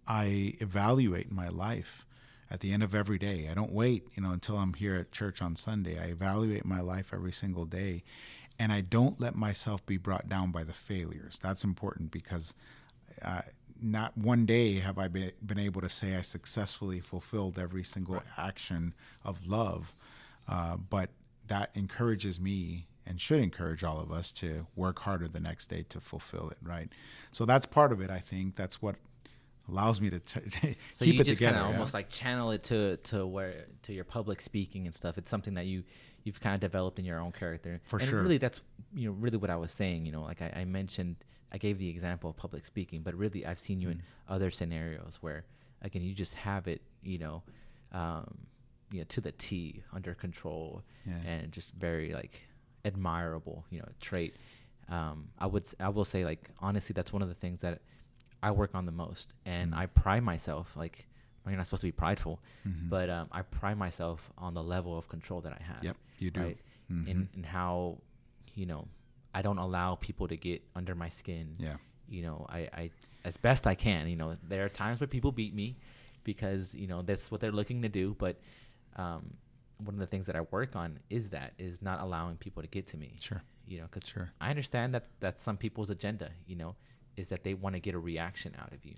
I 0.06 0.54
evaluate 0.60 1.32
my 1.32 1.48
life 1.48 2.06
at 2.50 2.60
the 2.60 2.72
end 2.72 2.82
of 2.82 2.94
every 2.94 3.18
day. 3.18 3.48
I 3.50 3.54
don't 3.54 3.72
wait, 3.72 4.06
you 4.14 4.22
know, 4.22 4.32
until 4.32 4.56
I'm 4.56 4.74
here 4.74 4.94
at 4.94 5.12
church 5.12 5.42
on 5.42 5.56
Sunday. 5.56 5.98
I 5.98 6.06
evaluate 6.06 6.64
my 6.64 6.80
life 6.80 7.12
every 7.12 7.32
single 7.32 7.64
day, 7.64 8.02
and 8.58 8.72
I 8.72 8.80
don't 8.80 9.20
let 9.20 9.34
myself 9.34 9.84
be 9.86 9.96
brought 9.96 10.28
down 10.28 10.50
by 10.50 10.64
the 10.64 10.72
failures. 10.72 11.38
That's 11.42 11.64
important 11.64 12.10
because 12.10 12.54
uh, 13.22 13.42
not 13.80 14.16
one 14.16 14.46
day 14.46 14.80
have 14.80 14.98
I 14.98 15.08
been, 15.08 15.32
been 15.44 15.58
able 15.58 15.80
to 15.80 15.88
say 15.88 16.16
I 16.16 16.22
successfully 16.22 17.00
fulfilled 17.00 17.58
every 17.58 17.84
single 17.84 18.14
right. 18.16 18.24
action 18.36 18.94
of 19.24 19.46
love. 19.46 19.94
Uh, 20.48 20.76
but 20.76 21.10
that 21.46 21.70
encourages 21.74 22.40
me 22.40 22.86
and 23.06 23.20
should 23.20 23.40
encourage 23.40 23.84
all 23.84 24.00
of 24.00 24.12
us 24.12 24.30
to 24.32 24.66
work 24.76 24.98
harder 24.98 25.28
the 25.28 25.40
next 25.40 25.68
day 25.68 25.84
to 25.88 26.00
fulfill 26.00 26.50
it, 26.50 26.58
right? 26.62 26.88
So 27.30 27.44
that's 27.46 27.64
part 27.64 27.90
of 27.90 28.00
it. 28.00 28.10
I 28.10 28.18
think 28.18 28.54
that's 28.54 28.82
what 28.82 28.96
allows 29.68 30.00
me 30.00 30.10
to 30.10 30.20
t- 30.20 30.76
so 30.90 31.04
keep 31.04 31.14
you 31.14 31.20
it 31.20 31.24
just 31.24 31.40
kind 31.40 31.56
of 31.56 31.66
almost 31.66 31.94
like 31.94 32.08
channel 32.08 32.50
it 32.50 32.62
to 32.64 32.96
to 32.98 33.26
where 33.26 33.66
to 33.82 33.92
your 33.92 34.04
public 34.04 34.40
speaking 34.40 34.86
and 34.86 34.94
stuff. 34.94 35.18
It's 35.18 35.30
something 35.30 35.54
that 35.54 35.66
you 35.66 35.84
you've 36.24 36.40
kind 36.40 36.54
of 36.54 36.60
developed 36.60 36.98
in 36.98 37.04
your 37.04 37.20
own 37.20 37.32
character. 37.32 37.80
For 37.84 37.98
and 37.98 38.08
sure. 38.08 38.22
Really, 38.22 38.38
that's 38.38 38.62
you 38.94 39.08
know 39.08 39.16
really 39.18 39.36
what 39.36 39.50
I 39.50 39.56
was 39.56 39.72
saying. 39.72 40.06
You 40.06 40.12
know, 40.12 40.22
like 40.22 40.42
I, 40.42 40.52
I 40.56 40.64
mentioned, 40.64 41.16
I 41.52 41.58
gave 41.58 41.78
the 41.78 41.88
example 41.88 42.30
of 42.30 42.36
public 42.36 42.64
speaking, 42.64 43.02
but 43.02 43.14
really 43.14 43.44
I've 43.46 43.60
seen 43.60 43.80
you 43.80 43.88
mm. 43.88 43.92
in 43.92 44.02
other 44.28 44.50
scenarios 44.50 45.18
where 45.20 45.44
again 45.82 46.02
you 46.02 46.14
just 46.14 46.34
have 46.34 46.68
it. 46.68 46.82
You 47.02 47.18
know. 47.18 47.42
Um, 47.92 48.38
you 48.90 48.98
know 48.98 49.04
to 49.08 49.20
the 49.20 49.32
T 49.32 49.82
under 49.92 50.14
control 50.14 50.82
yeah. 51.06 51.16
and 51.26 51.52
just 51.52 51.70
very 51.72 52.14
like 52.14 52.48
admirable 52.84 53.64
you 53.70 53.80
know 53.80 53.88
trait. 54.00 54.34
Um, 54.88 55.28
I 55.38 55.46
would 55.46 55.66
I 55.78 55.90
will 55.90 56.04
say 56.04 56.24
like 56.24 56.50
honestly 56.60 56.94
that's 56.94 57.12
one 57.12 57.22
of 57.22 57.28
the 57.28 57.34
things 57.34 57.60
that 57.60 57.80
I 58.42 58.50
work 58.50 58.74
on 58.74 58.86
the 58.86 58.92
most 58.92 59.34
and 59.44 59.72
mm 59.72 59.76
I 59.76 59.86
pride 59.86 60.22
myself 60.22 60.76
like 60.76 61.06
you're 61.46 61.56
not 61.56 61.66
supposed 61.66 61.80
to 61.80 61.86
be 61.86 61.92
prideful, 61.92 62.40
mm-hmm. 62.66 62.88
but 62.88 63.08
um, 63.08 63.28
I 63.32 63.42
pride 63.42 63.78
myself 63.78 64.30
on 64.36 64.54
the 64.54 64.62
level 64.62 64.98
of 64.98 65.08
control 65.08 65.40
that 65.40 65.52
I 65.52 65.62
have. 65.62 65.82
Yep, 65.82 65.96
you 66.18 66.30
do. 66.30 66.40
Right? 66.40 66.58
Mm-hmm. 66.92 67.08
In, 67.08 67.28
in 67.34 67.42
how, 67.42 67.98
you 68.54 68.66
know, 68.66 68.86
I 69.34 69.42
don't 69.42 69.58
allow 69.58 69.94
people 69.94 70.28
to 70.28 70.36
get 70.36 70.62
under 70.74 70.94
my 70.94 71.08
skin. 71.08 71.54
Yeah. 71.58 71.76
You 72.08 72.22
know, 72.22 72.46
I, 72.48 72.58
I, 72.72 72.90
as 73.24 73.36
best 73.36 73.66
I 73.66 73.74
can, 73.74 74.08
you 74.08 74.16
know, 74.16 74.34
there 74.48 74.64
are 74.64 74.68
times 74.68 75.00
where 75.00 75.06
people 75.06 75.32
beat 75.32 75.54
me 75.54 75.76
because, 76.24 76.74
you 76.74 76.86
know, 76.86 77.02
that's 77.02 77.30
what 77.30 77.40
they're 77.40 77.52
looking 77.52 77.82
to 77.82 77.88
do. 77.88 78.16
But 78.18 78.36
um, 78.96 79.34
one 79.84 79.94
of 79.94 80.00
the 80.00 80.06
things 80.06 80.26
that 80.26 80.36
I 80.36 80.42
work 80.50 80.76
on 80.76 80.98
is 81.10 81.30
that 81.30 81.52
is 81.58 81.82
not 81.82 82.00
allowing 82.00 82.36
people 82.36 82.62
to 82.62 82.68
get 82.68 82.86
to 82.88 82.96
me. 82.96 83.16
Sure. 83.20 83.42
You 83.66 83.78
know, 83.78 83.84
because 83.92 84.08
sure. 84.08 84.30
I 84.40 84.48
understand 84.50 84.94
that 84.94 85.04
that's 85.20 85.42
some 85.42 85.58
people's 85.58 85.90
agenda. 85.90 86.30
You 86.46 86.56
know, 86.56 86.76
is 87.18 87.28
that 87.28 87.44
they 87.44 87.54
want 87.54 87.74
to 87.74 87.80
get 87.80 87.94
a 87.94 87.98
reaction 87.98 88.54
out 88.60 88.72
of 88.72 88.84
you. 88.84 88.94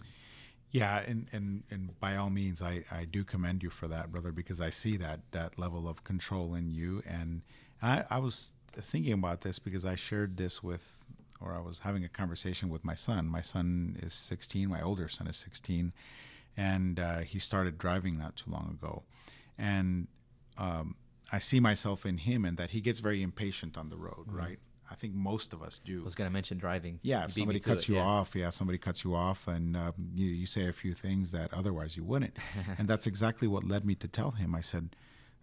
Yeah, 0.71 1.01
and, 1.01 1.27
and, 1.33 1.65
and 1.71 1.99
by 1.99 2.17
all 2.17 2.31
means, 2.31 2.63
I, 2.63 2.85
I 2.93 3.05
do 3.05 3.25
commend 3.25 3.63
you 3.63 3.71
for 3.71 3.89
that, 3.89 4.13
brother, 4.13 4.31
because 4.31 4.61
I 4.61 4.71
see 4.71 4.97
that 4.99 5.21
that 5.33 5.59
level 5.59 5.89
of 5.89 6.05
control 6.05 6.55
in 6.55 6.71
you. 6.71 7.03
And 7.07 7.43
I, 7.83 8.05
I 8.09 8.19
was 8.19 8.53
thinking 8.73 9.15
about 9.15 9.41
this 9.41 9.59
because 9.59 9.85
I 9.85 9.97
shared 9.97 10.37
this 10.37 10.63
with, 10.63 11.05
or 11.41 11.55
I 11.55 11.61
was 11.61 11.81
having 11.81 12.05
a 12.05 12.09
conversation 12.09 12.69
with 12.69 12.85
my 12.85 12.95
son. 12.95 13.27
My 13.27 13.41
son 13.41 13.99
is 14.01 14.15
16, 14.15 14.69
my 14.69 14.81
older 14.81 15.09
son 15.09 15.27
is 15.27 15.37
16, 15.39 15.93
and 16.57 17.01
uh, 17.01 17.19
he 17.21 17.41
started 17.41 17.77
driving 17.77 18.17
not 18.17 18.37
too 18.37 18.51
long 18.51 18.71
ago 18.71 19.03
and 19.61 20.09
um, 20.59 20.97
I 21.31 21.39
see 21.39 21.61
myself 21.61 22.07
in 22.07 22.19
him 22.19 22.45
and 22.45 22.57
that 22.57 22.71
he 22.71 22.81
gets 22.81 23.01
very 23.01 23.23
impatient 23.23 23.77
on 23.77 23.91
the 23.91 23.97
road, 23.97 24.27
mm-hmm. 24.27 24.39
right? 24.39 24.59
I 24.91 24.95
think 24.95 25.15
most 25.15 25.53
of 25.53 25.63
us 25.63 25.79
do. 25.79 26.01
I 26.01 26.05
was 26.05 26.15
going 26.15 26.29
to 26.29 26.33
mention 26.33 26.59
driving. 26.59 26.99
Yeah, 27.03 27.25
if 27.25 27.33
somebody 27.33 27.61
cuts 27.61 27.89
you 27.89 27.97
yeah. 27.97 28.05
off, 28.05 28.35
yeah, 28.35 28.51
somebody 28.51 28.79
cuts 28.79 29.05
you 29.05 29.15
off, 29.15 29.47
and 29.47 29.77
um, 29.77 29.93
you, 30.15 30.27
you 30.27 30.47
say 30.47 30.67
a 30.69 30.73
few 30.73 30.95
things 30.95 31.31
that 31.31 31.55
otherwise 31.55 31.97
you 31.97 32.03
wouldn't. 32.03 32.37
and 32.79 32.89
that's 32.89 33.07
exactly 33.07 33.47
what 33.47 33.65
led 33.65 33.85
me 33.85 33.95
to 33.97 34.09
tell 34.09 34.33
him. 34.33 34.55
I 34.55 34.61
said, 34.61 34.97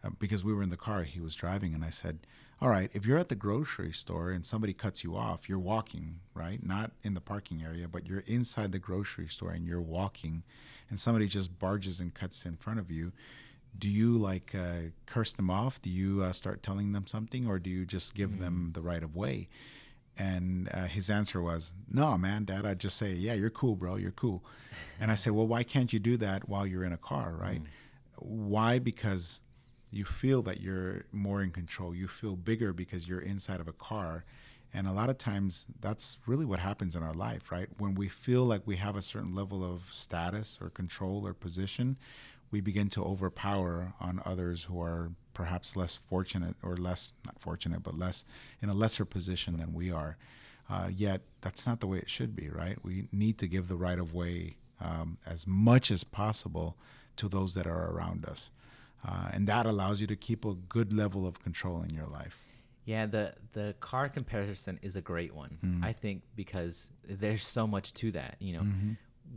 uh, 0.03 0.09
because 0.19 0.43
we 0.43 0.53
were 0.53 0.63
in 0.63 0.69
the 0.69 0.77
car, 0.77 1.03
he 1.03 1.21
was 1.21 1.33
driving, 1.33 1.73
and 1.73 1.85
I 1.85 1.89
said, 1.89 2.19
all 2.59 2.69
right, 2.69 2.89
if 2.93 3.05
you're 3.05 3.19
at 3.19 3.29
the 3.29 3.35
grocery 3.35 3.91
store 3.91 4.31
and 4.31 4.43
somebody 4.45 4.73
cuts 4.73 5.03
you 5.03 5.15
off, 5.15 5.47
you're 5.47 5.59
walking, 5.59 6.19
right? 6.33 6.63
Not 6.65 6.91
in 7.03 7.13
the 7.13 7.21
parking 7.21 7.63
area, 7.63 7.87
but 7.87 8.07
you're 8.07 8.23
inside 8.25 8.71
the 8.71 8.79
grocery 8.79 9.27
store 9.27 9.51
and 9.51 9.65
you're 9.65 9.81
walking, 9.81 10.43
and 10.89 10.99
somebody 10.99 11.27
just 11.27 11.57
barges 11.59 11.99
and 11.99 12.13
cuts 12.13 12.45
in 12.45 12.55
front 12.55 12.79
of 12.79 12.89
you 12.89 13.11
do 13.79 13.89
you 13.89 14.17
like 14.17 14.53
uh, 14.55 14.89
curse 15.05 15.33
them 15.33 15.49
off? 15.49 15.81
Do 15.81 15.89
you 15.89 16.23
uh, 16.23 16.31
start 16.31 16.63
telling 16.63 16.91
them 16.91 17.07
something, 17.07 17.47
or 17.47 17.59
do 17.59 17.69
you 17.69 17.85
just 17.85 18.15
give 18.15 18.31
mm. 18.31 18.39
them 18.39 18.71
the 18.73 18.81
right 18.81 19.03
of 19.03 19.15
way? 19.15 19.47
And 20.17 20.69
uh, 20.73 20.85
his 20.85 21.09
answer 21.09 21.41
was, 21.41 21.73
"No, 21.89 22.17
man, 22.17 22.45
Dad. 22.45 22.65
I 22.65 22.73
just 22.73 22.97
say, 22.97 23.13
yeah, 23.13 23.33
you're 23.33 23.49
cool, 23.49 23.75
bro. 23.75 23.95
You're 23.95 24.11
cool." 24.11 24.43
and 24.99 25.11
I 25.11 25.15
said, 25.21 25.33
"Well, 25.33 25.47
why 25.47 25.63
can't 25.63 25.91
you 25.93 25.99
do 25.99 26.17
that 26.17 26.47
while 26.49 26.65
you're 26.65 26.83
in 26.83 26.93
a 26.93 26.97
car, 26.97 27.35
right? 27.39 27.61
Mm. 27.61 27.67
Why? 28.19 28.79
Because 28.79 29.41
you 29.91 30.05
feel 30.05 30.41
that 30.43 30.59
you're 30.59 31.05
more 31.11 31.41
in 31.41 31.51
control. 31.51 31.93
You 31.95 32.07
feel 32.07 32.35
bigger 32.35 32.73
because 32.73 33.07
you're 33.07 33.21
inside 33.21 33.59
of 33.59 33.67
a 33.67 33.73
car." 33.73 34.25
And 34.73 34.85
a 34.85 34.91
lot 34.91 35.09
of 35.09 35.17
times, 35.17 35.65
that's 35.79 36.19
really 36.25 36.45
what 36.45 36.59
happens 36.59 36.95
in 36.95 37.01
our 37.01 37.13
life, 37.13 37.51
right? 37.51 37.69
When 37.77 37.95
we 37.95 38.09
feel 38.09 38.43
like 38.43 38.61
we 38.65 38.75
have 38.75 38.95
a 38.95 39.01
certain 39.01 39.33
level 39.33 39.63
of 39.63 39.89
status 39.91 40.59
or 40.61 40.69
control 40.69 41.25
or 41.25 41.33
position, 41.33 41.97
we 42.51 42.61
begin 42.61 42.89
to 42.89 43.03
overpower 43.03 43.93
on 43.99 44.21
others 44.25 44.63
who 44.63 44.81
are 44.81 45.11
perhaps 45.33 45.75
less 45.75 45.97
fortunate 46.09 46.55
or 46.63 46.75
less 46.75 47.13
not 47.25 47.39
fortunate 47.39 47.83
but 47.83 47.97
less 47.97 48.25
in 48.61 48.69
a 48.69 48.73
lesser 48.73 49.05
position 49.05 49.57
than 49.57 49.73
we 49.73 49.91
are 49.91 50.17
uh, 50.69 50.89
yet 50.93 51.21
that's 51.41 51.65
not 51.67 51.79
the 51.79 51.87
way 51.87 51.97
it 51.97 52.09
should 52.09 52.35
be 52.35 52.49
right 52.49 52.77
we 52.83 53.07
need 53.11 53.37
to 53.37 53.47
give 53.47 53.67
the 53.67 53.75
right 53.75 53.99
of 53.99 54.13
way 54.13 54.57
um, 54.79 55.17
as 55.25 55.45
much 55.47 55.91
as 55.91 56.03
possible 56.03 56.77
to 57.15 57.27
those 57.27 57.53
that 57.53 57.67
are 57.67 57.91
around 57.91 58.25
us 58.25 58.51
uh, 59.07 59.29
and 59.31 59.47
that 59.47 59.65
allows 59.65 60.01
you 60.01 60.07
to 60.07 60.15
keep 60.15 60.43
a 60.43 60.53
good 60.53 60.91
level 60.91 61.27
of 61.27 61.39
control 61.39 61.81
in 61.81 61.93
your 61.93 62.07
life 62.07 62.47
yeah, 62.87 63.05
the 63.05 63.33
the 63.51 63.75
car 63.81 64.07
comparison 64.07 64.79
is 64.81 64.95
a 64.95 65.01
great 65.01 65.35
one. 65.35 65.57
Mm-hmm. 65.63 65.83
I 65.83 65.91
think 65.91 66.21
because 66.37 66.89
there's 67.03 67.45
so 67.45 67.67
much 67.67 67.93
to 67.95 68.13
that. 68.13 68.37
You 68.39 68.53
know, 68.53 68.61
mm-hmm. 68.61 68.91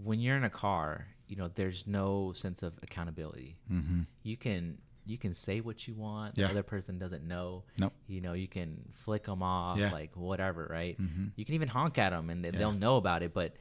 when 0.05 0.20
you're 0.20 0.37
in 0.37 0.45
a 0.45 0.51
car 0.51 1.09
you 1.31 1.37
know 1.37 1.49
there's 1.55 1.87
no 1.87 2.33
sense 2.35 2.62
of 2.62 2.72
accountability 2.83 3.57
mm-hmm. 3.72 4.01
you 4.24 4.37
can 4.37 4.76
you 5.07 5.16
can 5.18 5.33
say 5.35 5.61
what 5.61 5.89
you 5.89 5.95
want. 5.95 6.37
Yeah. 6.37 6.47
The 6.47 6.53
other 6.53 6.62
person 6.62 6.99
doesn't 6.99 7.26
know. 7.26 7.64
Nope. 7.78 7.95
You 8.07 8.20
know, 8.20 8.35
you 8.35 8.47
can 8.47 8.81
flick 8.93 9.24
them 9.24 9.43
off, 9.43 9.76
Yeah. 9.78 9.91
like 9.91 10.14
whatever, 10.14 10.68
right? 10.70 11.01
Mhm. 11.01 11.33
You 11.37 11.45
can 11.45 11.55
even 11.55 11.68
honk 11.68 11.99
at 11.99 12.11
them, 12.11 12.28
and 12.31 12.45
they, 12.45 12.51
Yeah. 12.51 12.59
they'll 12.59 12.72
know 12.87 12.97
about 12.97 13.22
it. 13.22 13.33
But 13.35 13.57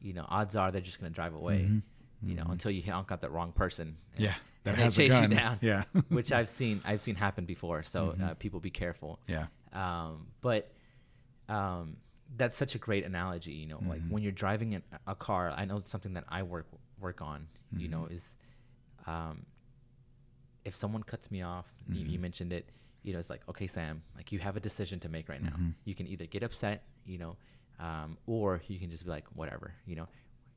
you 0.00 0.12
know, 0.14 0.24
odds 0.28 0.54
are 0.56 0.70
they're 0.70 0.80
just 0.80 1.00
gonna 1.00 1.10
drive 1.10 1.34
away. 1.34 1.62
Mhm. 1.64 1.82
You 2.22 2.34
know, 2.36 2.44
Mhm. 2.44 2.52
until 2.52 2.70
you 2.70 2.82
honk 2.90 3.10
at 3.10 3.20
the 3.20 3.28
wrong 3.28 3.52
person. 3.52 3.96
and- 4.12 4.20
Yeah, 4.20 4.34
that 4.62 4.70
and 4.70 4.78
they 4.78 4.82
has 4.84 4.96
a 4.98 5.08
chase 5.08 5.20
you 5.20 5.28
down. 5.28 5.58
Yeah. 5.60 5.84
which 6.08 6.30
I've 6.32 6.48
seen. 6.48 6.80
I've 6.86 7.02
seen 7.02 7.16
happen 7.16 7.44
before. 7.44 7.82
So 7.82 8.12
Mhm. 8.12 8.22
uh, 8.22 8.34
people 8.34 8.60
be 8.60 8.70
careful. 8.70 9.18
Yeah. 9.26 9.48
Um, 9.72 10.28
but 10.40 10.72
um, 11.48 11.96
that's 12.36 12.56
such 12.56 12.74
a 12.74 12.78
great 12.78 13.04
analogy. 13.04 13.52
You 13.52 13.66
know, 13.66 13.78
like 13.86 14.00
Mhm. 14.02 14.10
when 14.10 14.22
you're 14.22 14.32
driving 14.32 14.72
in 14.72 14.82
a 15.06 15.14
car, 15.14 15.50
I 15.50 15.64
know 15.64 15.76
it's 15.78 15.90
something 15.90 16.14
that 16.14 16.24
I 16.28 16.42
work 16.42 16.66
work 16.98 17.20
on. 17.22 17.48
You 17.76 17.88
know, 17.88 18.02
Mhm. 18.02 18.12
is 18.12 18.36
um, 19.06 19.46
if 20.64 20.74
someone 20.74 21.02
cuts 21.02 21.30
me 21.30 21.42
off, 21.42 21.66
you, 21.88 22.04
you 22.06 22.18
Mhm. 22.18 22.22
mentioned 22.22 22.52
it. 22.52 22.70
You 23.02 23.12
know, 23.12 23.18
it's 23.18 23.28
like, 23.28 23.46
okay, 23.48 23.66
Sam, 23.66 24.02
like 24.16 24.32
you 24.32 24.38
have 24.38 24.56
a 24.56 24.60
decision 24.60 24.98
to 25.00 25.08
make 25.10 25.28
right 25.28 25.42
now. 25.42 25.56
Mhm. 25.56 25.74
You 25.84 25.94
can 25.94 26.06
either 26.06 26.24
get 26.26 26.42
upset, 26.42 26.84
you 27.04 27.18
know, 27.18 27.36
um, 27.78 28.16
or 28.26 28.62
you 28.68 28.78
can 28.78 28.88
just 28.90 29.04
be 29.04 29.10
like, 29.10 29.26
whatever. 29.36 29.74
You 29.86 29.96
know, 29.96 30.08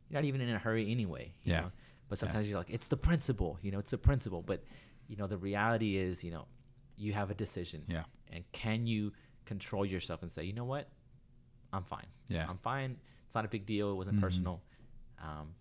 you're 0.10 0.22
not 0.22 0.26
even 0.26 0.40
in 0.40 0.50
a 0.50 0.60
hurry 0.60 0.90
anyway. 0.90 1.34
You 1.44 1.52
Yeah. 1.54 1.62
Know? 1.62 1.72
But 2.08 2.18
Yeah. 2.18 2.20
sometimes 2.22 2.48
you're 2.48 2.58
like, 2.58 2.70
it's 2.70 2.88
the 2.88 2.96
principle. 2.96 3.60
You 3.62 3.72
know, 3.72 3.80
it's 3.80 3.92
the 3.92 3.98
principle. 3.98 4.42
But 4.42 4.64
you 5.10 5.16
know, 5.18 5.28
the 5.28 5.38
reality 5.38 5.98
is, 5.98 6.24
you 6.24 6.32
know, 6.32 6.48
you 6.98 7.14
have 7.14 7.30
a 7.30 7.36
decision. 7.36 7.84
Yeah. 7.88 8.06
And 8.30 8.50
can 8.54 8.88
you 8.88 9.12
control 9.46 9.86
yourself 9.86 10.22
and 10.22 10.32
say, 10.32 10.44
you 10.46 10.54
know 10.54 10.66
what, 10.66 10.90
I'm 11.74 11.84
fine. 11.84 12.06
Yeah. 12.30 12.46
I'm 12.50 12.58
fine. 12.58 12.98
It's 13.26 13.36
not 13.36 13.46
a 13.46 13.48
big 13.50 13.66
deal. 13.66 13.92
It 13.92 13.96
wasn't 13.96 14.18
Mhm. 14.18 14.22
personal. 14.22 14.62
Um, 15.22 15.54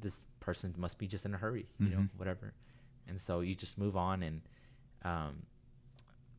this 0.00 0.24
person 0.40 0.74
must 0.76 0.98
be 0.98 1.06
just 1.06 1.24
in 1.24 1.34
a 1.34 1.38
hurry, 1.38 1.66
you 1.80 1.88
know, 1.88 1.98
Mhm. 1.98 2.08
whatever. 2.16 2.52
And 3.08 3.20
so 3.20 3.40
you 3.40 3.54
just 3.54 3.78
move 3.78 3.96
on 3.96 4.22
and 4.22 4.42
um, 5.02 5.42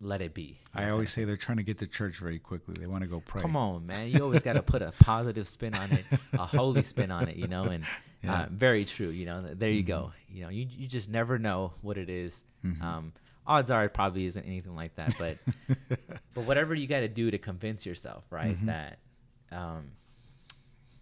let 0.01 0.21
it 0.21 0.33
be. 0.33 0.59
I 0.75 0.85
know, 0.85 0.93
always 0.93 1.09
say 1.09 1.23
they're 1.23 1.37
trying 1.37 1.57
to 1.57 1.63
get 1.63 1.77
to 1.79 1.87
church 1.87 2.17
very 2.17 2.37
quickly. 2.37 2.75
They 2.79 2.85
want 2.85 3.01
to 3.03 3.07
go 3.07 3.19
pray. 3.21 3.41
Come 3.41 3.55
on, 3.55 3.85
man. 3.85 4.09
You 4.11 4.21
always 4.23 4.43
got 4.43 4.53
to 4.53 4.61
put 4.61 4.81
a 4.81 4.91
positive 4.99 5.47
spin 5.47 5.73
on 5.73 5.91
it, 5.91 6.05
a 6.33 6.45
holy 6.45 6.83
spin 6.83 7.09
on 7.09 7.27
it, 7.29 7.37
you 7.37 7.47
know, 7.47 7.63
and 7.65 7.85
Yeah. 8.23 8.41
uh, 8.41 8.47
very 8.51 8.83
true, 8.85 9.09
you 9.09 9.25
know. 9.25 9.41
There 9.53 9.71
you 9.71 9.83
Mhm. 9.83 9.87
go. 9.87 10.11
You 10.29 10.43
know, 10.43 10.49
you, 10.49 10.67
you 10.69 10.87
just 10.87 11.09
never 11.09 11.39
know 11.39 11.73
what 11.81 11.97
it 11.97 12.09
is. 12.09 12.43
Mhm. 12.65 12.81
Um, 12.81 13.13
odds 13.47 13.71
are 13.71 13.85
it 13.85 13.93
probably 13.93 14.25
isn't 14.25 14.43
anything 14.45 14.75
like 14.75 14.95
that, 14.95 15.15
but 15.17 15.37
but 16.33 16.43
whatever 16.43 16.75
you 16.75 16.85
got 16.85 16.99
to 16.99 17.07
do 17.07 17.31
to 17.31 17.37
convince 17.37 17.85
yourself, 17.85 18.25
right, 18.29 18.59
Mhm. 18.59 18.65
that 18.67 18.99
um, 19.51 19.91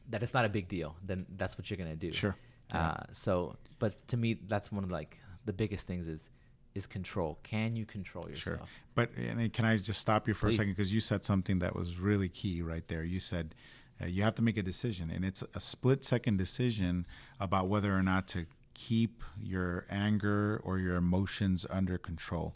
that 0.09 0.21
it's 0.23 0.33
not 0.33 0.45
a 0.45 0.49
big 0.49 0.67
deal, 0.67 0.95
then 1.03 1.25
that's 1.35 1.57
what 1.57 1.69
you're 1.69 1.77
gonna 1.77 1.95
do. 1.95 2.11
Sure. 2.13 2.35
Yeah. 2.69 2.89
Uh, 2.89 3.03
so, 3.11 3.55
but 3.79 4.07
to 4.09 4.17
me, 4.17 4.35
that's 4.47 4.71
one 4.71 4.83
of 4.83 4.91
like 4.91 5.19
the 5.45 5.53
biggest 5.53 5.87
things 5.87 6.07
is 6.07 6.29
is 6.75 6.85
control. 6.87 7.39
Can 7.43 7.75
you 7.75 7.85
control 7.85 8.29
yourself? 8.29 8.57
Sure. 8.59 8.67
But 8.95 9.09
and 9.17 9.51
can 9.53 9.65
I 9.65 9.77
just 9.77 9.99
stop 10.01 10.27
you 10.27 10.33
for 10.33 10.47
Please. 10.47 10.55
a 10.55 10.57
second 10.57 10.73
because 10.73 10.91
you 10.93 10.99
said 11.01 11.23
something 11.25 11.59
that 11.59 11.75
was 11.75 11.97
really 11.99 12.29
key 12.29 12.61
right 12.61 12.87
there. 12.87 13.03
You 13.03 13.19
said 13.19 13.55
uh, 14.01 14.05
you 14.07 14.23
have 14.23 14.35
to 14.35 14.41
make 14.41 14.57
a 14.57 14.63
decision, 14.63 15.09
and 15.09 15.23
it's 15.25 15.43
a 15.53 15.59
split 15.59 16.03
second 16.03 16.37
decision 16.37 17.07
about 17.39 17.67
whether 17.69 17.95
or 17.95 18.03
not 18.03 18.27
to 18.29 18.45
keep 18.76 19.23
your 19.41 19.86
anger 19.89 20.61
or 20.63 20.78
your 20.78 20.95
emotions 20.95 21.65
under 21.69 21.97
control. 21.97 22.53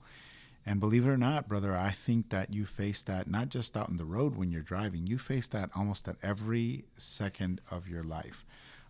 And 0.65 0.79
believe 0.79 1.07
it 1.07 1.09
or 1.09 1.17
not, 1.17 1.47
brother, 1.47 1.75
I 1.75 1.89
think 1.89 2.29
that 2.29 2.53
you 2.53 2.65
face 2.65 3.01
that 3.03 3.27
not 3.27 3.49
just 3.49 3.75
out 3.75 3.89
on 3.89 3.97
the 3.97 4.05
road 4.05 4.35
when 4.35 4.51
you're 4.51 4.61
driving, 4.61 5.07
you 5.07 5.17
face 5.17 5.47
that 5.47 5.71
almost 5.75 6.07
at 6.07 6.17
every 6.21 6.85
second 6.97 7.61
of 7.71 7.87
your 7.87 8.03
life. 8.03 8.45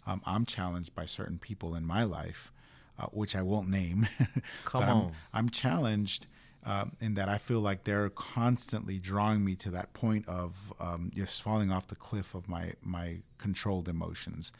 Um, 0.05 0.21
I'm 0.25 0.45
challenged 0.45 0.93
by 0.93 1.05
certain 1.05 1.37
people 1.37 1.75
in 1.75 1.85
my 1.85 2.03
life, 2.03 2.51
uh, 2.99 3.05
which 3.07 3.35
I 3.35 3.43
won't 3.43 3.69
name. 3.69 4.07
Come 4.65 4.81
but 4.81 4.89
I'm, 4.89 4.97
on. 4.97 5.11
I'm 5.33 5.49
challenged 5.49 6.25
um, 6.65 6.91
in 6.99 7.13
that 7.13 7.29
I 7.29 7.37
feel 7.37 7.61
like 7.61 7.83
they're 7.83 8.09
constantly 8.09 8.99
drawing 8.99 9.45
me 9.45 9.55
to 9.57 9.71
that 9.71 9.93
point 9.93 10.27
of 10.27 10.73
um, 10.79 11.11
just 11.15 11.41
falling 11.41 11.71
off 11.71 11.87
the 11.87 11.95
cliff 11.95 12.35
of 12.35 12.49
my 12.49 12.73
my 12.81 13.19
controlled 13.37 13.87
emotions, 13.87 14.51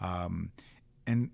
um, 0.00 0.50
and 1.06 1.30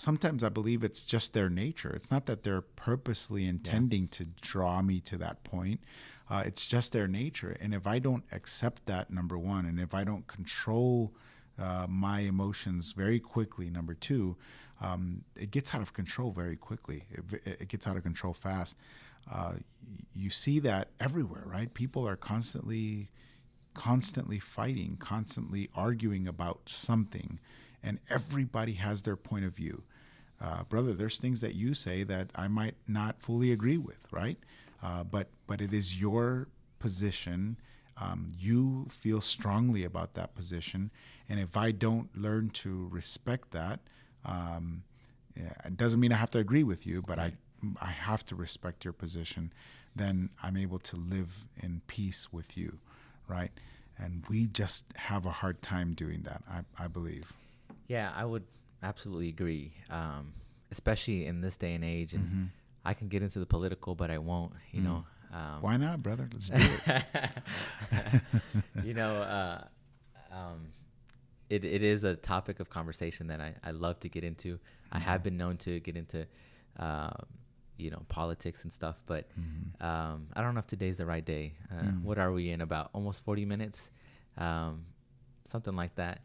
sometimes 0.00 0.42
I 0.42 0.48
believe 0.48 0.82
it's 0.82 1.04
just 1.04 1.32
their 1.32 1.50
nature. 1.50 1.90
It's 1.90 2.10
not 2.10 2.26
that 2.26 2.42
they're 2.42 2.62
purposely 2.62 3.46
intending 3.46 4.08
to 4.08 4.24
draw 4.40 4.80
me 4.80 5.00
to 5.00 5.18
that 5.18 5.44
point. 5.44 5.80
Uh, 6.28 6.42
it's 6.46 6.66
just 6.66 6.92
their 6.92 7.08
nature, 7.08 7.56
and 7.60 7.74
if 7.74 7.86
I 7.86 7.98
don't 7.98 8.24
accept 8.32 8.86
that, 8.86 9.10
number 9.10 9.36
one, 9.36 9.66
and 9.66 9.80
if 9.80 9.94
I 9.94 10.04
don't 10.04 10.26
control 10.28 11.12
uh, 11.58 11.86
my 11.88 12.20
emotions 12.20 12.92
very 12.92 13.18
quickly, 13.18 13.68
number 13.68 13.94
two, 13.94 14.36
um, 14.80 15.24
it 15.36 15.50
gets 15.50 15.74
out 15.74 15.82
of 15.82 15.92
control 15.92 16.30
very 16.30 16.56
quickly. 16.56 17.04
It, 17.10 17.42
it 17.44 17.68
gets 17.68 17.86
out 17.86 17.96
of 17.96 18.04
control 18.04 18.32
fast. 18.32 18.76
Uh, 19.30 19.54
you 20.14 20.30
see 20.30 20.60
that 20.60 20.88
everywhere, 21.00 21.44
right? 21.46 21.72
People 21.74 22.06
are 22.08 22.16
constantly, 22.16 23.10
constantly 23.74 24.38
fighting, 24.38 24.96
constantly 24.98 25.68
arguing 25.74 26.28
about 26.28 26.60
something, 26.66 27.40
and 27.82 27.98
everybody 28.08 28.74
has 28.74 29.02
their 29.02 29.16
point 29.16 29.44
of 29.44 29.52
view. 29.54 29.82
Uh, 30.40 30.64
brother, 30.64 30.94
there's 30.94 31.18
things 31.18 31.40
that 31.40 31.54
you 31.54 31.74
say 31.74 32.02
that 32.04 32.30
I 32.34 32.48
might 32.48 32.74
not 32.88 33.20
fully 33.20 33.52
agree 33.52 33.78
with, 33.78 33.98
right? 34.10 34.38
Uh, 34.82 35.04
but 35.04 35.28
but 35.46 35.60
it 35.60 35.72
is 35.74 36.00
your 36.00 36.48
position. 36.78 37.56
Um, 37.98 38.30
you 38.38 38.86
feel 38.88 39.20
strongly 39.20 39.84
about 39.84 40.14
that 40.14 40.34
position, 40.34 40.90
and 41.28 41.38
if 41.38 41.56
I 41.56 41.70
don't 41.70 42.08
learn 42.16 42.48
to 42.50 42.88
respect 42.90 43.50
that, 43.50 43.80
um, 44.24 44.82
it 45.36 45.76
doesn't 45.76 46.00
mean 46.00 46.12
I 46.12 46.16
have 46.16 46.30
to 46.30 46.38
agree 46.38 46.62
with 46.64 46.86
you, 46.86 47.02
but 47.02 47.18
I 47.18 47.32
I 47.80 47.90
have 47.90 48.24
to 48.26 48.34
respect 48.34 48.84
your 48.84 48.94
position. 48.94 49.52
Then 49.94 50.30
I'm 50.42 50.56
able 50.56 50.78
to 50.78 50.96
live 50.96 51.44
in 51.62 51.82
peace 51.86 52.32
with 52.32 52.56
you, 52.56 52.78
right? 53.28 53.50
And 53.98 54.24
we 54.30 54.46
just 54.46 54.84
have 54.96 55.26
a 55.26 55.30
hard 55.30 55.60
time 55.60 55.92
doing 55.92 56.22
that. 56.22 56.42
I, 56.50 56.84
I 56.84 56.86
believe. 56.86 57.32
Yeah, 57.88 58.12
I 58.16 58.24
would 58.24 58.44
absolutely 58.82 59.28
agree. 59.28 59.72
Um, 59.90 60.32
especially 60.70 61.26
in 61.26 61.40
this 61.40 61.56
day 61.56 61.74
and 61.74 61.84
age, 61.84 62.14
and 62.14 62.24
Mhm. 62.26 62.48
I 62.84 62.94
can 62.94 63.08
get 63.08 63.22
into 63.22 63.38
the 63.38 63.46
political, 63.46 63.94
but 63.94 64.10
I 64.10 64.18
won't. 64.18 64.52
You 64.72 64.80
Mm. 64.80 64.84
know. 64.84 65.06
Um, 65.32 65.62
Why 65.62 65.76
not, 65.76 66.02
brother? 66.02 66.28
Let's 66.32 66.48
do 66.50 66.56
it. 66.56 68.22
you 68.84 68.94
know, 68.94 69.16
uh, 69.22 69.64
um, 70.32 70.68
it, 71.48 71.64
it 71.64 71.82
is 71.82 72.04
a 72.04 72.14
topic 72.16 72.60
of 72.60 72.68
conversation 72.70 73.28
that 73.28 73.40
I, 73.40 73.54
I 73.62 73.70
love 73.72 74.00
to 74.00 74.08
get 74.08 74.24
into. 74.24 74.58
I 74.92 74.96
Mm-hmm. 74.98 75.04
have 75.04 75.22
been 75.22 75.36
known 75.36 75.56
to 75.58 75.78
get 75.80 75.96
into, 75.96 76.26
um, 76.78 77.14
you 77.76 77.90
know, 77.90 78.02
politics 78.08 78.64
and 78.64 78.72
stuff, 78.72 78.96
but 79.06 79.28
Mhm. 79.38 79.84
um, 79.84 80.26
I 80.34 80.42
don't 80.42 80.54
know 80.54 80.60
if 80.60 80.66
today's 80.66 80.96
the 80.98 81.06
right 81.06 81.24
day. 81.24 81.54
Uh, 81.70 81.84
Mm. 81.84 82.02
What 82.02 82.18
are 82.18 82.32
we 82.32 82.50
in? 82.50 82.60
About 82.60 82.90
almost 82.92 83.22
40 83.24 83.44
minutes? 83.44 83.90
Um, 84.36 84.84
something 85.44 85.76
like 85.76 85.94
that. 85.94 86.20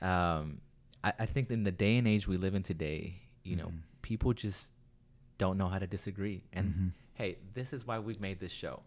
Um, 0.00 0.60
I, 1.04 1.12
I 1.20 1.26
think 1.26 1.50
in 1.50 1.64
the 1.64 1.72
day 1.72 1.96
and 1.96 2.06
age 2.06 2.26
we 2.28 2.36
live 2.36 2.54
in 2.54 2.62
today, 2.62 3.16
you 3.44 3.56
know, 3.56 3.66
Mhm. 3.68 3.80
people 4.02 4.32
just 4.32 4.70
don't 5.38 5.58
know 5.58 5.68
how 5.68 5.78
to 5.78 5.86
disagree. 5.86 6.44
And 6.52 6.72
Mhm. 6.74 6.92
hey, 7.14 7.38
this 7.54 7.72
is 7.72 7.86
why 7.86 7.98
we've 7.98 8.20
made 8.20 8.38
this 8.40 8.52
show. 8.52 8.82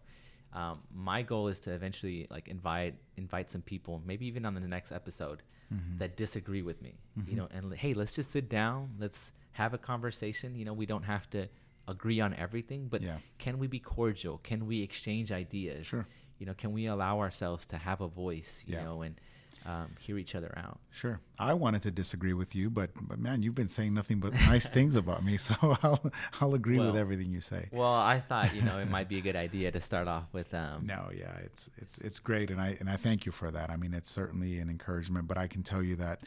Um, 0.52 0.82
my 0.94 1.22
goal 1.22 1.48
is 1.48 1.60
to 1.60 1.72
eventually 1.72 2.26
like 2.30 2.48
invite 2.48 2.94
invite 3.16 3.50
some 3.50 3.62
people, 3.62 4.02
maybe 4.06 4.26
even 4.26 4.46
on 4.46 4.54
the 4.54 4.60
next 4.60 4.92
episode, 4.92 5.42
Mhm. 5.72 5.98
that 5.98 6.16
disagree 6.16 6.62
with 6.62 6.80
me. 6.80 6.94
You 7.26 7.36
know, 7.36 7.48
and 7.50 7.74
hey, 7.74 7.92
let's 7.94 8.14
just 8.14 8.30
sit 8.30 8.48
down. 8.48 8.94
Let's 8.98 9.32
have 9.52 9.74
a 9.74 9.78
conversation. 9.78 10.54
You 10.54 10.64
know, 10.64 10.72
we 10.72 10.86
don't 10.86 11.02
have 11.04 11.28
to 11.30 11.48
agree 11.88 12.20
on 12.20 12.34
everything, 12.34 12.88
but 12.88 13.02
Yeah. 13.02 13.18
can 13.38 13.58
we 13.58 13.66
be 13.66 13.78
cordial? 13.80 14.38
Can 14.38 14.66
we 14.66 14.82
exchange 14.82 15.30
ideas? 15.32 15.86
Sure. 15.86 16.06
You 16.38 16.46
know, 16.46 16.54
can 16.54 16.72
we 16.72 16.86
allow 16.86 17.20
ourselves 17.20 17.66
to 17.66 17.78
have 17.78 18.00
a 18.00 18.08
voice? 18.08 18.62
You 18.66 18.74
Yeah. 18.74 18.84
know, 18.84 19.02
and 19.02 19.20
um, 19.66 19.94
hear 19.98 20.16
each 20.16 20.34
other 20.34 20.52
out. 20.56 20.78
Sure. 20.90 21.20
I 21.38 21.52
wanted 21.54 21.82
to 21.82 21.90
disagree 21.90 22.34
with 22.34 22.54
you, 22.54 22.70
but 22.70 22.90
but 23.02 23.18
man, 23.18 23.42
you've 23.42 23.54
been 23.54 23.68
saying 23.68 23.94
nothing 23.94 24.20
but 24.20 24.32
nice 24.32 24.68
things 24.68 24.94
about 24.94 25.24
me, 25.24 25.36
so 25.48 25.54
I'll 25.82 26.12
I'll 26.40 26.54
agree 26.54 26.78
with 26.78 26.96
everything 26.96 27.30
you 27.32 27.40
say. 27.40 27.68
Well, 27.72 27.92
I 27.92 28.20
thought 28.28 28.54
you 28.54 28.62
know 28.62 28.78
it 28.78 28.88
might 28.88 29.08
be 29.08 29.18
a 29.18 29.20
good 29.20 29.36
idea 29.36 29.72
to 29.72 29.80
start 29.80 30.06
off 30.08 30.32
with. 30.32 30.54
Um, 30.54 30.86
No, 30.86 31.10
yeah, 31.14 31.36
it's 31.44 31.68
it's 31.78 31.98
it's 31.98 32.20
great, 32.20 32.50
and 32.50 32.60
I 32.60 32.76
and 32.80 32.88
I 32.88 32.96
thank 32.96 33.26
you 33.26 33.32
for 33.32 33.50
that. 33.50 33.70
I 33.70 33.76
mean, 33.76 33.92
it's 33.92 34.10
certainly 34.10 34.58
an 34.58 34.70
encouragement, 34.70 35.26
but 35.26 35.36
I 35.36 35.48
can 35.48 35.62
tell 35.62 35.82
you 35.82 35.96
that, 35.96 36.20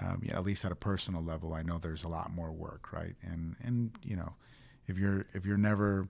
um, 0.00 0.20
yeah, 0.24 0.36
at 0.36 0.44
least 0.44 0.64
at 0.64 0.72
a 0.72 0.76
personal 0.76 1.22
level, 1.22 1.54
I 1.54 1.62
know 1.62 1.78
there's 1.78 2.04
a 2.04 2.08
lot 2.08 2.32
more 2.32 2.50
work, 2.50 2.92
right? 2.92 3.14
And 3.22 3.54
and 3.62 3.92
you 4.02 4.16
know, 4.16 4.34
if 4.88 4.98
you're 4.98 5.26
if 5.32 5.46
you're 5.46 5.56
never 5.56 6.08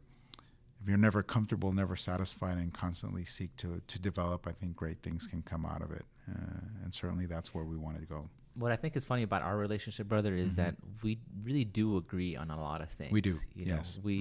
if 0.80 0.88
you're 0.88 0.98
never 0.98 1.22
comfortable, 1.22 1.72
never 1.72 1.96
satisfied, 1.96 2.56
and 2.56 2.72
constantly 2.72 3.24
seek 3.24 3.54
to 3.56 3.82
to 3.86 3.98
develop, 3.98 4.46
I 4.46 4.52
think 4.52 4.76
great 4.76 5.02
things 5.02 5.26
can 5.26 5.42
come 5.42 5.66
out 5.66 5.82
of 5.82 5.90
it, 5.90 6.04
uh, 6.28 6.60
and 6.84 6.92
certainly 6.92 7.26
that's 7.26 7.54
where 7.54 7.64
we 7.64 7.76
want 7.76 7.98
to 8.00 8.06
go. 8.06 8.28
what 8.54 8.72
I 8.72 8.76
think 8.76 8.96
is 8.96 9.04
funny 9.04 9.22
about 9.22 9.42
our 9.42 9.56
relationship, 9.56 10.08
brother, 10.08 10.34
is 10.34 10.54
Mhm. 10.54 10.56
that 10.56 10.76
we 11.04 11.20
really 11.44 11.64
do 11.64 11.96
agree 11.96 12.34
on 12.34 12.50
a 12.50 12.60
lot 12.60 12.80
of 12.80 12.88
things. 12.90 13.12
We 13.12 13.20
do, 13.20 13.38
You 13.54 13.66
yes. 13.66 13.96
know, 13.96 14.02
we 14.02 14.18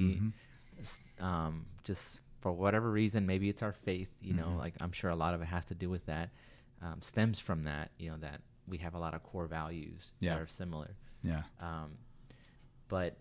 Mhm. 0.79 1.23
um, 1.23 1.65
just 1.83 2.21
for 2.41 2.51
whatever 2.51 2.91
reason, 2.91 3.25
maybe 3.25 3.49
it's 3.49 3.63
our 3.63 3.73
faith. 3.73 4.15
You 4.21 4.33
know, 4.35 4.49
Mhm. 4.49 4.57
like 4.59 4.75
I'm 4.79 4.91
sure 4.91 5.09
a 5.09 5.15
lot 5.15 5.33
of 5.33 5.41
it 5.41 5.45
has 5.45 5.65
to 5.65 5.75
do 5.75 5.89
with 5.89 6.05
that. 6.05 6.29
Um, 6.83 7.01
stems 7.01 7.39
from 7.39 7.63
that. 7.63 7.89
You 7.97 8.11
know 8.11 8.17
that 8.17 8.41
we 8.67 8.77
have 8.77 8.93
a 8.93 8.99
lot 8.99 9.15
of 9.15 9.23
core 9.23 9.47
values 9.47 10.13
Yeah. 10.19 10.35
that 10.35 10.41
are 10.43 10.47
similar. 10.47 10.95
Yeah. 11.23 11.43
Um, 11.59 11.97
but 12.89 13.17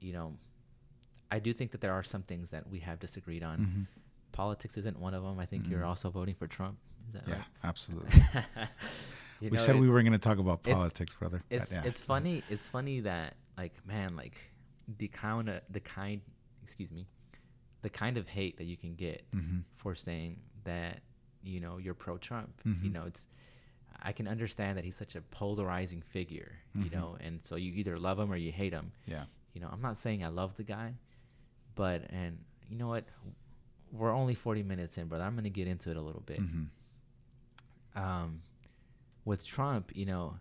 you 0.00 0.12
know, 0.12 0.36
I 1.30 1.38
do 1.38 1.52
think 1.52 1.70
that 1.72 1.80
there 1.80 1.92
are 1.92 2.02
some 2.02 2.22
things 2.24 2.50
that 2.50 2.68
we 2.68 2.80
have 2.80 2.98
disagreed 2.98 3.44
on. 3.44 3.58
Mm-hmm. 3.60 3.82
Politics 4.32 4.76
isn't 4.78 4.98
one 4.98 5.14
of 5.14 5.22
them. 5.22 5.38
I 5.38 5.46
think 5.46 5.68
you're 5.68 5.82
Mhm. 5.82 5.86
also 5.86 6.10
voting 6.10 6.34
for 6.34 6.48
Trump. 6.48 6.78
Is 7.08 7.12
that 7.14 7.28
Yeah, 7.28 7.34
right? 7.34 7.44
absolutely. 7.64 8.10
You 9.38 9.50
we 9.50 9.58
know, 9.58 9.62
said 9.62 9.76
it- 9.76 9.80
we 9.80 9.90
were 9.90 10.00
going 10.02 10.12
to 10.14 10.18
talk 10.18 10.38
about 10.38 10.60
it's- 10.60 10.74
politics, 10.74 11.12
brother. 11.12 11.42
it's 11.50 11.70
yeah. 11.72 11.82
it's 11.84 12.00
funny 12.00 12.42
it's 12.48 12.66
funny 12.68 13.00
that 13.00 13.34
like 13.58 13.74
man 13.86 14.16
like 14.16 14.38
the 14.96 15.08
kind 15.08 15.50
of 15.50 15.60
the 15.68 15.80
kind 15.80 16.22
excuse 16.62 16.90
me 16.90 17.06
the 17.82 17.90
kind 17.90 18.16
of 18.16 18.26
hate 18.26 18.56
that 18.56 18.64
you 18.64 18.78
can 18.78 18.94
get 18.94 19.30
Mhm. 19.34 19.64
for 19.74 19.94
saying 19.94 20.38
that 20.64 21.00
you 21.42 21.60
know 21.60 21.76
you're 21.76 21.92
pro 21.92 22.16
Trump 22.16 22.62
you 22.82 22.88
know 22.88 23.04
it's 23.04 23.26
I 24.02 24.12
can 24.12 24.26
understand 24.26 24.78
that 24.78 24.84
he's 24.84 24.96
such 24.96 25.14
a 25.16 25.20
polarizing 25.20 26.00
figure 26.00 26.52
you 26.74 26.86
Mhm. 26.86 26.92
know 26.94 27.16
and 27.20 27.44
so 27.44 27.56
you 27.56 27.72
either 27.74 27.98
love 27.98 28.18
him 28.18 28.32
or 28.32 28.36
you 28.36 28.52
hate 28.52 28.72
him 28.72 28.92
Yeah. 29.06 29.26
you 29.52 29.60
know 29.60 29.68
I'm 29.70 29.82
not 29.82 29.98
saying 29.98 30.24
I 30.24 30.28
love 30.28 30.56
the 30.56 30.64
guy 30.64 30.94
but 31.74 32.06
and 32.08 32.38
you 32.70 32.76
know 32.78 32.88
what 32.88 33.04
we're 33.92 34.14
only 34.14 34.34
40 34.34 34.62
minutes 34.62 34.96
in 34.96 35.08
brother 35.08 35.24
I'm 35.24 35.34
going 35.34 35.44
to 35.44 35.50
get 35.50 35.68
into 35.68 35.90
it 35.90 35.98
a 35.98 36.00
little 36.02 36.22
bit 36.22 36.40
Mhm. 36.40 36.68
Um, 37.96 38.42
with 39.24 39.44
Trump, 39.44 39.90
you 39.94 40.06
know, 40.06 40.36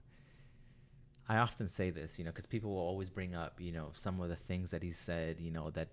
I 1.28 1.38
often 1.38 1.68
say 1.68 1.89
this, 1.89 2.20
you 2.20 2.26
know, 2.26 2.32
because 2.32 2.45
people 2.45 2.72
will 2.72 2.82
always 2.82 3.10
bring 3.10 3.34
up, 3.34 3.60
you 3.60 3.72
know, 3.72 3.89
some 3.93 4.22
of 4.22 4.30
the 4.30 4.36
things 4.36 4.70
that 4.72 4.84
he 4.84 4.91
said, 4.91 5.39
you 5.39 5.49
know, 5.49 5.72
that, 5.72 5.88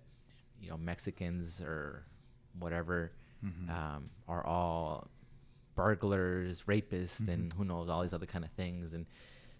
you 0.61 0.69
know, 0.69 0.77
Mexicans 0.77 1.59
or 1.61 2.03
whatever 2.59 3.11
Mhm. 3.43 3.69
um, 3.69 4.09
are 4.27 4.45
all 4.45 5.07
burglars, 5.75 6.63
rapists, 6.67 7.27
and 7.27 7.49
Mhm. 7.51 7.57
who 7.57 7.65
knows, 7.65 7.89
all 7.89 8.03
these 8.03 8.13
other 8.13 8.27
kind 8.27 8.45
of 8.45 8.51
things. 8.51 8.93
And, 8.93 9.07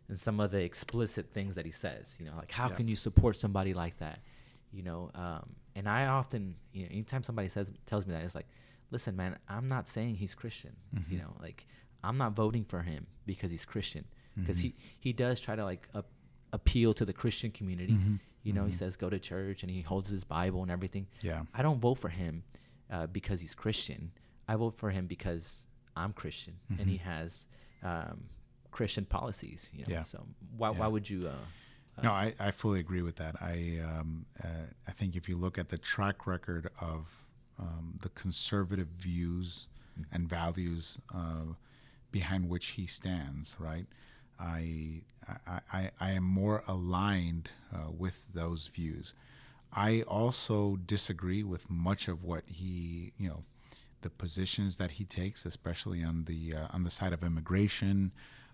and 0.09 0.19
some 0.19 0.39
of 0.39 0.51
the 0.51 0.61
explicit 0.61 1.33
things 1.33 1.55
that 1.55 1.65
he 1.65 1.71
says, 1.71 2.15
you 2.19 2.25
know, 2.25 2.35
like, 2.35 2.51
how 2.51 2.69
Yeah. 2.69 2.75
can 2.75 2.87
you 2.87 2.95
support 2.95 3.35
somebody 3.35 3.73
like 3.73 3.97
that? 3.97 4.19
You 4.71 4.83
know, 4.83 5.09
um, 5.15 5.55
and 5.75 5.89
I 5.89 6.05
often, 6.05 6.55
you 6.71 6.83
know, 6.83 6.89
anytime 6.91 7.23
somebody 7.23 7.47
says, 7.47 7.71
tells 7.87 8.05
me 8.05 8.13
that, 8.13 8.23
it's 8.23 8.35
like, 8.35 8.47
listen, 8.91 9.15
man, 9.15 9.39
I'm 9.47 9.67
not 9.67 9.87
saying 9.87 10.15
he's 10.15 10.35
Christian. 10.35 10.75
You 11.09 11.17
Mhm. 11.17 11.21
know, 11.21 11.35
like, 11.41 11.65
I'm 12.03 12.17
not 12.17 12.33
voting 12.33 12.65
for 12.65 12.81
him 12.81 13.07
because 13.25 13.51
he's 13.51 13.65
Christian. 13.65 14.05
Because 14.35 14.57
Mhm. 14.57 14.61
he, 14.61 14.75
he 14.99 15.13
does 15.13 15.39
try 15.39 15.55
to, 15.55 15.63
like, 15.63 15.87
up, 15.93 16.09
appeal 16.51 16.93
to 16.95 17.05
the 17.05 17.13
Christian 17.13 17.51
community. 17.51 17.93
Mhm. 17.93 18.19
You 18.43 18.53
know, 18.53 18.65
he 18.65 18.71
Mhm. 18.71 18.77
says 18.77 18.95
go 18.97 19.09
to 19.09 19.19
church 19.19 19.63
and 19.63 19.71
he 19.71 19.81
holds 19.81 20.09
his 20.09 20.23
Bible 20.23 20.61
and 20.63 20.71
everything. 20.71 21.07
Yeah. 21.21 21.45
I 21.53 21.61
don't 21.61 21.79
vote 21.79 21.95
for 21.95 22.09
him 22.09 22.43
uh, 22.89 23.07
because 23.07 23.39
he's 23.41 23.55
Christian. 23.55 24.11
I 24.47 24.55
vote 24.55 24.71
for 24.75 24.91
him 24.91 25.07
because 25.07 25.65
I'm 25.95 26.13
Christian 26.13 26.59
and 26.77 26.89
he 26.89 26.97
Mhm. 26.97 27.01
has 27.01 27.47
um, 27.81 28.29
Christian 28.71 29.05
policies. 29.05 29.69
You 29.73 29.79
know, 29.79 29.85
Yeah. 29.89 30.03
so 30.03 30.25
why 30.57 30.71
Yeah. 30.71 30.79
why 30.79 30.87
would 30.87 31.09
you? 31.09 31.27
Uh, 31.27 31.35
uh, 31.97 32.01
No, 32.01 32.11
I, 32.11 32.33
I 32.39 32.51
fully 32.51 32.79
agree 32.79 33.01
with 33.01 33.15
that. 33.17 33.41
I 33.41 33.79
um, 33.79 34.25
uh, 34.43 34.67
I 34.87 34.91
think 34.91 35.15
if 35.15 35.27
you 35.27 35.35
look 35.37 35.57
at 35.57 35.69
the 35.69 35.77
track 35.77 36.25
record 36.27 36.69
of 36.79 37.07
um, 37.59 37.97
the 38.01 38.09
conservative 38.09 38.87
views 38.89 39.67
Mm. 39.99 40.05
and 40.11 40.29
values 40.29 40.97
uh, 41.13 41.53
behind 42.13 42.47
which 42.47 42.67
he 42.67 42.87
stands, 42.87 43.55
right? 43.59 43.85
I 44.39 45.01
I, 45.47 45.91
I, 45.99 46.11
am 46.11 46.23
more 46.23 46.63
aligned 46.67 47.49
uh, 47.73 47.89
with 47.97 48.27
those 48.33 48.67
views. 48.67 49.13
I 49.71 50.01
also 50.01 50.77
disagree 50.85 51.43
with 51.43 51.69
much 51.69 52.09
of 52.09 52.25
what 52.25 52.43
he, 52.45 53.13
you 53.17 53.29
know, 53.29 53.43
the 54.01 54.09
positions 54.09 54.75
that 54.77 54.91
he 54.91 55.05
takes, 55.05 55.45
especially 55.45 56.03
on 56.03 56.25
the 56.25 56.55
uh, 56.55 56.67
on 56.71 56.83
the 56.83 56.91
side 56.91 57.13
of 57.13 57.23
immigration. 57.23 58.11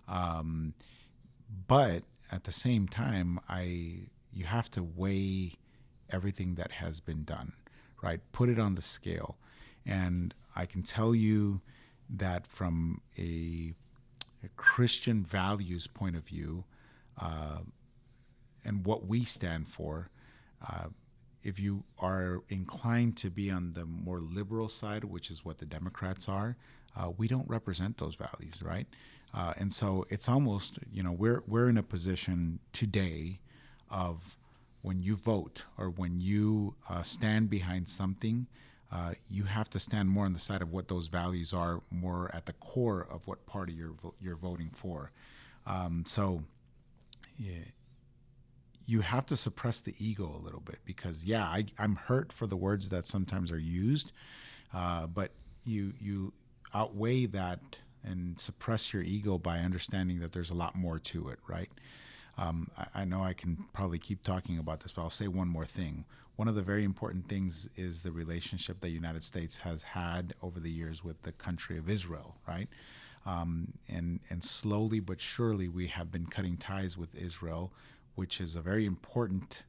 Um, 0.07 0.73
but 1.67 2.03
at 2.31 2.43
the 2.43 2.51
same 2.51 2.87
time, 2.87 3.39
I 3.49 4.09
you 4.31 4.45
have 4.45 4.69
to 4.71 4.83
weigh 4.83 5.53
everything 6.11 6.55
that 6.55 6.71
has 6.71 6.99
been 6.99 7.23
done, 7.23 7.53
right? 8.03 8.19
Put 8.31 8.49
it 8.49 8.59
on 8.59 8.75
the 8.75 8.81
scale, 8.83 9.37
and 9.85 10.33
I 10.55 10.65
can 10.67 10.83
tell 10.83 11.15
you 11.15 11.61
that 12.09 12.47
from 12.47 13.01
a, 13.17 13.73
a 14.43 14.49
Christian 14.55 15.23
values 15.23 15.87
point 15.87 16.15
of 16.15 16.23
view, 16.23 16.63
uh, 17.19 17.59
and 18.65 18.85
what 18.85 19.05
we 19.07 19.23
stand 19.23 19.67
for. 19.67 20.09
Uh, 20.67 20.87
if 21.41 21.57
you 21.57 21.83
are 21.99 22.41
inclined 22.49 23.15
to 23.15 23.29
be 23.29 23.49
on 23.49 23.71
the 23.71 23.85
more 23.85 24.19
liberal 24.19 24.67
side, 24.67 25.05
which 25.05 25.31
is 25.31 25.45
what 25.45 25.57
the 25.57 25.65
Democrats 25.65 26.27
are, 26.27 26.57
uh, 26.97 27.09
we 27.17 27.27
don't 27.27 27.47
represent 27.47 27.97
those 27.97 28.15
values, 28.15 28.61
right? 28.61 28.87
Uh, 29.33 29.53
and 29.57 29.71
so 29.71 30.05
it's 30.09 30.27
almost, 30.27 30.79
you 30.91 31.03
know, 31.03 31.11
we're 31.11 31.43
we're 31.47 31.69
in 31.69 31.77
a 31.77 31.83
position 31.83 32.59
today 32.73 33.39
of 33.89 34.37
when 34.81 35.01
you 35.01 35.15
vote 35.15 35.65
or 35.77 35.89
when 35.89 36.19
you 36.19 36.75
uh, 36.89 37.03
stand 37.03 37.49
behind 37.49 37.87
something, 37.87 38.47
uh, 38.91 39.13
you 39.29 39.43
have 39.43 39.69
to 39.69 39.79
stand 39.79 40.09
more 40.09 40.25
on 40.25 40.33
the 40.33 40.39
side 40.39 40.61
of 40.61 40.71
what 40.71 40.87
those 40.87 41.07
values 41.07 41.53
are, 41.53 41.81
more 41.91 42.31
at 42.33 42.45
the 42.45 42.53
core 42.53 43.07
of 43.11 43.27
what 43.27 43.45
party 43.45 43.73
you're 43.73 43.93
you're 44.19 44.35
voting 44.35 44.69
for. 44.73 45.11
Um, 45.67 46.03
so, 46.07 46.43
yeah, 47.37 47.65
you 48.87 49.01
have 49.01 49.25
to 49.27 49.35
suppress 49.35 49.81
the 49.81 49.93
ego 49.99 50.35
a 50.35 50.43
little 50.43 50.61
bit 50.61 50.79
because 50.85 51.23
yeah, 51.23 51.43
I, 51.43 51.65
I'm 51.77 51.95
hurt 51.95 52.33
for 52.33 52.47
the 52.47 52.57
words 52.57 52.89
that 52.89 53.05
sometimes 53.05 53.51
are 53.51 53.59
used, 53.59 54.11
uh, 54.73 55.05
but 55.05 55.31
you 55.65 55.93
you 55.99 56.33
outweigh 56.73 57.27
that 57.27 57.59
and 58.03 58.39
suppress 58.39 58.93
your 58.93 59.03
ego 59.03 59.37
by 59.37 59.59
understanding 59.59 60.19
that 60.19 60.31
there's 60.31 60.49
a 60.49 60.55
lot 60.55 60.75
more 60.75 60.97
to 60.99 61.29
it, 61.29 61.39
right? 61.47 61.69
Um, 62.39 62.69
I, 62.77 63.01
I 63.01 63.05
know 63.05 63.21
I 63.21 63.33
can 63.33 63.57
probably 63.73 63.99
keep 63.99 64.23
talking 64.23 64.59
about 64.59 64.79
this, 64.79 64.93
but 64.93 65.01
I'll 65.01 65.09
say 65.09 65.27
one 65.27 65.49
more 65.49 65.65
thing. 65.65 66.05
One 66.37 66.47
of 66.47 66.55
the 66.55 66.61
very 66.61 66.85
important 66.85 67.27
things 67.27 67.69
is 67.75 68.01
the 68.01 68.11
relationship 68.11 68.79
the 68.79 68.89
United 68.89 69.23
States 69.25 69.57
has 69.59 69.83
had 69.83 70.33
over 70.41 70.59
the 70.61 70.71
years 70.71 71.03
with 71.03 71.21
the 71.23 71.33
country 71.33 71.77
of 71.77 71.89
Israel, 71.89 72.37
right? 72.47 72.69
Um, 73.25 73.73
and 73.89 74.21
and 74.29 74.41
slowly 74.41 75.01
but 75.01 75.19
surely 75.19 75.67
we 75.67 75.87
have 75.87 76.11
been 76.11 76.25
cutting 76.25 76.55
ties 76.55 76.97
with 76.97 77.13
Israel, 77.13 77.73
which 78.15 78.39
is 78.39 78.55
a 78.55 78.61
very 78.61 78.85
important 78.85 79.63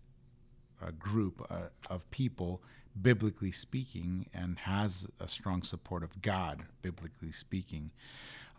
uh, 0.81 0.93
group 0.93 1.45
uh, 1.51 1.71
of 1.91 2.09
people, 2.12 2.62
biblically 3.03 3.51
speaking, 3.51 4.27
and 4.33 4.57
has 4.61 5.09
a 5.18 5.27
strong 5.27 5.64
support 5.64 6.05
of 6.05 6.23
God, 6.23 6.62
biblically 6.83 7.33
speaking. 7.33 7.91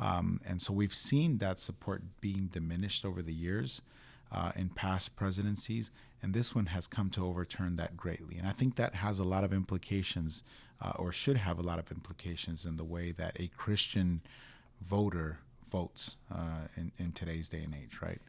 Um, 0.01 0.41
and 0.45 0.61
so 0.61 0.73
we've 0.73 0.93
seen 0.93 1.37
that 1.37 1.59
support 1.59 2.01
being 2.19 2.49
diminished 2.51 3.05
over 3.05 3.21
the 3.21 3.33
years 3.33 3.81
uh, 4.31 4.51
in 4.55 4.69
past 4.69 5.15
presidencies, 5.15 5.91
and 6.21 6.33
this 6.33 6.55
one 6.55 6.67
has 6.67 6.87
come 6.87 7.09
to 7.11 7.25
overturn 7.25 7.75
that 7.75 7.97
greatly. 7.97 8.37
And 8.37 8.47
I 8.47 8.51
think 8.51 8.75
that 8.75 8.95
has 8.95 9.19
a 9.19 9.23
lot 9.23 9.43
of 9.43 9.53
implications, 9.53 10.43
uh, 10.81 10.93
or 10.97 11.11
should 11.11 11.37
have 11.37 11.59
a 11.59 11.63
lot 11.63 11.79
of 11.79 11.91
implications, 11.91 12.65
in 12.65 12.75
the 12.75 12.83
way 12.83 13.11
that 13.13 13.39
a 13.39 13.47
Christian 13.57 14.21
voter 14.81 15.39
votes 15.71 16.17
uh, 16.33 16.67
in, 16.77 16.91
in 16.97 17.11
today's 17.11 17.49
day 17.49 17.63
and 17.63 17.75
age, 17.75 17.99
right? 18.01 18.21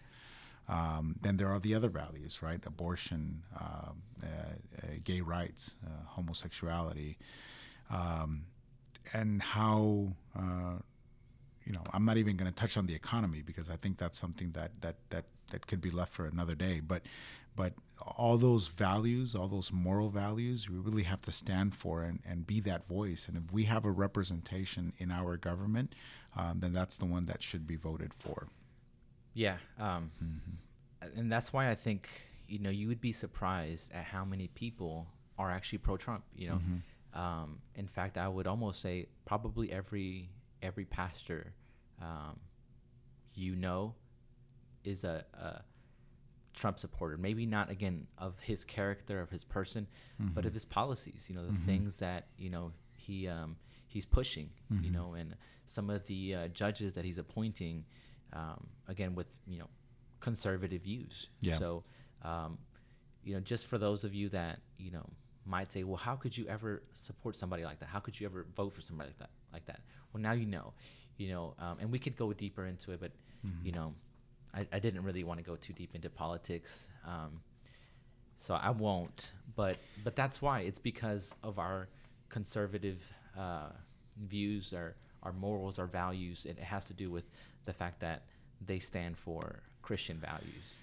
Um, 0.68 1.16
then 1.20 1.36
there 1.36 1.48
are 1.48 1.58
the 1.58 1.74
other 1.74 1.88
values, 1.88 2.40
right? 2.42 2.60
Abortion, 2.64 3.42
um, 3.60 4.02
uh, 4.22 4.26
uh, 4.26 4.86
gay 5.04 5.20
rights, 5.20 5.76
uh, 5.84 5.90
homosexuality, 6.06 7.18
um, 7.90 8.44
and 9.12 9.42
how 9.42 10.12
uh, 10.38 10.76
you 11.66 11.72
know. 11.72 11.82
I'm 11.92 12.04
not 12.04 12.16
even 12.16 12.36
going 12.36 12.50
to 12.50 12.54
touch 12.54 12.76
on 12.76 12.86
the 12.86 12.94
economy 12.94 13.42
because 13.42 13.68
I 13.70 13.76
think 13.76 13.98
that's 13.98 14.18
something 14.18 14.50
that 14.52 14.70
that 14.80 14.96
that 15.10 15.24
that 15.50 15.66
could 15.66 15.80
be 15.80 15.90
left 15.90 16.12
for 16.12 16.26
another 16.26 16.54
day. 16.54 16.80
But 16.80 17.02
but 17.54 17.74
all 18.16 18.38
those 18.38 18.68
values, 18.68 19.34
all 19.34 19.48
those 19.48 19.70
moral 19.72 20.08
values, 20.08 20.68
we 20.70 20.78
really 20.78 21.02
have 21.02 21.20
to 21.22 21.32
stand 21.32 21.74
for 21.74 22.02
and, 22.02 22.20
and 22.26 22.46
be 22.46 22.60
that 22.60 22.86
voice. 22.86 23.28
And 23.28 23.36
if 23.36 23.52
we 23.52 23.64
have 23.64 23.84
a 23.84 23.90
representation 23.90 24.92
in 24.98 25.10
our 25.10 25.36
government, 25.36 25.94
um, 26.36 26.60
then 26.60 26.72
that's 26.72 26.96
the 26.96 27.04
one 27.04 27.26
that 27.26 27.42
should 27.42 27.66
be 27.66 27.76
voted 27.76 28.12
for. 28.14 28.46
Yeah, 29.34 29.56
um, 29.78 30.10
Mm-hmm. 30.22 31.18
and 31.18 31.30
that's 31.32 31.52
why 31.52 31.70
I 31.70 31.74
think 31.74 32.08
you 32.48 32.58
know 32.58 32.70
you 32.70 32.88
would 32.88 33.00
be 33.00 33.12
surprised 33.12 33.92
at 33.92 34.04
how 34.04 34.24
many 34.24 34.48
people 34.48 35.06
are 35.38 35.50
actually 35.50 35.78
pro-Trump. 35.78 36.24
You 36.34 36.48
know, 36.50 36.56
Mm-hmm. 36.56 37.20
um, 37.20 37.58
in 37.74 37.86
fact, 37.88 38.16
I 38.18 38.28
would 38.28 38.46
almost 38.46 38.80
say 38.82 39.06
probably 39.24 39.72
every 39.72 40.28
every 40.62 40.84
pastor 40.84 41.52
um, 42.00 42.38
you 43.34 43.54
know 43.56 43.94
is 44.84 45.04
a, 45.04 45.24
a 45.34 45.62
Trump 46.54 46.78
supporter. 46.78 47.16
Maybe 47.16 47.46
not 47.46 47.70
again 47.70 48.06
of 48.18 48.38
his 48.40 48.64
character, 48.64 49.20
of 49.20 49.30
his 49.30 49.44
person, 49.44 49.86
but 50.18 50.44
of 50.44 50.52
his 50.52 50.64
policies. 50.64 51.26
You 51.28 51.34
know, 51.36 51.46
the 51.46 51.52
Mhm. 51.52 51.64
things 51.66 51.96
that 51.98 52.26
you 52.36 52.50
know 52.50 52.72
he 52.94 53.26
um, 53.28 53.56
he's 53.88 54.06
pushing. 54.06 54.50
You 54.70 54.90
Mhm. 54.90 54.92
know, 54.92 55.14
and 55.14 55.36
some 55.66 55.88
of 55.90 56.06
the 56.06 56.34
uh, 56.34 56.48
judges 56.48 56.92
that 56.94 57.04
he's 57.04 57.18
appointing, 57.18 57.84
um, 58.32 58.68
again 58.88 59.14
with 59.14 59.28
you 59.46 59.58
know 59.58 59.68
conservative 60.20 60.82
views. 60.82 61.28
Yeah. 61.40 61.58
So, 61.58 61.84
um, 62.22 62.58
you 63.24 63.34
know, 63.34 63.40
just 63.40 63.66
for 63.66 63.78
those 63.78 64.04
of 64.04 64.14
you 64.14 64.28
that 64.30 64.60
you 64.78 64.90
know 64.90 65.08
might 65.44 65.72
say, 65.72 65.82
well, 65.84 65.96
how 65.96 66.14
could 66.16 66.36
you 66.36 66.46
ever 66.46 66.82
support 67.00 67.34
somebody 67.34 67.64
like 67.64 67.78
that? 67.80 67.86
How 67.88 67.98
could 68.00 68.18
you 68.20 68.26
ever 68.26 68.46
vote 68.54 68.72
for 68.72 68.80
somebody 68.82 69.08
like 69.10 69.18
that? 69.18 69.30
Like 69.52 69.66
that? 69.66 69.80
Well, 70.12 70.22
now 70.22 70.32
you 70.32 70.46
know. 70.46 70.74
You 71.18 71.28
know, 71.28 71.54
um, 71.58 71.76
and 71.80 71.92
we 71.92 71.98
could 71.98 72.16
go 72.16 72.32
deeper 72.32 72.66
into 72.66 72.92
it, 72.92 73.00
but 73.00 73.12
Mm-hmm. 73.46 73.66
you 73.66 73.72
know, 73.72 73.94
I, 74.54 74.66
I 74.72 74.78
didn't 74.78 75.02
really 75.04 75.24
want 75.24 75.38
to 75.38 75.44
go 75.44 75.56
too 75.56 75.72
deep 75.72 75.94
into 75.94 76.08
politics. 76.10 76.88
Um, 77.04 77.40
So 78.36 78.54
I 78.54 78.70
won't. 78.70 79.32
But 79.54 79.78
but 80.02 80.16
that's 80.16 80.40
why 80.42 80.60
it's 80.60 80.78
because 80.78 81.34
of 81.42 81.58
our 81.58 81.88
conservative 82.28 83.00
uh, 83.36 83.70
views, 84.16 84.72
our 84.72 84.94
our 85.22 85.32
morals, 85.32 85.78
our 85.78 85.86
values. 85.86 86.44
It 86.46 86.58
has 86.58 86.84
to 86.86 86.94
do 86.94 87.10
with 87.10 87.26
the 87.64 87.72
fact 87.72 88.00
that 88.00 88.22
they 88.64 88.78
stand 88.78 89.18
for 89.18 89.62
Christian 89.82 90.18
values. 90.18 90.76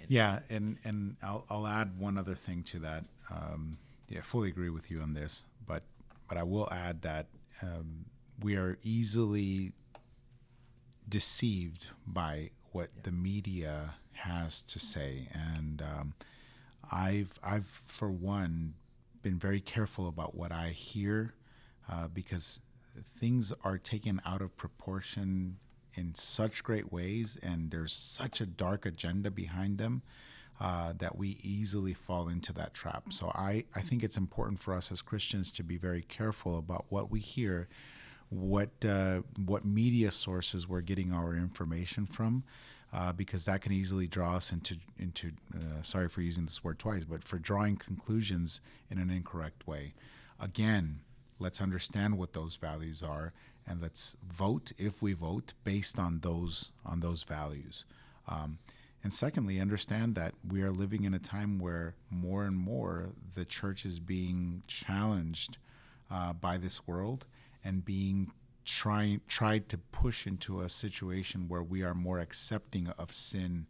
And 0.00 0.08
yeah, 0.10 0.40
and 0.50 0.78
and 0.84 1.16
I'll 1.22 1.44
I'll 1.50 1.66
add 1.66 1.98
one 1.98 2.18
other 2.18 2.34
thing 2.34 2.62
to 2.64 2.78
that. 2.80 3.04
Um, 3.30 3.78
yeah, 4.08 4.20
fully 4.22 4.48
agree 4.48 4.70
with 4.70 4.90
you 4.90 5.00
on 5.00 5.14
this, 5.14 5.44
but 5.66 5.82
but 6.28 6.38
I 6.38 6.42
will 6.42 6.68
add 6.72 7.02
that 7.02 7.26
um, 7.62 8.06
we 8.42 8.56
are 8.56 8.78
easily 8.82 9.72
deceived 11.08 11.86
by 12.06 12.50
what 12.72 12.88
yeah. 12.94 13.02
the 13.04 13.12
media 13.12 13.94
has 14.12 14.62
to 14.62 14.78
say, 14.78 15.28
and 15.32 15.82
um, 15.82 16.14
I've 16.90 17.38
I've 17.42 17.66
for 17.84 18.10
one 18.10 18.74
been 19.22 19.38
very 19.38 19.60
careful 19.60 20.08
about 20.08 20.34
what 20.34 20.52
I 20.52 20.68
hear 20.68 21.34
uh, 21.90 22.08
because 22.08 22.60
things 23.18 23.52
are 23.64 23.78
taken 23.78 24.20
out 24.26 24.42
of 24.42 24.56
proportion 24.56 25.56
in 25.94 26.14
such 26.14 26.62
great 26.62 26.92
ways, 26.92 27.38
and 27.42 27.70
there's 27.70 27.92
such 27.92 28.40
a 28.40 28.46
dark 28.46 28.86
agenda 28.86 29.30
behind 29.30 29.78
them. 29.78 30.02
Uh, 30.60 30.92
that 30.98 31.18
we 31.18 31.36
easily 31.42 31.92
fall 31.92 32.28
into 32.28 32.52
that 32.52 32.72
trap. 32.72 33.12
So 33.12 33.26
I, 33.34 33.64
I 33.74 33.80
think 33.80 34.04
it's 34.04 34.16
important 34.16 34.60
for 34.60 34.72
us 34.72 34.92
as 34.92 35.02
Christians 35.02 35.50
to 35.50 35.64
be 35.64 35.76
very 35.76 36.02
careful 36.02 36.58
about 36.58 36.84
what 36.90 37.10
we 37.10 37.18
hear, 37.18 37.66
what 38.34 38.70
uh, 38.86 39.20
what 39.44 39.64
media 39.64 40.10
sources 40.10 40.68
we're 40.68 40.80
getting 40.80 41.12
our 41.12 41.34
information 41.34 42.04
from, 42.06 42.42
uh, 42.92 43.12
because 43.12 43.44
that 43.44 43.62
can 43.62 43.72
easily 43.72 44.06
draw 44.06 44.36
us 44.36 44.52
into 44.52 44.76
into 44.98 45.30
uh, 45.54 45.82
sorry 45.82 46.08
for 46.08 46.20
using 46.20 46.44
this 46.44 46.64
word 46.64 46.78
twice, 46.78 47.04
but 47.04 47.22
for 47.22 47.38
drawing 47.38 47.76
conclusions 47.76 48.60
in 48.90 48.98
an 48.98 49.10
incorrect 49.10 49.66
way. 49.66 49.94
Again, 50.40 51.00
let's 51.38 51.60
understand 51.60 52.18
what 52.18 52.32
those 52.32 52.56
values 52.56 53.02
are 53.02 53.32
and 53.66 53.80
let's 53.80 54.16
vote 54.28 54.72
if 54.78 55.02
we 55.02 55.12
vote 55.12 55.54
based 55.62 55.98
on 55.98 56.20
those 56.20 56.72
on 56.84 57.00
those 57.00 57.22
values. 57.22 57.84
Um, 58.26 58.58
and 59.02 59.12
secondly, 59.12 59.60
understand 59.60 60.14
that 60.14 60.32
we 60.48 60.62
are 60.62 60.70
living 60.70 61.04
in 61.04 61.14
a 61.14 61.18
time 61.18 61.58
where 61.58 61.94
more 62.10 62.44
and 62.44 62.56
more 62.56 63.10
the 63.34 63.44
church 63.44 63.84
is 63.84 64.00
being 64.00 64.62
challenged 64.66 65.58
uh, 66.10 66.32
by 66.32 66.56
this 66.56 66.86
world 66.86 67.26
and 67.64 67.84
being 67.84 68.32
trying 68.64 69.20
tried 69.26 69.68
to 69.68 69.78
push 69.78 70.26
into 70.26 70.60
a 70.60 70.68
situation 70.68 71.48
where 71.48 71.62
we 71.62 71.82
are 71.82 71.94
more 71.94 72.18
accepting 72.18 72.88
of 72.98 73.12
sin. 73.12 73.66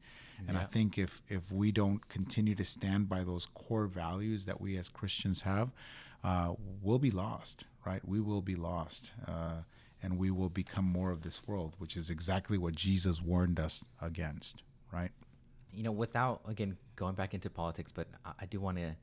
And 0.47 0.57
yeah. 0.57 0.62
I 0.62 0.64
think 0.64 0.99
if 0.99 1.22
if 1.28 1.51
we 1.53 1.72
don't 1.72 2.07
continue 2.09 2.55
to 2.57 2.64
stand 2.64 3.09
by 3.09 3.24
those 3.24 3.47
core 3.47 3.86
values 3.86 4.45
that 4.47 4.61
we 4.61 4.76
as 4.76 4.88
Christians 4.88 5.42
have, 5.42 5.72
uh, 6.22 6.55
we'll 6.82 6.99
be 6.99 7.11
lost. 7.11 7.64
Right? 7.86 8.07
We 8.07 8.20
will 8.20 8.42
be 8.42 8.57
lost. 8.57 9.12
Uh, 9.26 9.62
and 10.05 10.18
we 10.18 10.30
will 10.30 10.51
become 10.51 10.84
more 10.84 11.11
of 11.11 11.22
this 11.22 11.40
world, 11.49 11.74
which 11.78 11.97
is 11.97 12.11
exactly 12.11 12.59
what 12.59 12.74
Jesus 12.74 13.22
warned 13.22 13.59
us 13.59 13.86
against, 14.03 14.62
right? 14.92 15.11
You 15.72 15.82
know, 15.82 15.92
without 15.92 16.42
again 16.47 16.76
going 16.95 17.14
back 17.14 17.32
into 17.32 17.49
politics, 17.49 17.90
but 17.90 18.07
I, 18.22 18.32
I 18.42 18.47
do 18.47 18.61
want 18.61 18.76
to. 18.76 18.95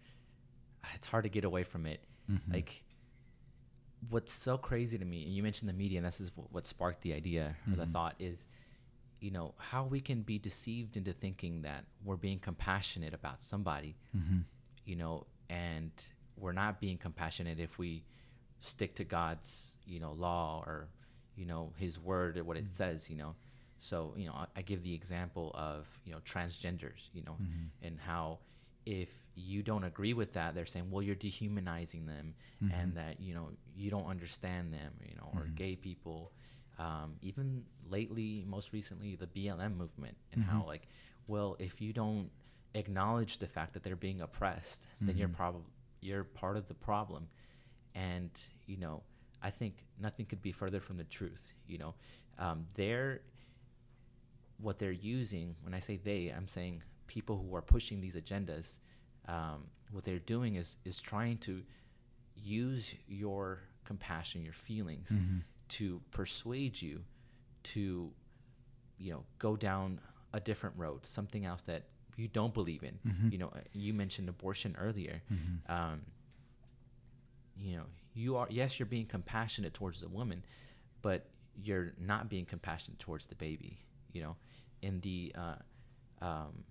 It's 0.93 1.07
hard 1.07 1.23
to 1.23 1.29
get 1.29 1.43
away 1.43 1.63
from 1.63 1.87
it. 1.87 2.01
Mm-hmm. 2.29 2.53
Like, 2.53 2.83
what's 4.09 4.33
so 4.33 4.57
crazy 4.57 4.97
to 4.97 5.05
me, 5.05 5.23
and 5.23 5.33
you 5.33 5.43
mentioned 5.43 5.69
the 5.69 5.73
media, 5.73 5.99
and 5.99 6.07
this 6.07 6.21
is 6.21 6.31
what, 6.35 6.51
what 6.51 6.65
sparked 6.65 7.01
the 7.01 7.13
idea 7.13 7.55
mm-hmm. 7.61 7.73
or 7.73 7.75
the 7.75 7.83
mm-hmm. 7.83 7.91
thought 7.91 8.15
is, 8.19 8.47
you 9.19 9.31
know, 9.31 9.53
how 9.57 9.83
we 9.83 10.01
can 10.01 10.21
be 10.21 10.39
deceived 10.39 10.97
into 10.97 11.13
thinking 11.13 11.61
that 11.61 11.85
we're 12.03 12.15
being 12.15 12.39
compassionate 12.39 13.13
about 13.13 13.41
somebody, 13.41 13.95
mm-hmm. 14.17 14.39
you 14.85 14.95
know, 14.95 15.27
and 15.49 15.91
we're 16.35 16.53
not 16.53 16.79
being 16.79 16.97
compassionate 16.97 17.59
if 17.59 17.77
we 17.77 18.03
stick 18.61 18.95
to 18.95 19.03
God's 19.03 19.75
you 19.85 19.99
know 19.99 20.11
law 20.11 20.63
or 20.65 20.87
you 21.35 21.45
know 21.45 21.73
His 21.77 21.99
word 21.99 22.37
or 22.37 22.43
what 22.43 22.57
it 22.57 22.65
mm-hmm. 22.65 22.73
says. 22.73 23.09
You 23.09 23.17
know, 23.17 23.35
so 23.77 24.13
you 24.17 24.25
know 24.25 24.33
I, 24.33 24.45
I, 24.57 24.61
give 24.61 24.83
the 24.83 24.93
example 24.93 25.51
of 25.53 25.87
you 26.05 26.11
know 26.11 26.19
transgenders. 26.19 27.09
You 27.13 27.23
know, 27.23 27.33
mm-hmm. 27.33 27.85
and 27.85 27.99
how 27.99 28.39
if 28.85 29.09
you 29.35 29.63
don't 29.63 29.83
agree 29.83 30.13
with 30.13 30.33
that, 30.33 30.55
they're 30.55 30.65
saying, 30.65 30.91
well, 30.91 31.01
you're 31.01 31.15
dehumanizing 31.15 32.05
them, 32.05 32.33
mm-hmm. 32.63 32.73
and 32.73 32.95
that 32.95 33.19
you 33.19 33.33
know 33.33 33.49
you 33.75 33.89
don't 33.89 34.07
understand 34.07 34.73
them. 34.73 34.93
You 35.07 35.15
know, 35.15 35.29
or 35.33 35.41
mm-hmm. 35.41 35.55
gay 35.55 35.75
people. 35.75 36.31
Um, 36.79 37.15
even 37.21 37.63
lately, 37.89 38.43
most 38.47 38.73
recently, 38.73 39.15
the 39.15 39.27
BLM 39.27 39.77
movement, 39.77 40.17
and 40.33 40.43
how 40.43 40.59
mm-hmm. 40.59 40.69
like, 40.69 40.87
well, 41.27 41.55
if 41.59 41.79
you 41.79 41.93
don't 41.93 42.31
acknowledge 42.73 43.37
the 43.37 43.45
fact 43.47 43.73
that 43.73 43.83
they're 43.83 43.95
being 43.95 44.21
oppressed, 44.21 44.87
then 44.99 45.17
you're 45.17 45.27
mm-hmm. 45.27 45.35
probably 45.35 45.61
you're 46.01 46.23
part 46.23 46.57
of 46.57 46.67
the 46.67 46.73
problem 46.73 47.27
and 47.95 48.29
you 48.65 48.77
know 48.77 49.01
i 49.41 49.49
think 49.49 49.85
nothing 49.99 50.25
could 50.25 50.41
be 50.41 50.51
further 50.51 50.79
from 50.79 50.97
the 50.97 51.03
truth 51.03 51.53
you 51.67 51.77
know 51.77 51.93
um, 52.39 52.65
they're 52.75 53.21
what 54.59 54.77
they're 54.77 54.91
using 54.91 55.55
when 55.61 55.73
i 55.73 55.79
say 55.79 55.97
they 56.03 56.33
i'm 56.35 56.47
saying 56.47 56.81
people 57.11 57.35
who 57.37 57.53
are 57.53 57.61
pushing 57.61 57.99
these 57.99 58.15
agendas 58.15 58.77
um, 59.27 59.65
what 59.91 60.05
they're 60.05 60.27
doing 60.35 60.55
is 60.55 60.77
is 60.85 61.01
trying 61.01 61.37
to 61.37 61.61
use 62.37 62.95
your 63.05 63.59
compassion 63.83 64.41
your 64.41 64.53
feelings 64.53 65.09
mm-hmm. 65.09 65.39
to 65.67 65.99
persuade 66.11 66.81
you 66.81 67.01
to 67.63 68.09
you 68.97 69.11
know 69.11 69.23
go 69.39 69.57
down 69.57 69.99
a 70.33 70.39
different 70.39 70.73
road 70.77 71.05
something 71.05 71.45
else 71.45 71.61
that 71.63 71.83
you 72.15 72.29
don't 72.29 72.53
believe 72.53 72.81
in 72.81 72.97
mm-hmm. 73.05 73.29
you 73.29 73.37
know 73.37 73.51
you 73.73 73.93
mentioned 73.93 74.29
abortion 74.29 74.73
earlier 74.79 75.21
mm-hmm. 75.33 75.69
um, 75.69 75.99
you 77.57 77.75
know 77.75 77.87
you 78.13 78.37
are 78.37 78.47
yes 78.49 78.79
you're 78.79 78.93
being 78.97 79.05
compassionate 79.05 79.73
towards 79.73 79.99
the 79.99 80.07
woman 80.07 80.45
but 81.01 81.25
you're 81.61 81.91
not 81.99 82.29
being 82.29 82.45
compassionate 82.45 82.99
towards 82.99 83.25
the 83.25 83.35
baby 83.35 83.79
you 84.13 84.21
know 84.21 84.37
in 84.81 85.01
the 85.01 85.35
uh, 85.37 85.55
um, 86.25 86.63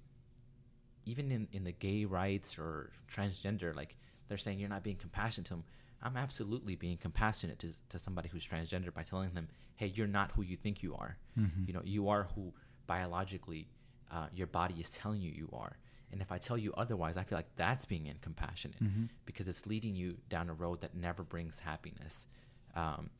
even 1.07 1.31
in, 1.31 1.49
in 1.53 1.65
the 1.65 1.73
gay 1.73 2.05
rights 2.05 2.59
or 2.59 2.91
transgender 3.13 3.75
like 3.75 3.97
they're 4.29 4.39
saying 4.39 4.59
you're 4.59 4.69
not 4.69 4.83
being 4.83 4.97
compassionate 4.97 5.47
to 5.47 5.55
them 5.55 5.65
i'm 6.03 6.17
absolutely 6.17 6.75
being 6.75 6.97
compassionate 6.97 7.59
to, 7.59 7.69
to 7.89 7.99
somebody 7.99 8.29
who's 8.29 8.47
transgender 8.47 8.93
by 8.93 9.03
telling 9.03 9.33
them 9.35 9.49
hey 9.77 9.93
you're 9.95 10.07
not 10.07 10.31
who 10.33 10.43
you 10.43 10.57
think 10.57 10.83
you 10.83 10.95
are 10.95 11.17
mm-hmm. 11.39 11.65
you 11.67 11.73
know 11.73 11.83
you 11.85 12.09
are 12.09 12.29
who 12.35 12.53
biologically 12.87 13.69
uh, 14.13 14.27
your 14.35 14.47
body 14.47 14.75
is 14.81 14.91
telling 14.91 15.21
you 15.21 15.31
you 15.31 15.49
are 15.53 15.77
and 16.13 16.21
if 16.21 16.33
I 16.33 16.39
tell 16.39 16.59
you 16.59 16.73
otherwise, 16.77 17.17
I 17.17 17.23
feel 17.23 17.39
like 17.39 17.55
that's 17.57 17.85
being 17.85 18.07
incompassionate 18.07 18.83
mm-hmm. 18.83 19.05
because 19.27 19.49
it's 19.49 19.67
leading 19.67 19.95
you 19.95 20.17
down 20.29 20.51
a 20.51 20.53
road 20.53 20.81
that 20.81 20.95
never 20.95 21.23
brings 21.23 21.61
happiness. 21.61 22.27
Um, 22.75 23.11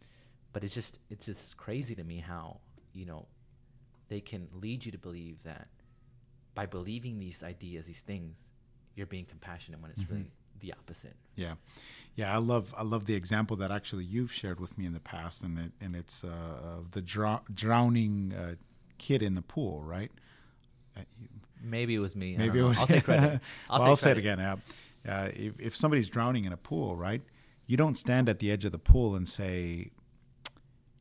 but 0.53 0.65
it's 0.65 0.75
just 0.75 0.99
it's 1.09 1.27
just 1.27 1.57
crazy 1.57 1.95
to 1.95 2.05
me 2.05 2.19
how 2.19 2.59
you 2.93 3.07
know 3.07 3.27
they 4.09 4.21
can 4.21 4.49
lead 4.53 4.85
you 4.85 4.93
to 4.93 4.99
believe 4.99 5.43
that 5.45 5.69
by 6.55 6.67
believing 6.67 7.19
these 7.19 7.43
ideas, 7.43 7.87
these 7.87 8.01
things, 8.01 8.37
you're 8.95 9.07
being 9.07 9.25
compassionate 9.25 9.81
when 9.81 9.91
it's 9.91 10.03
mm-hmm. 10.03 10.15
really 10.15 10.31
the 10.61 10.73
opposite. 10.73 11.15
Yeah, 11.37 11.55
yeah. 12.17 12.35
I 12.35 12.39
love 12.39 12.75
I 12.77 12.83
love 12.83 13.07
the 13.07 13.15
example 13.15 13.57
that 13.59 13.71
actually 13.71 14.05
you've 14.05 14.33
shared 14.33 14.61
with 14.61 14.77
me 14.77 14.87
in 14.87 14.93
the 14.93 15.01
past, 15.01 15.43
and 15.43 15.59
it, 15.59 15.73
and 15.81 15.97
it's 15.97 16.25
uh, 16.25 16.81
the 16.91 17.03
drowning 17.03 18.35
uh, 18.35 18.55
kid 18.99 19.23
in 19.23 19.35
the 19.35 19.43
pool, 19.43 19.83
right? 19.83 20.11
Uh, 20.97 21.03
you, 21.19 21.29
Maybe 21.63 21.95
it 21.95 21.99
was 21.99 22.17
me. 22.17 22.37
Maybe 22.37 22.59
it 22.59 22.63
was. 22.63 22.79
I'll 22.79 22.87
take 22.87 23.05
credit. 23.05 23.41
I'll, 23.71 23.81
well, 23.81 23.89
I'll 23.91 23.97
say 23.97 24.13
it 24.13 24.19
again. 24.19 24.41
Uh, 24.41 24.57
if, 25.05 25.59
if 25.59 25.77
somebody's 25.77 26.09
drowning 26.09 26.45
in 26.45 26.53
a 26.53 26.57
pool, 26.57 26.97
right? 26.97 27.23
You 27.67 27.77
don't 27.77 27.97
stand 27.97 28.29
at 28.29 28.39
the 28.39 28.51
edge 28.51 28.65
of 28.65 28.73
the 28.73 28.79
pool 28.79 29.15
and 29.15 29.29
say, 29.29 29.91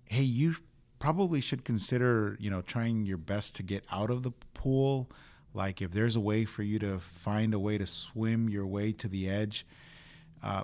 "Hey, 0.05 0.23
you 0.23 0.55
probably 0.99 1.41
should 1.41 1.63
consider, 1.63 2.37
you 2.39 2.49
know, 2.49 2.61
trying 2.61 3.05
your 3.05 3.17
best 3.17 3.55
to 3.57 3.63
get 3.63 3.83
out 3.91 4.09
of 4.09 4.23
the 4.23 4.31
pool." 4.53 5.09
Like 5.53 5.81
if 5.81 5.91
there's 5.91 6.15
a 6.15 6.19
way 6.19 6.45
for 6.45 6.63
you 6.63 6.79
to 6.79 6.99
find 6.99 7.53
a 7.53 7.59
way 7.59 7.77
to 7.77 7.85
swim 7.85 8.49
your 8.49 8.67
way 8.67 8.91
to 8.93 9.07
the 9.07 9.29
edge, 9.29 9.65
uh, 10.43 10.63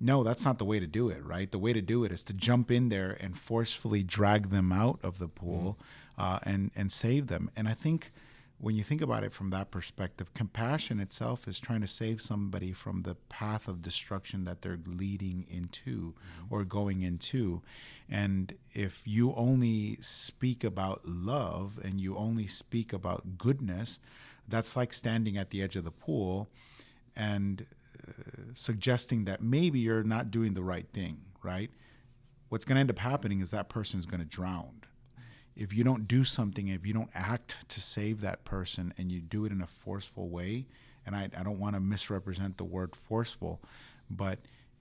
no, 0.00 0.22
that's 0.22 0.44
not 0.44 0.58
the 0.58 0.64
way 0.64 0.80
to 0.80 0.86
do 0.86 1.08
it, 1.08 1.24
right? 1.24 1.50
The 1.50 1.58
way 1.58 1.72
to 1.72 1.80
do 1.80 2.04
it 2.04 2.12
is 2.12 2.24
to 2.24 2.32
jump 2.32 2.70
in 2.70 2.88
there 2.88 3.16
and 3.20 3.38
forcefully 3.38 4.02
drag 4.02 4.50
them 4.50 4.72
out 4.72 4.98
of 5.02 5.18
the 5.18 5.28
pool 5.28 5.78
mm. 6.18 6.22
uh, 6.22 6.38
and 6.44 6.70
and 6.76 6.90
save 6.92 7.28
them. 7.28 7.50
And 7.56 7.68
I 7.68 7.74
think 7.74 8.12
when 8.58 8.76
you 8.76 8.82
think 8.82 9.02
about 9.02 9.24
it 9.24 9.32
from 9.32 9.50
that 9.50 9.70
perspective, 9.70 10.32
compassion 10.34 11.00
itself 11.00 11.48
is 11.48 11.58
trying 11.58 11.80
to 11.80 11.86
save 11.86 12.22
somebody 12.22 12.72
from 12.72 13.02
the 13.02 13.14
path 13.28 13.68
of 13.68 13.82
destruction 13.82 14.44
that 14.44 14.62
they're 14.62 14.78
leading 14.86 15.44
into 15.50 16.12
mm-hmm. 16.12 16.54
or 16.54 16.64
going 16.64 17.02
into. 17.02 17.62
And 18.08 18.54
if 18.72 19.02
you 19.06 19.34
only 19.34 19.98
speak 20.00 20.62
about 20.62 21.04
love 21.04 21.80
and 21.82 22.00
you 22.00 22.16
only 22.16 22.46
speak 22.46 22.92
about 22.92 23.38
goodness, 23.38 23.98
that's 24.48 24.76
like 24.76 24.92
standing 24.92 25.36
at 25.36 25.50
the 25.50 25.62
edge 25.62 25.76
of 25.76 25.84
the 25.84 25.90
pool 25.90 26.48
and 27.16 27.66
uh, 28.06 28.12
suggesting 28.54 29.24
that 29.24 29.42
maybe 29.42 29.80
you're 29.80 30.04
not 30.04 30.30
doing 30.30 30.54
the 30.54 30.62
right 30.62 30.86
thing, 30.92 31.20
right? 31.42 31.70
What's 32.50 32.64
going 32.64 32.76
to 32.76 32.80
end 32.80 32.90
up 32.90 32.98
happening 32.98 33.40
is 33.40 33.50
that 33.50 33.68
person 33.68 33.98
is 33.98 34.06
going 34.06 34.20
to 34.20 34.26
drown 34.26 34.82
if 35.56 35.72
you 35.72 35.84
don't 35.84 36.08
do 36.08 36.24
something, 36.24 36.68
if 36.68 36.86
you 36.86 36.92
don't 36.92 37.10
act 37.14 37.68
to 37.68 37.80
save 37.80 38.20
that 38.20 38.44
person 38.44 38.92
and 38.98 39.10
you 39.10 39.20
do 39.20 39.44
it 39.44 39.52
in 39.52 39.60
a 39.60 39.66
forceful 39.66 40.28
way, 40.28 40.66
and 41.06 41.14
I, 41.14 41.30
I 41.38 41.42
don't 41.42 41.60
want 41.60 41.74
to 41.74 41.80
misrepresent 41.80 42.56
the 42.56 42.64
word 42.64 42.96
forceful, 42.96 43.60
but 44.10 44.38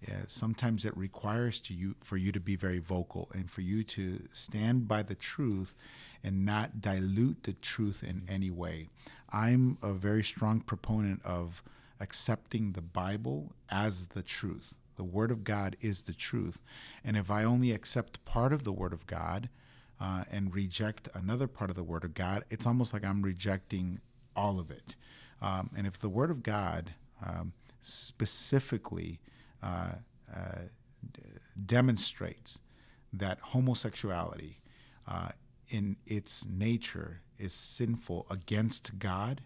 uh, 0.08 0.12
sometimes 0.28 0.84
it 0.84 0.96
requires 0.98 1.62
to 1.62 1.74
you 1.74 1.96
for 2.02 2.18
you 2.18 2.32
to 2.32 2.40
be 2.40 2.56
very 2.56 2.80
vocal 2.80 3.30
and 3.34 3.50
for 3.50 3.62
you 3.62 3.84
to 3.84 4.22
stand 4.34 4.88
by 4.88 5.02
the 5.02 5.16
truth 5.16 5.76
and 6.24 6.46
not 6.46 6.82
dilute 6.82 7.44
the 7.44 7.54
truth 7.54 8.04
in 8.04 8.24
any 8.28 8.52
way. 8.52 8.90
I'm 9.30 9.78
a 9.82 9.94
very 9.94 10.24
strong 10.24 10.60
proponent 10.62 11.22
of 11.24 11.64
accepting 12.00 12.72
the 12.72 12.82
Bible 12.82 13.54
as 13.70 14.08
the 14.08 14.24
truth. 14.24 14.76
The 14.96 15.04
Word 15.04 15.32
of 15.32 15.44
God 15.44 15.76
is 15.82 16.04
the 16.04 16.14
truth. 16.14 16.62
And 17.04 17.16
if 17.18 17.32
I 17.32 17.44
only 17.44 17.72
accept 17.72 18.24
part 18.26 18.54
of 18.54 18.64
the 18.64 18.74
Word 18.74 18.94
of 18.94 19.08
God 19.08 19.50
uh, 20.00 20.24
and 20.32 20.54
reject 20.54 21.08
another 21.14 21.48
part 21.48 21.70
of 21.70 21.76
the 21.76 21.84
Word 21.84 22.04
of 22.04 22.14
God, 22.14 22.44
it's 22.50 22.66
almost 22.66 22.94
like 22.94 23.06
I'm 23.06 23.22
rejecting 23.22 24.00
all 24.36 24.60
of 24.60 24.72
it. 24.72 24.96
Um, 25.42 25.70
and 25.78 25.88
if 25.88 26.00
the 26.00 26.10
Word 26.10 26.32
of 26.32 26.44
God 26.44 26.94
um, 27.26 27.54
specifically 27.82 29.20
uh, 29.62 29.94
uh, 30.34 30.56
d- 31.14 31.22
demonstrates 31.66 32.60
that 33.14 33.40
homosexuality 33.40 34.62
uh, 35.08 35.30
in 35.70 35.96
its 36.08 36.46
nature 36.48 37.22
is 37.38 37.54
sinful 37.54 38.26
against 38.30 38.98
God, 39.00 39.42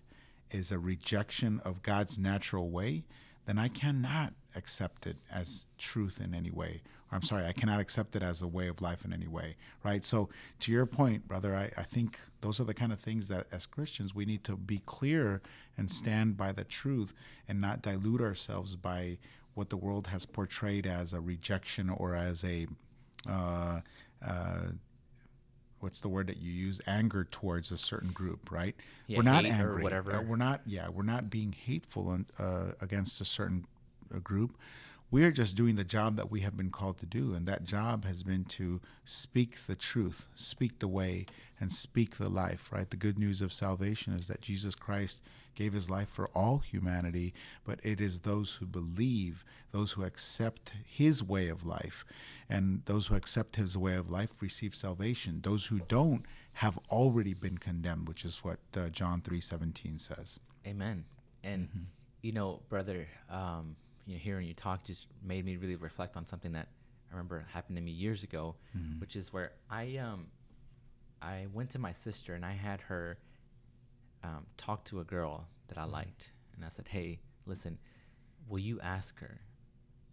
is 0.52 0.72
a 0.72 0.80
rejection 0.80 1.60
of 1.66 1.84
God's 1.84 2.18
natural 2.18 2.70
way, 2.70 3.04
then 3.46 3.58
I 3.58 3.68
cannot 3.70 4.34
accept 4.56 5.08
it 5.08 5.18
as 5.32 5.66
truth 5.78 6.22
in 6.24 6.34
any 6.34 6.52
way. 6.52 6.82
I'm 7.12 7.22
sorry, 7.22 7.46
I 7.46 7.54
cannot 7.54 7.80
accept 7.80 8.16
it 8.16 8.24
as 8.24 8.42
a 8.42 8.48
way 8.48 8.68
of 8.68 8.82
life 8.82 9.06
in 9.06 9.14
any 9.14 9.28
way, 9.28 9.56
right? 9.84 10.04
So, 10.04 10.30
to 10.60 10.72
your 10.72 10.86
point, 10.86 11.28
brother, 11.28 11.56
I, 11.56 11.72
I 11.80 11.84
think 11.84 12.20
those 12.42 12.60
are 12.60 12.66
the 12.66 12.74
kind 12.74 12.92
of 12.92 13.00
things 13.00 13.28
that 13.30 13.48
as 13.52 13.66
Christians 13.66 14.14
we 14.14 14.26
need 14.26 14.44
to 14.44 14.56
be 14.58 14.82
clear 14.86 15.42
and 15.78 15.90
stand 15.90 16.36
by 16.36 16.52
the 16.52 16.64
truth 16.66 17.14
and 17.48 17.62
not 17.62 17.82
dilute 17.82 18.22
ourselves 18.22 18.76
by 18.76 19.18
what 19.54 19.70
the 19.70 19.78
world 19.78 20.08
has 20.08 20.26
portrayed 20.26 20.86
as 20.86 21.14
a 21.14 21.22
rejection 21.22 21.90
or 21.90 22.16
as 22.16 22.44
a 22.44 22.68
uh, 23.28 23.82
uh, 24.26 24.68
what's 25.80 26.02
the 26.02 26.10
word 26.10 26.28
that 26.28 26.38
you 26.38 26.52
use 26.52 26.82
anger 26.88 27.26
towards 27.32 27.72
a 27.72 27.78
certain 27.78 28.12
group 28.12 28.52
right 28.52 28.76
Yeah, 29.08 29.18
we're 29.18 29.24
not 29.24 29.46
angry 29.46 29.84
whatever. 29.84 30.16
Uh, 30.16 30.22
we're 30.22 30.36
not 30.36 30.62
yeah 30.66 30.90
we're 30.90 31.04
not 31.04 31.30
being 31.30 31.54
hateful 31.54 32.18
uh, 32.40 32.72
against 32.82 33.22
a 33.22 33.26
certain 33.26 33.66
uh, 34.14 34.20
group 34.20 34.58
we 35.10 35.24
are 35.24 35.32
just 35.32 35.56
doing 35.56 35.76
the 35.78 35.84
job 35.86 36.18
that 36.18 36.30
we 36.30 36.42
have 36.42 36.58
been 36.58 36.70
called 36.70 36.98
to 36.98 37.06
do 37.06 37.34
and 37.34 37.46
that 37.46 37.64
job 37.64 38.04
has 38.06 38.24
been 38.24 38.44
to 38.44 38.82
speak 39.06 39.66
the 39.68 39.76
truth 39.76 40.28
speak 40.36 40.80
the 40.80 40.88
way 40.88 41.26
and 41.60 41.72
speak 41.72 42.18
the 42.18 42.30
life 42.30 42.70
right 42.72 42.90
the 42.90 42.98
good 42.98 43.18
news 43.18 43.42
of 43.42 43.54
salvation 43.54 44.14
is 44.14 44.28
that 44.28 44.42
jesus 44.42 44.76
christ 44.76 45.22
gave 45.56 45.74
his 45.74 45.90
life 45.90 46.10
for 46.10 46.28
all 46.36 46.58
humanity 46.60 47.34
but 47.64 47.80
it 47.84 48.00
is 48.02 48.20
those 48.20 48.54
who 48.56 48.66
believe 48.66 49.44
those 49.72 49.94
who 49.94 50.04
accept 50.04 50.74
his 50.86 51.24
way 51.24 51.48
of 51.48 51.66
life 51.66 52.04
and 52.50 52.82
those 52.86 53.08
who 53.08 53.16
accept 53.16 53.56
his 53.56 53.78
way 53.78 53.96
of 53.96 54.10
life 54.10 54.42
receive 54.42 54.76
salvation 54.76 55.40
those 55.44 55.66
who 55.68 55.80
don't 55.88 56.24
have 56.54 56.78
already 56.92 57.34
been 57.34 57.58
condemned 57.58 58.08
which 58.08 58.26
is 58.26 58.44
what 58.44 58.60
uh, 58.76 58.90
john 58.90 59.22
3.17 59.22 60.00
says 60.02 60.40
Amen. 60.66 61.06
And 61.44 61.70
Mm-hmm. 61.70 61.84
you 62.24 62.34
know, 62.34 62.62
brother, 62.68 63.08
um, 63.30 63.78
you 64.08 64.14
know, 64.16 64.20
hearing 64.20 64.48
you 64.48 64.54
talk 64.56 64.84
just 64.84 65.06
made 65.22 65.46
me 65.46 65.58
really 65.58 65.76
reflect 65.76 66.18
on 66.18 66.26
something 66.26 66.54
that 66.54 66.70
I 67.12 67.14
remember 67.14 67.46
happened 67.54 67.76
to 67.78 67.82
me 67.84 67.92
years 67.92 68.24
ago, 68.24 68.56
Mm-hmm. 68.76 69.00
which 69.02 69.16
is 69.16 69.32
where 69.34 69.52
I 69.70 69.98
um, 69.98 70.28
I 71.22 71.48
went 71.54 71.70
to 71.72 71.80
my 71.80 71.92
sister 71.92 72.34
and 72.34 72.46
I 72.46 72.54
had 72.54 72.82
her 72.82 73.20
um, 74.24 74.46
talk 74.58 74.86
to 74.86 75.00
a 75.00 75.04
girl 75.04 75.48
that 75.68 75.78
I 75.78 75.84
Mm-hmm. 75.84 75.92
liked, 75.92 76.32
and 76.56 76.66
I 76.66 76.70
said, 76.70 76.88
"Hey, 76.88 77.20
listen, 77.46 77.78
will 78.48 78.60
you 78.60 78.80
ask 78.82 79.20
her, 79.20 79.42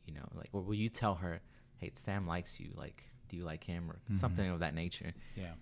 you 0.06 0.14
know, 0.14 0.26
like, 0.34 0.50
or 0.52 0.60
will 0.62 0.74
you 0.74 0.88
tell 0.88 1.14
her, 1.16 1.40
hey, 1.78 1.90
Sam 1.94 2.26
likes 2.26 2.58
you, 2.60 2.72
like, 2.76 3.04
do 3.28 3.36
you 3.36 3.44
like 3.44 3.64
him, 3.64 3.90
or 3.90 4.00
Mm-hmm. 4.10 4.16
something 4.18 4.48
of 4.50 4.60
that 4.60 4.74
nature?" 4.74 5.12
yeah 5.36 5.54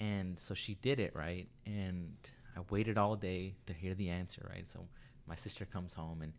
And 0.00 0.38
so 0.38 0.54
she 0.54 0.74
did 0.76 1.00
it, 1.00 1.14
right? 1.14 1.48
And 1.66 2.16
I 2.56 2.60
waited 2.70 2.98
all 2.98 3.16
day 3.16 3.54
to 3.66 3.72
hear 3.72 3.94
the 3.94 4.10
answer, 4.10 4.46
right? 4.48 4.66
So 4.66 4.86
my 5.26 5.34
sister 5.34 5.64
comes 5.64 5.94
home 5.94 6.22
and 6.22 6.32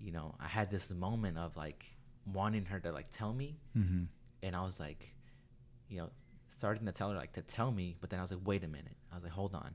you 0.00 0.12
know, 0.12 0.34
I 0.40 0.46
had 0.48 0.70
this 0.70 0.90
moment 0.90 1.38
of 1.38 1.56
like 1.56 1.84
wanting 2.32 2.64
her 2.66 2.80
to 2.80 2.92
like 2.92 3.08
tell 3.10 3.32
me 3.32 3.58
mm-hmm. 3.76 4.04
and 4.42 4.56
I 4.56 4.64
was 4.64 4.78
like, 4.80 5.14
you 5.88 5.98
know, 5.98 6.10
starting 6.48 6.86
to 6.86 6.92
tell 6.92 7.10
her 7.10 7.16
like 7.16 7.32
to 7.34 7.42
tell 7.42 7.70
me, 7.70 7.96
but 8.00 8.10
then 8.10 8.18
I 8.18 8.22
was 8.22 8.30
like, 8.30 8.40
wait 8.44 8.64
a 8.64 8.68
minute. 8.68 8.96
I 9.12 9.14
was 9.14 9.24
like, 9.24 9.32
hold 9.32 9.54
on. 9.54 9.74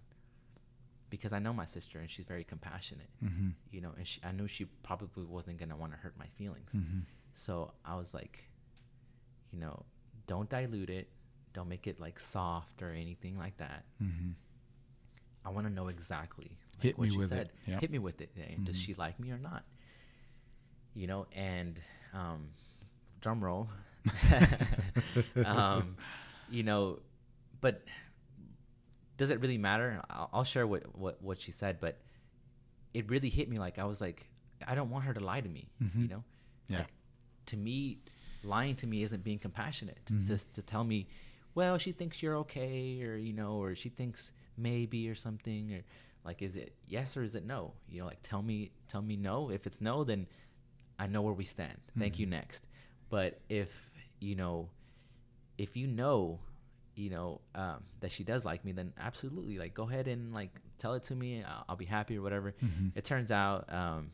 Because 1.09 1.33
I 1.33 1.39
know 1.39 1.51
my 1.53 1.65
sister 1.65 1.99
and 1.99 2.09
she's 2.09 2.25
very 2.25 2.43
compassionate, 2.43 3.09
Mm-hmm. 3.23 3.49
you 3.71 3.81
know, 3.81 3.91
and 3.97 4.07
she, 4.07 4.21
I 4.23 4.31
knew 4.31 4.47
she 4.47 4.65
probably 4.83 5.25
wasn't 5.25 5.57
going 5.57 5.69
to 5.69 5.75
want 5.75 5.91
to 5.93 5.97
hurt 5.97 6.15
my 6.17 6.27
feelings. 6.37 6.71
Mm-hmm. 6.75 6.99
So 7.33 7.73
I 7.83 7.95
was 7.95 8.13
like, 8.13 8.49
you 9.51 9.59
know, 9.59 9.85
don't 10.27 10.49
dilute 10.49 10.89
it. 10.89 11.09
Don't 11.53 11.67
make 11.67 11.85
it 11.87 11.99
like 11.99 12.17
soft 12.19 12.81
or 12.81 12.91
anything 12.91 13.37
like 13.37 13.57
that. 13.57 13.83
Mm-hmm. 14.01 14.29
I 15.43 15.49
want 15.49 15.67
to 15.67 15.73
know 15.73 15.87
exactly 15.89 16.57
like, 16.77 16.83
Hit 16.83 16.97
what 16.97 17.05
me 17.07 17.11
she 17.11 17.17
with 17.17 17.31
it. 17.33 17.51
Yep. 17.67 17.81
Hit 17.81 17.91
me 17.91 17.99
with 17.99 18.21
it. 18.21 18.63
Does 18.63 18.77
Mhm. 18.77 18.85
she 18.85 18.93
like 18.93 19.19
me 19.19 19.31
or 19.31 19.37
not? 19.37 19.63
You 20.93 21.07
know, 21.07 21.25
and 21.33 21.79
um, 22.13 22.49
drum 23.21 23.43
roll. 23.43 23.69
um, 25.45 25.95
you 26.49 26.63
know, 26.63 26.99
but 27.61 27.83
does 29.17 29.29
it 29.29 29.39
really 29.39 29.57
matter? 29.57 30.01
I'll, 30.09 30.29
I'll 30.33 30.43
share 30.43 30.65
what, 30.67 30.83
what 30.97 31.21
what 31.21 31.39
she 31.39 31.51
said, 31.51 31.79
but 31.79 31.97
it 32.93 33.09
really 33.09 33.29
hit 33.29 33.49
me. 33.49 33.57
Like 33.57 33.79
I 33.79 33.85
was 33.85 34.01
like, 34.01 34.27
I 34.67 34.75
don't 34.75 34.89
want 34.89 35.05
her 35.05 35.13
to 35.13 35.19
lie 35.19 35.41
to 35.41 35.49
me. 35.49 35.67
Mhm. 35.81 36.01
You 36.03 36.07
know, 36.09 36.23
Yeah. 36.67 36.77
like, 36.79 36.87
to 37.47 37.57
me, 37.57 37.99
lying 38.43 38.75
to 38.77 38.87
me 38.87 39.03
isn't 39.03 39.23
being 39.23 39.39
compassionate. 39.39 39.99
Mhm. 40.11 40.27
Just 40.27 40.53
to 40.55 40.61
tell 40.61 40.83
me, 40.83 41.07
well, 41.55 41.77
she 41.77 41.91
thinks 41.91 42.21
you're 42.21 42.37
okay, 42.37 43.01
or 43.03 43.15
you 43.15 43.33
know, 43.33 43.53
or 43.61 43.75
she 43.75 43.89
thinks 43.89 44.31
maybe 44.57 45.09
or 45.09 45.15
something, 45.15 45.73
or 45.73 45.83
like, 46.25 46.41
is 46.41 46.55
it 46.57 46.73
yes 46.87 47.15
or 47.15 47.23
is 47.23 47.35
it 47.35 47.45
no? 47.45 47.73
You 47.87 48.01
know, 48.01 48.07
like 48.07 48.21
tell 48.23 48.41
me, 48.41 48.71
tell 48.87 49.01
me 49.01 49.15
no. 49.15 49.49
If 49.51 49.65
it's 49.67 49.79
no, 49.81 50.03
then 50.03 50.27
I 51.03 51.07
know 51.07 51.21
where 51.23 51.33
we 51.33 51.45
stand. 51.45 51.77
Thank 51.97 52.19
you. 52.19 52.27
Mhm. 52.27 52.31
Next. 52.39 52.61
But 53.09 53.39
if 53.49 53.69
you 54.19 54.35
know, 54.35 54.69
if 55.57 55.75
you 55.75 55.87
know, 55.87 56.39
you 56.95 57.09
know 57.09 57.41
um, 57.55 57.79
that 58.01 58.11
she 58.11 58.23
does 58.23 58.45
like 58.45 58.63
me, 58.63 58.71
then 58.79 58.93
absolutely, 58.99 59.57
like 59.57 59.73
go 59.73 59.83
ahead 59.89 60.07
and 60.07 60.33
like 60.33 60.51
tell 60.77 60.93
it 60.93 61.03
to 61.09 61.15
me. 61.15 61.43
I'll, 61.43 61.65
I'll 61.69 61.75
be 61.75 61.85
happy 61.97 62.17
or 62.17 62.21
whatever. 62.21 62.53
Mhm. 62.63 62.91
It 62.95 63.03
turns 63.03 63.31
out, 63.31 63.71
um, 63.73 64.11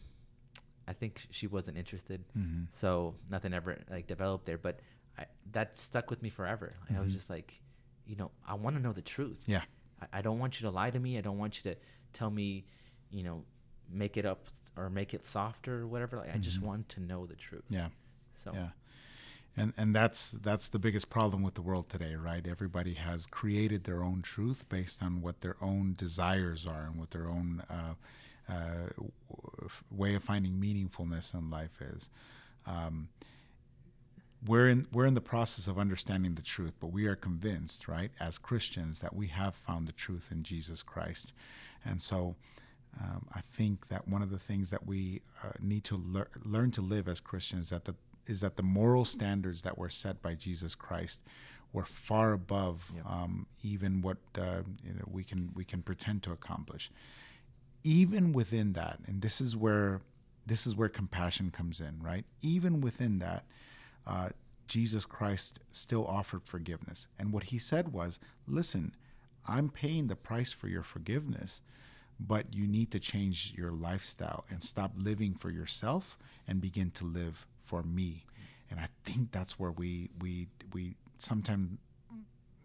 I 0.87 0.93
think 0.93 1.13
she 1.31 1.47
wasn't 1.47 1.77
interested, 1.77 2.23
Mm-hmm. 2.37 2.63
so 2.71 3.15
nothing 3.29 3.53
ever 3.53 3.79
like 3.91 4.07
developed 4.07 4.45
there. 4.45 4.57
But 4.57 4.79
I, 5.19 5.25
that 5.51 5.77
stuck 5.77 6.09
with 6.09 6.21
me 6.23 6.29
forever. 6.29 6.73
Like, 6.89 6.97
I 6.97 7.01
was 7.01 7.11
Mhm. 7.11 7.15
just 7.17 7.29
like, 7.29 7.59
you 8.05 8.15
know, 8.15 8.31
I 8.47 8.53
want 8.53 8.77
to 8.77 8.81
know 8.81 8.93
the 8.93 9.01
truth. 9.01 9.43
Yeah. 9.47 9.63
I, 10.01 10.19
I 10.19 10.21
don't 10.21 10.39
want 10.39 10.61
you 10.61 10.65
to 10.69 10.71
lie 10.71 10.91
to 10.91 10.99
me. 10.99 11.17
I 11.17 11.21
don't 11.21 11.37
want 11.37 11.57
you 11.57 11.63
to 11.73 11.77
tell 12.13 12.29
me, 12.31 12.65
you 13.11 13.23
know, 13.23 13.43
make 13.91 14.17
it 14.17 14.25
up 14.25 14.45
or 14.75 14.89
make 14.89 15.13
it 15.13 15.25
softer 15.25 15.81
or 15.81 15.87
whatever. 15.87 16.17
Like 16.17 16.33
I 16.33 16.37
just 16.37 16.59
Mhm. 16.61 16.63
want 16.63 16.89
to 16.89 16.99
know 16.99 17.25
the 17.25 17.35
truth. 17.35 17.65
Yeah. 17.69 17.89
So 18.35 18.51
Yeah. 18.53 18.69
And 19.59 19.73
and 19.75 19.95
that's 19.95 20.31
that's 20.31 20.69
the 20.69 20.77
biggest 20.77 21.09
problem 21.09 21.41
with 21.41 21.55
the 21.55 21.63
world 21.63 21.89
today, 21.89 22.15
right? 22.15 22.45
Everybody 22.45 22.93
has 22.93 23.25
created 23.25 23.85
their 23.85 24.03
own 24.03 24.21
truth 24.21 24.69
based 24.69 25.01
on 25.01 25.21
what 25.21 25.39
their 25.39 25.55
own 25.61 25.93
desires 25.93 26.65
are 26.67 26.83
and 26.85 26.95
what 26.95 27.09
their 27.09 27.27
own 27.27 27.63
uh, 27.69 27.95
uh, 28.47 28.89
way 29.89 30.13
of 30.13 30.23
finding 30.23 30.53
meaningfulness 30.53 31.33
in 31.33 31.49
life 31.49 31.81
is. 31.81 32.09
Um, 32.67 33.09
we're 34.45 34.67
in 34.67 34.85
we're 34.91 35.07
in 35.07 35.15
the 35.15 35.21
process 35.21 35.67
of 35.67 35.79
understanding 35.79 36.35
the 36.35 36.43
truth, 36.43 36.73
but 36.79 36.87
we 36.87 37.07
are 37.07 37.15
convinced, 37.15 37.87
right, 37.87 38.11
as 38.19 38.37
Christians, 38.37 38.99
that 38.99 39.15
we 39.15 39.25
have 39.27 39.55
found 39.55 39.87
the 39.87 39.91
truth 39.93 40.31
in 40.31 40.43
Jesus 40.43 40.83
Christ, 40.83 41.33
and 41.83 41.99
so. 42.01 42.35
Um, 43.01 43.27
I 43.33 43.41
think 43.41 43.87
that 43.89 44.07
one 44.07 44.21
of 44.21 44.29
the 44.31 44.39
things 44.39 44.69
that 44.71 44.85
we 44.85 45.21
uh, 45.43 45.49
need 45.59 45.83
to 45.85 45.97
lear- 45.97 46.29
learn 46.43 46.71
to 46.71 46.81
live 46.81 47.07
as 47.07 47.19
Christians 47.19 47.69
that 47.69 47.85
the, 47.85 47.95
is 48.27 48.41
that 48.41 48.55
the 48.55 48.63
moral 48.63 49.05
standards 49.05 49.61
that 49.61 49.77
were 49.77 49.89
set 49.89 50.21
by 50.21 50.33
Jesus 50.33 50.73
Christ 50.75 51.21
were 51.73 51.85
far 51.85 52.33
above 52.33 52.91
Yep. 52.95 53.05
um, 53.05 53.45
even 53.63 54.01
what 54.01 54.17
uh, 54.37 54.61
you 54.83 54.93
know, 54.93 55.05
we 55.11 55.23
can 55.23 55.51
we 55.53 55.63
can 55.63 55.81
pretend 55.81 56.23
to 56.23 56.31
accomplish. 56.31 56.89
Even 57.83 58.33
within 58.33 58.73
that, 58.73 58.99
and 59.05 59.21
this 59.21 59.39
is 59.39 59.55
where 59.55 60.01
this 60.45 60.65
is 60.65 60.75
where 60.75 60.89
compassion 60.89 61.51
comes 61.51 61.79
in, 61.79 61.99
right? 62.01 62.25
Even 62.41 62.81
within 62.81 63.19
that, 63.19 63.43
uh, 64.05 64.29
Jesus 64.67 65.05
Christ 65.05 65.59
still 65.71 66.05
offered 66.07 66.43
forgiveness, 66.45 67.07
and 67.19 67.31
what 67.31 67.43
he 67.43 67.59
said 67.59 67.93
was, 67.93 68.19
"Listen, 68.47 68.93
I'm 69.47 69.69
paying 69.69 70.07
the 70.07 70.15
price 70.15 70.51
for 70.51 70.67
your 70.67 70.83
forgiveness." 70.83 71.61
But 72.19 72.45
you 72.53 72.67
need 72.67 72.91
to 72.91 72.99
change 72.99 73.53
your 73.55 73.71
lifestyle 73.71 74.45
and 74.49 74.61
stop 74.61 74.91
living 74.97 75.33
for 75.33 75.49
yourself 75.49 76.17
and 76.47 76.61
begin 76.61 76.89
to 76.91 77.05
live 77.05 77.45
for 77.63 77.83
me 77.83 78.25
and 78.71 78.79
i 78.79 78.87
think 79.03 79.31
that's 79.31 79.59
where 79.59 79.71
we 79.71 80.09
we 80.19 80.47
we 80.73 80.95
sometimes 81.17 81.77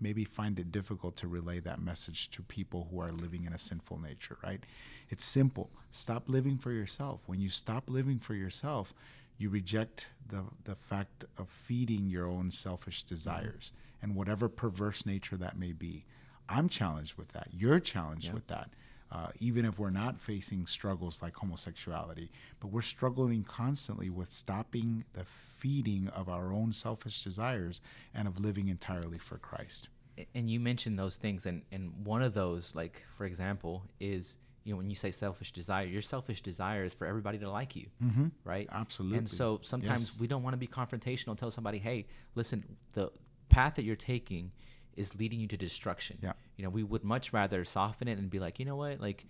maybe 0.02 0.24
find 0.24 0.58
it 0.58 0.72
difficult 0.72 1.16
to 1.16 1.28
relay 1.28 1.60
that 1.60 1.80
message 1.80 2.30
to 2.32 2.42
people 2.42 2.88
who 2.90 3.00
are 3.00 3.12
living 3.12 3.44
in 3.44 3.52
a 3.52 3.58
sinful 3.58 4.00
nature, 4.00 4.36
right? 4.42 4.64
It's 5.10 5.24
simple. 5.24 5.70
Stop 5.92 6.28
living 6.28 6.58
for 6.58 6.72
yourself. 6.72 7.20
When 7.26 7.40
you 7.40 7.48
stop 7.48 7.88
living 7.88 8.18
for 8.18 8.34
yourself, 8.34 8.92
you 9.38 9.48
reject 9.48 10.08
the, 10.28 10.42
the 10.64 10.74
fact 10.74 11.24
of 11.38 11.48
feeding 11.48 12.06
your 12.06 12.26
own 12.26 12.50
selfish 12.50 13.04
desires 13.04 13.72
and 14.02 14.14
whatever 14.14 14.48
perverse 14.48 15.06
nature 15.06 15.36
that 15.36 15.58
may 15.58 15.72
be. 15.72 16.04
I'm 16.48 16.68
challenged 16.68 17.16
with 17.16 17.28
that. 17.32 17.48
You're 17.52 17.80
challenged 17.80 18.32
with 18.32 18.46
that. 18.48 18.70
Uh, 19.14 19.28
even 19.40 19.66
if 19.66 19.78
we're 19.78 19.90
not 19.90 20.18
facing 20.18 20.64
struggles 20.64 21.20
like 21.20 21.34
homosexuality, 21.36 22.30
but 22.60 22.68
we're 22.68 22.80
struggling 22.80 23.44
constantly 23.44 24.08
with 24.08 24.30
stopping 24.32 25.04
the 25.12 25.22
feeding 25.24 26.08
of 26.16 26.30
our 26.30 26.50
own 26.52 26.72
selfish 26.72 27.22
desires 27.22 27.82
and 28.14 28.26
of 28.26 28.40
living 28.40 28.68
entirely 28.68 29.18
for 29.18 29.36
Christ. 29.36 29.90
And 30.34 30.48
you 30.50 30.58
mentioned 30.60 30.98
those 30.98 31.18
things 31.18 31.44
and 31.46 31.60
and 31.70 31.92
one 32.04 32.22
of 32.22 32.32
those 32.32 32.74
like 32.74 33.02
for 33.16 33.24
example 33.26 33.82
is 34.00 34.38
you 34.64 34.72
know 34.72 34.78
when 34.78 34.88
you 34.88 34.96
say 34.96 35.10
selfish 35.10 35.52
desire 35.52 35.86
your 35.86 36.02
selfish 36.02 36.40
desire 36.42 36.84
is 36.84 36.94
for 36.94 37.06
everybody 37.06 37.38
to 37.38 37.50
like 37.50 37.74
you 37.76 37.86
Mm-hmm. 38.04 38.26
right 38.44 38.68
Absolutely. 38.72 39.18
and 39.18 39.28
so 39.28 39.58
sometimes 39.62 40.12
Yes. 40.12 40.20
we 40.20 40.26
don't 40.26 40.42
want 40.42 40.52
to 40.54 40.58
be 40.58 40.66
confrontational 40.68 41.36
tell 41.36 41.50
somebody 41.50 41.78
hey 41.78 42.06
listen 42.34 42.62
the 42.92 43.10
path 43.48 43.74
that 43.76 43.84
you're 43.84 43.96
taking 43.96 44.52
is 44.96 45.14
leading 45.18 45.40
you 45.40 45.46
to 45.48 45.56
destruction 45.56 46.18
Yeah. 46.22 46.32
you 46.56 46.64
know 46.64 46.70
we 46.70 46.82
would 46.82 47.04
much 47.04 47.32
rather 47.32 47.64
soften 47.64 48.08
it 48.08 48.18
and 48.18 48.30
be 48.30 48.38
like 48.38 48.58
you 48.58 48.64
know 48.64 48.76
what 48.76 49.00
like 49.00 49.24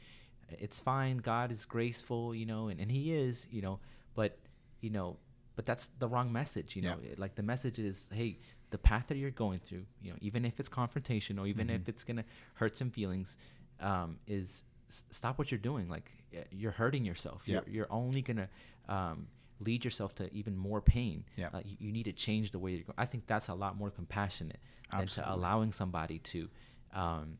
it's 0.50 0.80
fine 0.80 1.18
god 1.18 1.50
is 1.52 1.64
graceful 1.64 2.34
you 2.34 2.46
know 2.46 2.68
and, 2.68 2.80
and 2.80 2.90
he 2.90 3.12
is 3.14 3.46
you 3.50 3.62
know 3.62 3.78
but 4.14 4.38
you 4.80 4.90
know 4.90 5.16
but 5.56 5.64
that's 5.66 5.88
the 5.98 6.08
wrong 6.08 6.32
message 6.32 6.76
you 6.76 6.82
know 6.82 6.96
Yeah. 7.02 7.14
Like 7.16 7.34
the 7.34 7.42
message 7.42 7.78
is 7.78 8.08
hey 8.12 8.38
the 8.70 8.78
path 8.78 9.06
that 9.08 9.16
you're 9.18 9.30
going 9.30 9.60
through 9.60 9.84
you 10.02 10.10
know 10.10 10.16
even 10.20 10.44
if 10.44 10.58
it's 10.60 10.68
confrontational 10.68 11.46
even 11.48 11.68
Mhm. 11.68 11.76
if 11.76 11.88
it's 11.88 12.04
gonna 12.04 12.24
hurt 12.54 12.76
some 12.76 12.90
feelings 12.90 13.36
um, 13.80 14.18
is 14.26 14.62
s- 14.88 15.04
stop 15.10 15.38
what 15.38 15.50
you're 15.50 15.58
doing 15.72 15.88
like 15.88 16.10
you're 16.50 16.72
hurting 16.72 17.04
yourself 17.04 17.42
Yeah. 17.46 17.60
you're, 17.66 17.74
you're 17.74 17.92
only 17.92 18.22
gonna 18.22 18.48
um, 18.88 19.28
lead 19.60 19.84
yourself 19.84 20.14
to 20.14 20.32
even 20.34 20.56
more 20.56 20.80
pain 20.80 21.24
Yeah. 21.36 21.48
uh, 21.54 21.60
you, 21.64 21.76
you 21.78 21.92
need 21.92 22.04
to 22.04 22.12
change 22.12 22.50
the 22.50 22.58
way 22.58 22.72
you're 22.72 22.82
going 22.84 22.94
i 22.98 23.06
think 23.06 23.26
that's 23.26 23.48
a 23.48 23.54
lot 23.54 23.76
more 23.76 23.90
compassionate 23.90 24.58
than 24.90 25.06
to 25.06 25.32
allowing 25.32 25.72
somebody 25.72 26.18
to 26.18 26.48
um, 26.94 27.38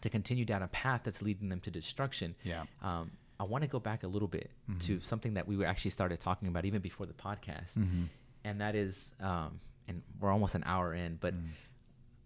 to 0.00 0.10
continue 0.10 0.44
down 0.44 0.62
a 0.62 0.68
path 0.68 1.02
that's 1.04 1.22
leading 1.22 1.48
them 1.48 1.60
to 1.60 1.70
destruction 1.70 2.34
Yeah. 2.44 2.64
um, 2.82 3.10
i 3.40 3.44
want 3.44 3.62
to 3.62 3.68
go 3.68 3.78
back 3.80 4.02
a 4.02 4.08
little 4.08 4.28
bit 4.28 4.50
to 4.80 4.96
Mhm. 4.96 5.02
something 5.02 5.34
that 5.34 5.46
we 5.48 5.56
were 5.56 5.64
actually 5.66 5.92
started 5.92 6.20
talking 6.20 6.48
about 6.48 6.64
even 6.64 6.80
before 6.82 7.06
the 7.06 7.14
podcast 7.14 7.78
Mhm. 7.78 8.08
and 8.44 8.60
that 8.60 8.74
is 8.74 9.14
um, 9.20 9.60
and 9.88 10.02
we're 10.20 10.30
almost 10.32 10.54
an 10.54 10.64
hour 10.66 10.92
in 10.94 11.16
but 11.16 11.34
Mm. 11.34 11.48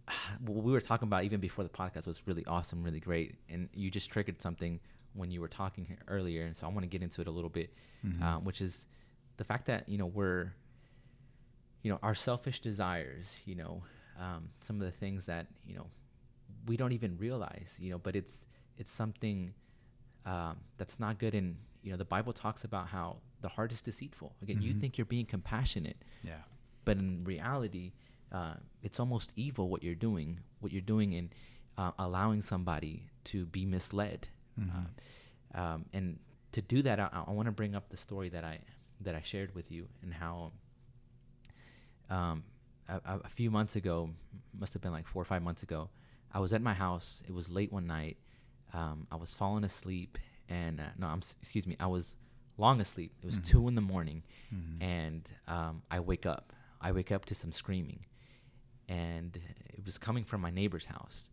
what 0.40 0.64
we 0.64 0.72
were 0.72 0.80
talking 0.80 1.06
about 1.06 1.24
even 1.24 1.40
before 1.40 1.64
the 1.64 1.70
podcast 1.70 2.06
was 2.06 2.22
really 2.26 2.44
awesome 2.46 2.82
really 2.82 3.00
great 3.00 3.34
and 3.48 3.68
you 3.74 3.90
just 3.90 4.10
triggered 4.10 4.40
something 4.40 4.80
when 5.14 5.30
you 5.30 5.40
were 5.40 5.48
talking 5.48 5.98
earlier 6.08 6.44
and 6.46 6.56
so 6.56 6.66
i 6.66 6.70
want 6.70 6.82
to 6.82 6.86
get 6.88 7.02
into 7.02 7.20
it 7.20 7.26
a 7.26 7.30
little 7.30 7.50
bit 7.50 7.72
Mhm. 8.06 8.22
um, 8.22 8.44
which 8.44 8.60
is 8.60 8.86
the 9.38 9.44
fact 9.44 9.66
that 9.66 9.88
you 9.88 9.96
know 9.98 10.06
we're 10.06 10.52
you 11.82 11.90
know 11.90 11.98
our 12.02 12.14
selfish 12.14 12.60
desires 12.60 13.36
you 13.44 13.54
know 13.54 13.82
um, 14.18 14.50
some 14.60 14.76
of 14.80 14.82
the 14.82 14.90
things 14.92 15.26
that 15.26 15.46
you 15.66 15.74
know 15.74 15.86
we 16.66 16.76
don't 16.76 16.92
even 16.92 17.16
realize 17.18 17.76
you 17.78 17.90
know 17.90 17.98
but 17.98 18.14
it's 18.16 18.44
it's 18.76 18.90
something 18.90 19.54
um, 20.26 20.56
that's 20.76 20.98
not 21.00 21.18
good 21.18 21.34
and 21.34 21.56
you 21.82 21.90
know 21.90 21.96
the 21.96 22.04
bible 22.04 22.32
talks 22.32 22.64
about 22.64 22.88
how 22.88 23.16
the 23.40 23.48
heart 23.48 23.72
is 23.72 23.80
deceitful 23.80 24.34
again 24.42 24.60
you 24.60 24.74
Mhm. 24.74 24.80
think 24.80 24.98
you're 24.98 25.04
being 25.16 25.24
compassionate 25.26 25.96
Yeah. 26.24 26.42
but 26.84 26.96
in 26.98 27.24
reality 27.24 27.92
uh, 28.32 28.54
it's 28.82 28.98
almost 29.00 29.32
evil 29.36 29.68
what 29.68 29.82
you're 29.82 29.94
doing 29.94 30.40
what 30.60 30.72
you're 30.72 30.82
doing 30.94 31.12
in 31.12 31.30
uh, 31.78 31.92
allowing 31.98 32.42
somebody 32.42 33.08
to 33.24 33.46
be 33.46 33.64
misled 33.64 34.28
Mhm. 34.58 34.86
uh, 35.54 35.60
um, 35.60 35.86
and 35.92 36.18
to 36.50 36.60
do 36.60 36.82
that 36.82 36.98
i, 36.98 37.08
I 37.28 37.30
want 37.30 37.46
to 37.46 37.52
bring 37.52 37.74
up 37.76 37.88
the 37.90 37.96
story 37.96 38.28
that 38.30 38.44
i 38.44 38.58
that 39.00 39.14
i 39.14 39.20
shared 39.20 39.54
with 39.54 39.70
you 39.70 39.88
and 40.02 40.14
how 40.14 40.52
um, 42.10 42.44
a, 42.88 43.00
a 43.24 43.28
few 43.28 43.50
months 43.50 43.76
ago 43.76 44.10
must 44.58 44.72
have 44.72 44.82
been 44.82 44.92
like 44.92 45.06
four 45.06 45.20
or 45.22 45.24
five 45.24 45.42
months 45.42 45.62
ago 45.62 45.90
i 46.32 46.38
was 46.38 46.52
at 46.52 46.62
my 46.62 46.74
house 46.74 47.22
it 47.28 47.32
was 47.34 47.50
late 47.50 47.72
one 47.72 47.86
night 47.86 48.16
um, 48.72 49.06
i 49.10 49.16
was 49.16 49.34
falling 49.34 49.64
asleep 49.64 50.18
and 50.48 50.80
uh, 50.80 50.84
no 50.98 51.06
i'm 51.06 51.20
excuse 51.40 51.66
me 51.66 51.76
i 51.80 51.86
was 51.86 52.16
long 52.56 52.80
asleep 52.80 53.12
it 53.22 53.26
was 53.26 53.38
Mhm. 53.38 53.44
two 53.44 53.68
in 53.68 53.74
the 53.74 53.80
morning 53.80 54.22
Mhm. 54.52 54.82
and 54.82 55.32
um, 55.46 55.82
I 55.90 56.00
wake 56.00 56.24
up. 56.26 56.52
I 56.80 56.92
wake 56.92 57.10
up 57.12 57.24
to 57.26 57.34
some 57.34 57.50
screaming, 57.52 58.04
and 58.88 59.36
it 59.74 59.84
was 59.84 59.98
coming 59.98 60.24
from 60.24 60.40
my 60.40 60.50
neighbor's 60.50 60.86
house. 60.86 61.30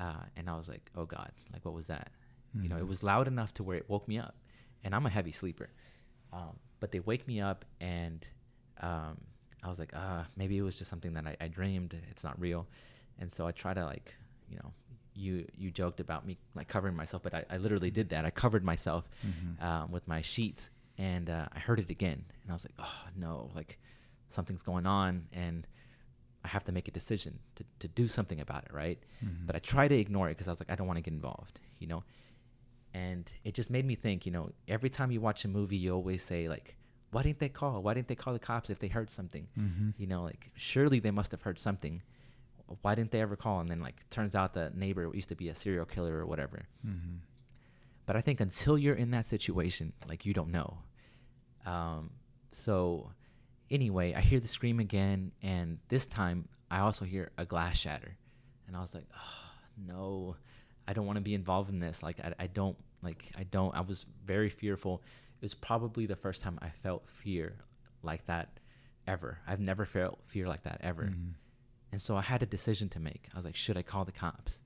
Uh, 0.00 0.24
and 0.36 0.48
I 0.48 0.56
was 0.56 0.68
like, 0.68 0.90
"Oh 0.96 1.04
God! 1.04 1.30
Like, 1.52 1.64
what 1.66 1.74
was 1.74 1.86
that?" 1.88 2.10
You 2.54 2.68
know, 2.70 2.76
it 2.78 2.84
Mhm. 2.84 2.88
was 2.88 3.02
loud 3.02 3.28
enough 3.28 3.52
to 3.54 3.62
where 3.62 3.76
it 3.76 3.88
woke 3.88 4.08
me 4.08 4.18
up, 4.18 4.34
and 4.82 4.94
I'm 4.94 5.04
a 5.06 5.10
heavy 5.10 5.32
sleeper. 5.32 5.70
Um, 6.32 6.58
but 6.82 6.90
they 6.92 7.00
wake 7.00 7.24
me 7.32 7.40
up, 7.40 7.64
and 7.80 8.20
um, 8.88 9.14
I 9.62 9.68
was 9.72 9.78
like, 9.78 9.92
"Uh, 9.94 10.24
maybe 10.36 10.54
it 10.58 10.62
was 10.62 10.76
just 10.80 10.90
something 10.90 11.12
that 11.14 11.26
I, 11.30 11.34
I 11.44 11.48
dreamed. 11.48 11.90
It's 12.10 12.24
not 12.28 12.34
real." 12.40 12.66
And 13.20 13.30
so 13.30 13.46
I 13.46 13.52
try 13.52 13.72
to 13.72 13.84
like, 13.94 14.14
you 14.50 14.56
know, 14.60 14.70
you 15.14 15.46
you 15.62 15.70
joked 15.70 16.00
about 16.00 16.26
me 16.26 16.34
like 16.58 16.68
covering 16.74 16.96
myself, 16.96 17.22
but 17.22 17.32
I, 17.38 17.42
I 17.54 17.56
literally 17.58 17.90
did 17.90 18.08
that. 18.10 18.24
I 18.24 18.30
covered 18.30 18.64
myself 18.64 19.08
Mhm. 19.30 19.62
um, 19.68 19.92
with 19.92 20.04
my 20.08 20.20
sheets, 20.22 20.70
and 20.98 21.30
uh, 21.30 21.46
I 21.56 21.58
heard 21.60 21.78
it 21.78 21.90
again, 21.90 22.20
and 22.42 22.50
I 22.50 22.54
was 22.54 22.64
like, 22.68 22.74
"Oh 22.78 23.00
no! 23.16 23.50
Like 23.54 23.78
something's 24.36 24.64
going 24.64 24.86
on, 24.86 25.26
and 25.32 25.66
I 26.44 26.48
have 26.48 26.64
to 26.64 26.72
make 26.72 26.88
a 26.88 26.94
decision 27.00 27.38
to, 27.56 27.64
to 27.82 27.86
do 27.88 28.08
something 28.08 28.40
about 28.40 28.64
it, 28.64 28.72
right?" 28.74 28.98
Mhm. 29.24 29.46
But 29.46 29.54
I 29.54 29.60
try 29.60 29.86
to 29.86 29.94
ignore 30.04 30.26
it 30.28 30.32
because 30.34 30.48
I 30.48 30.52
was 30.54 30.60
like, 30.60 30.70
I 30.70 30.74
don't 30.74 30.88
want 30.90 30.96
to 30.98 31.02
get 31.08 31.14
involved, 31.14 31.60
you 31.78 31.86
know. 31.86 32.02
And 32.94 33.32
it 33.44 33.54
just 33.54 33.70
made 33.70 33.84
me 33.86 33.94
think, 33.94 34.26
you 34.26 34.32
know, 34.32 34.50
every 34.68 34.90
time 34.90 35.10
you 35.10 35.20
watch 35.20 35.44
a 35.44 35.48
movie, 35.48 35.76
you 35.76 35.92
always 35.94 36.22
say 36.22 36.48
like, 36.48 36.76
"Why 37.10 37.22
didn't 37.22 37.38
they 37.38 37.48
call? 37.48 37.82
Why 37.82 37.94
didn't 37.94 38.08
they 38.08 38.14
call 38.14 38.32
the 38.34 38.38
cops 38.38 38.68
if 38.70 38.78
they 38.80 38.88
heard 38.88 39.08
something?" 39.10 39.48
Mhm. 39.58 39.94
You 39.96 40.06
know, 40.06 40.22
like 40.22 40.50
surely 40.54 40.98
they 41.00 41.10
must 41.10 41.30
have 41.30 41.42
heard 41.42 41.58
something. 41.58 42.02
Why 42.82 42.94
didn't 42.94 43.10
they 43.10 43.20
ever 43.20 43.36
call? 43.36 43.60
And 43.60 43.70
then 43.70 43.80
like 43.80 44.08
turns 44.10 44.34
out 44.34 44.52
the 44.54 44.70
neighbor 44.74 45.10
used 45.14 45.28
to 45.30 45.34
be 45.36 45.48
a 45.48 45.54
serial 45.54 45.84
killer 45.86 46.16
or 46.18 46.26
whatever. 46.26 46.66
Mhm. 46.86 47.20
But 48.04 48.16
I 48.16 48.20
think 48.20 48.40
until 48.40 48.76
you're 48.76 48.94
in 48.96 49.10
that 49.12 49.26
situation, 49.26 49.92
like 50.06 50.26
you 50.26 50.34
don't 50.34 50.50
know. 50.50 50.78
Um, 51.64 52.10
so 52.50 53.12
anyway, 53.70 54.12
I 54.14 54.20
hear 54.20 54.40
the 54.40 54.48
scream 54.48 54.80
again, 54.80 55.32
and 55.42 55.78
this 55.88 56.06
time 56.06 56.48
I 56.70 56.80
also 56.80 57.04
hear 57.04 57.32
a 57.38 57.44
glass 57.46 57.78
shatter, 57.78 58.16
and 58.66 58.76
I 58.76 58.80
was 58.80 58.94
like, 58.94 59.06
oh, 59.16 59.50
no, 59.76 60.36
I 60.86 60.92
don't 60.92 61.06
want 61.06 61.16
to 61.16 61.22
be 61.22 61.34
involved 61.34 61.70
in 61.70 61.78
this. 61.78 62.02
Like 62.02 62.20
I, 62.20 62.34
I 62.38 62.46
don't 62.46 62.76
like 63.02 63.30
I 63.38 63.44
don't. 63.44 63.74
I 63.74 63.80
was 63.80 64.06
very 64.24 64.48
fearful. 64.50 65.02
It 65.40 65.42
was 65.44 65.54
probably 65.54 66.06
the 66.06 66.16
first 66.16 66.42
time 66.42 66.58
I 66.62 66.70
felt 66.70 67.08
fear 67.08 67.54
like 68.02 68.26
that 68.26 68.58
ever. 69.06 69.38
I've 69.46 69.60
never 69.60 69.84
felt 69.84 70.20
fear 70.26 70.46
like 70.46 70.62
that 70.62 70.80
ever. 70.82 71.04
Mhm. 71.04 71.34
And 71.90 72.00
so 72.00 72.16
I 72.16 72.22
had 72.22 72.42
a 72.42 72.46
decision 72.46 72.88
to 72.90 73.00
make. 73.00 73.28
I 73.34 73.38
was 73.38 73.44
like, 73.44 73.56
should 73.56 73.76
I 73.76 73.82
call 73.82 74.04
the 74.04 74.12
cops? 74.12 74.60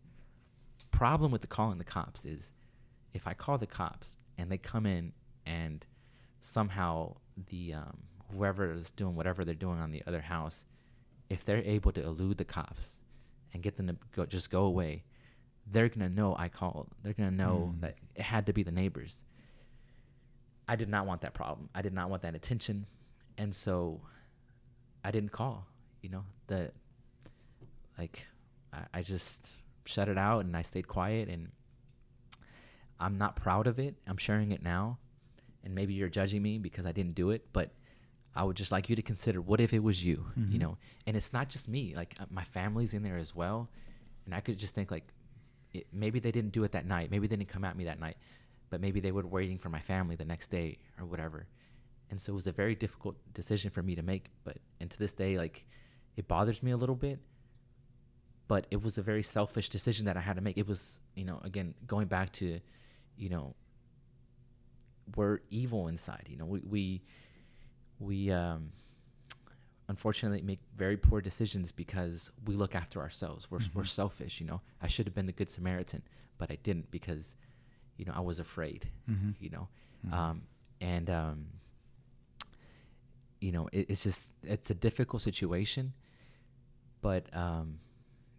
Problem 0.90 1.30
with 1.30 1.40
the 1.40 1.46
calling 1.46 1.78
the 1.78 1.84
cops 1.84 2.24
is 2.24 2.52
if 3.12 3.26
I 3.26 3.34
call 3.34 3.58
the 3.58 3.66
cops 3.66 4.16
and 4.38 4.50
they 4.50 4.58
come 4.58 4.86
in 4.86 5.12
and 5.44 5.84
somehow 6.40 7.16
the 7.50 7.74
um, 7.74 7.98
whoever 8.32 8.72
is 8.72 8.90
doing 8.92 9.14
whatever 9.16 9.44
they're 9.44 9.54
doing 9.54 9.80
on 9.80 9.90
the 9.90 10.02
other 10.06 10.20
house, 10.20 10.64
if 11.28 11.44
they're 11.44 11.62
able 11.64 11.92
to 11.92 12.02
elude 12.02 12.38
the 12.38 12.44
cops 12.44 12.96
and 13.52 13.62
get 13.62 13.76
them 13.76 13.88
to 13.88 13.96
go, 14.14 14.26
just 14.26 14.50
go 14.50 14.64
away, 14.64 15.02
they're 15.70 15.88
gonna 15.88 16.08
know 16.08 16.34
I 16.38 16.48
called. 16.48 16.88
They're 17.02 17.12
gonna 17.14 17.30
know 17.30 17.72
Mm. 17.76 17.80
that 17.80 17.96
it 18.14 18.22
had 18.22 18.46
to 18.46 18.52
be 18.52 18.62
the 18.62 18.70
neighbors. 18.72 19.24
I 20.68 20.76
did 20.76 20.88
not 20.88 21.06
want 21.06 21.20
that 21.22 21.34
problem. 21.34 21.68
I 21.74 21.82
did 21.82 21.92
not 21.92 22.08
want 22.10 22.22
that 22.22 22.34
attention, 22.34 22.86
and 23.38 23.54
so 23.54 24.00
I 25.04 25.10
didn't 25.10 25.32
call. 25.32 25.66
You 26.02 26.10
know 26.10 26.24
the 26.46 26.72
like 27.98 28.26
I, 28.72 28.80
I 28.94 29.02
just 29.02 29.56
shut 29.84 30.08
it 30.08 30.18
out 30.18 30.44
and 30.44 30.56
I 30.56 30.62
stayed 30.62 30.86
quiet 30.88 31.28
and 31.28 31.50
I'm 32.98 33.18
not 33.18 33.36
proud 33.36 33.66
of 33.66 33.78
it. 33.78 33.94
I'm 34.06 34.16
sharing 34.16 34.52
it 34.52 34.62
now, 34.62 34.98
and 35.64 35.74
maybe 35.74 35.94
you're 35.94 36.08
judging 36.08 36.42
me 36.42 36.58
because 36.58 36.86
I 36.86 36.92
didn't 36.92 37.14
do 37.14 37.30
it, 37.30 37.46
but 37.52 37.70
I 38.34 38.44
would 38.44 38.56
just 38.56 38.72
like 38.72 38.88
you 38.90 38.96
to 38.96 39.02
consider 39.02 39.40
what 39.40 39.60
if 39.60 39.72
it 39.72 39.82
was 39.82 40.04
you, 40.04 40.26
you 40.36 40.58
Mhm. 40.58 40.60
know? 40.60 40.78
And 41.06 41.16
it's 41.16 41.32
not 41.32 41.48
just 41.48 41.68
me, 41.68 41.94
like 41.94 42.14
uh, 42.20 42.26
my 42.30 42.44
family's 42.44 42.92
in 42.94 43.02
there 43.02 43.16
as 43.16 43.34
well. 43.34 43.68
And 44.26 44.34
I 44.34 44.40
could 44.40 44.58
just 44.58 44.74
think 44.74 44.90
like 44.90 45.04
it, 45.72 45.86
maybe 45.92 46.20
they 46.20 46.32
didn't 46.32 46.52
do 46.52 46.64
it 46.64 46.72
that 46.72 46.86
night. 46.86 47.10
Maybe 47.10 47.26
they 47.26 47.36
didn't 47.36 47.50
come 47.50 47.64
at 47.64 47.76
me 47.76 47.84
that 47.84 48.00
night, 48.00 48.16
but 48.70 48.80
maybe 48.80 49.00
they 49.00 49.12
were 49.12 49.26
waiting 49.26 49.58
for 49.58 49.68
my 49.68 49.80
family 49.80 50.16
the 50.16 50.24
next 50.24 50.48
day 50.48 50.78
or 50.98 51.06
whatever. 51.06 51.46
And 52.10 52.20
so 52.20 52.32
it 52.32 52.36
was 52.36 52.46
a 52.46 52.52
very 52.52 52.74
difficult 52.74 53.16
decision 53.34 53.70
for 53.70 53.82
me 53.82 53.94
to 53.96 54.02
make, 54.02 54.30
but 54.44 54.58
and 54.80 54.90
to 54.90 54.98
this 54.98 55.12
day 55.12 55.38
like 55.38 55.66
it 56.16 56.28
bothers 56.28 56.62
me 56.62 56.70
a 56.70 56.76
little 56.76 56.94
bit. 56.94 57.18
But 58.48 58.68
it 58.70 58.80
was 58.80 58.96
a 58.96 59.02
very 59.02 59.24
selfish 59.24 59.68
decision 59.68 60.06
that 60.06 60.16
I 60.16 60.20
had 60.20 60.36
to 60.36 60.42
make. 60.42 60.56
It 60.56 60.68
was, 60.68 61.00
you 61.16 61.24
know, 61.24 61.40
again, 61.42 61.74
going 61.84 62.06
back 62.06 62.30
to, 62.34 62.60
you 63.16 63.28
know, 63.28 63.56
we're 65.16 65.40
evil 65.50 65.88
inside. 65.88 66.28
You 66.28 66.36
know, 66.36 66.46
we 66.46 66.60
we 66.60 67.02
we 67.98 68.30
um 68.30 68.70
unfortunately 69.88 70.42
make 70.42 70.60
very 70.76 70.96
poor 70.96 71.20
decisions 71.20 71.70
because 71.72 72.30
we 72.44 72.54
look 72.56 72.74
after 72.74 73.00
ourselves. 73.00 73.50
We're 73.50 73.60
we're 73.74 73.82
Mhm. 73.84 73.88
selfish. 73.88 74.40
You 74.40 74.46
know, 74.46 74.60
I 74.80 74.88
should 74.88 75.06
have 75.06 75.14
been 75.14 75.26
the 75.26 75.32
good 75.32 75.50
Samaritan, 75.50 76.02
but 76.38 76.50
I 76.50 76.56
didn't 76.62 76.90
because, 76.90 77.36
you 77.96 78.04
know, 78.04 78.12
I 78.14 78.20
was 78.20 78.38
afraid. 78.38 78.90
Mhm. 79.08 79.34
You 79.40 79.50
know, 79.50 79.68
Mhm. 80.06 80.12
um, 80.12 80.42
and 80.80 81.08
um, 81.10 81.46
you 83.40 83.52
know, 83.52 83.68
it, 83.72 83.90
it's 83.90 84.02
just 84.02 84.32
it's 84.42 84.70
a 84.70 84.74
difficult 84.74 85.22
situation, 85.22 85.92
but 87.00 87.34
um, 87.36 87.80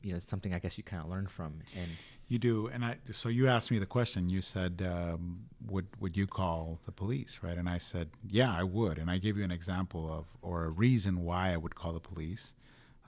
you 0.01 0.11
know, 0.11 0.17
it's 0.17 0.27
something 0.27 0.53
I 0.53 0.59
guess 0.59 0.77
you 0.77 0.83
kind 0.83 1.03
of 1.03 1.09
learn 1.09 1.27
from. 1.27 1.59
And 1.75 1.91
You 2.27 2.39
do, 2.39 2.67
and 2.67 2.83
I. 2.83 2.97
So 3.11 3.29
you 3.29 3.47
asked 3.47 3.71
me 3.71 3.79
the 3.79 3.85
question. 3.85 4.29
You 4.29 4.41
said, 4.41 4.83
um, 4.85 5.45
"Would 5.67 5.87
would 6.01 6.17
you 6.17 6.27
call 6.27 6.77
the 6.85 6.91
police?" 6.91 7.39
Right? 7.41 7.57
And 7.57 7.69
I 7.69 7.77
said, 7.77 8.09
"Yeah, 8.29 8.53
I 8.53 8.63
would." 8.63 8.97
And 8.97 9.09
I 9.09 9.17
gave 9.17 9.37
you 9.37 9.45
an 9.45 9.51
example 9.51 10.11
of 10.11 10.25
or 10.41 10.65
a 10.65 10.69
reason 10.69 11.23
why 11.23 11.53
I 11.53 11.57
would 11.57 11.75
call 11.75 11.93
the 11.93 12.01
police. 12.01 12.53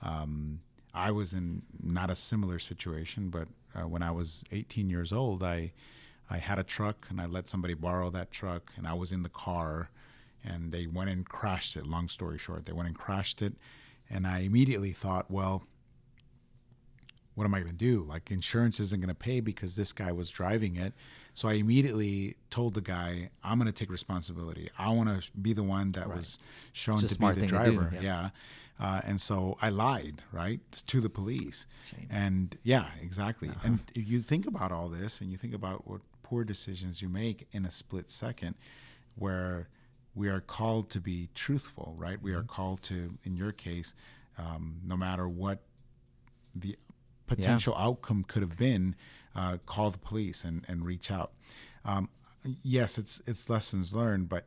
Um, 0.00 0.60
I 0.94 1.10
was 1.10 1.34
in 1.34 1.62
not 1.82 2.10
a 2.10 2.16
similar 2.16 2.58
situation, 2.58 3.28
but 3.28 3.48
uh, 3.74 3.86
when 3.86 4.02
I 4.02 4.10
was 4.10 4.42
18 4.52 4.88
years 4.88 5.12
old, 5.12 5.42
I 5.42 5.72
I 6.30 6.38
had 6.38 6.58
a 6.58 6.64
truck 6.64 7.06
and 7.10 7.20
I 7.20 7.26
let 7.26 7.46
somebody 7.46 7.74
borrow 7.74 8.08
that 8.10 8.30
truck, 8.30 8.72
and 8.78 8.86
I 8.86 8.94
was 8.94 9.12
in 9.12 9.22
the 9.22 9.28
car, 9.28 9.90
and 10.42 10.72
they 10.72 10.86
went 10.86 11.10
and 11.10 11.28
crashed 11.28 11.76
it. 11.76 11.86
Long 11.86 12.08
story 12.08 12.38
short, 12.38 12.64
they 12.64 12.72
went 12.72 12.88
and 12.88 12.96
crashed 12.96 13.42
it, 13.42 13.52
and 14.08 14.26
I 14.26 14.40
immediately 14.40 14.92
thought, 14.92 15.30
well 15.30 15.64
what 17.34 17.44
am 17.44 17.54
I 17.54 17.60
going 17.60 17.72
to 17.72 17.76
do? 17.78 18.02
Like 18.08 18.30
insurance 18.30 18.80
isn't 18.80 19.00
going 19.00 19.08
to 19.08 19.14
pay 19.14 19.40
because 19.40 19.76
this 19.76 19.92
guy 19.92 20.12
was 20.12 20.28
driving 20.30 20.76
it. 20.76 20.92
So 21.34 21.48
I 21.48 21.54
immediately 21.54 22.36
told 22.50 22.74
the 22.74 22.80
guy, 22.80 23.30
I'm 23.44 23.58
going 23.58 23.72
to 23.72 23.78
take 23.78 23.90
responsibility. 23.90 24.68
I 24.78 24.90
want 24.90 25.08
to 25.08 25.30
be 25.40 25.52
the 25.52 25.62
one 25.62 25.92
that 25.92 26.08
Right. 26.08 26.16
was 26.18 26.38
shown 26.72 26.98
to 26.98 27.18
be 27.18 27.26
the 27.28 27.34
to 27.34 27.40
do, 27.42 27.46
driver. 27.46 27.90
yeah. 27.94 28.00
yeah. 28.02 28.30
Uh, 28.80 29.00
and 29.04 29.20
so 29.20 29.56
I 29.60 29.68
lied, 29.68 30.22
right, 30.32 30.58
to 30.86 31.00
the 31.02 31.10
police. 31.10 31.66
Shame. 31.90 32.08
And 32.10 32.58
yeah, 32.62 32.86
exactly. 33.02 33.48
Uh-huh. 33.50 33.60
And 33.64 33.78
if 33.94 34.08
you 34.08 34.20
think 34.20 34.46
about 34.46 34.72
all 34.72 34.88
this 34.88 35.20
and 35.20 35.30
you 35.30 35.36
think 35.36 35.54
about 35.54 35.86
what 35.86 36.00
poor 36.22 36.44
decisions 36.44 37.00
you 37.02 37.08
make 37.08 37.46
in 37.52 37.66
a 37.66 37.70
split 37.70 38.10
second 38.10 38.54
where 39.16 39.68
we 40.14 40.28
are 40.28 40.40
called 40.40 40.88
to 40.90 41.00
be 41.00 41.28
truthful, 41.34 41.94
right? 41.96 42.20
We 42.20 42.32
are 42.32 42.38
Mm-hmm. 42.38 42.46
called 42.48 42.82
to, 42.84 43.16
in 43.24 43.36
your 43.36 43.52
case, 43.52 43.94
um, 44.38 44.76
no 44.84 44.96
matter 44.96 45.28
what 45.28 45.60
the 46.54 46.76
potential 47.36 47.74
outcome 47.76 48.24
could 48.24 48.42
have 48.42 48.56
been, 48.56 48.94
uh, 49.34 49.58
call 49.66 49.90
the 49.90 49.98
police 49.98 50.44
and, 50.44 50.64
and 50.68 50.84
reach 50.84 51.10
out. 51.10 51.32
Um, 51.84 52.08
yes, 52.62 52.98
it's 52.98 53.22
it's 53.26 53.48
lessons 53.48 53.94
learned, 53.94 54.28
but 54.28 54.44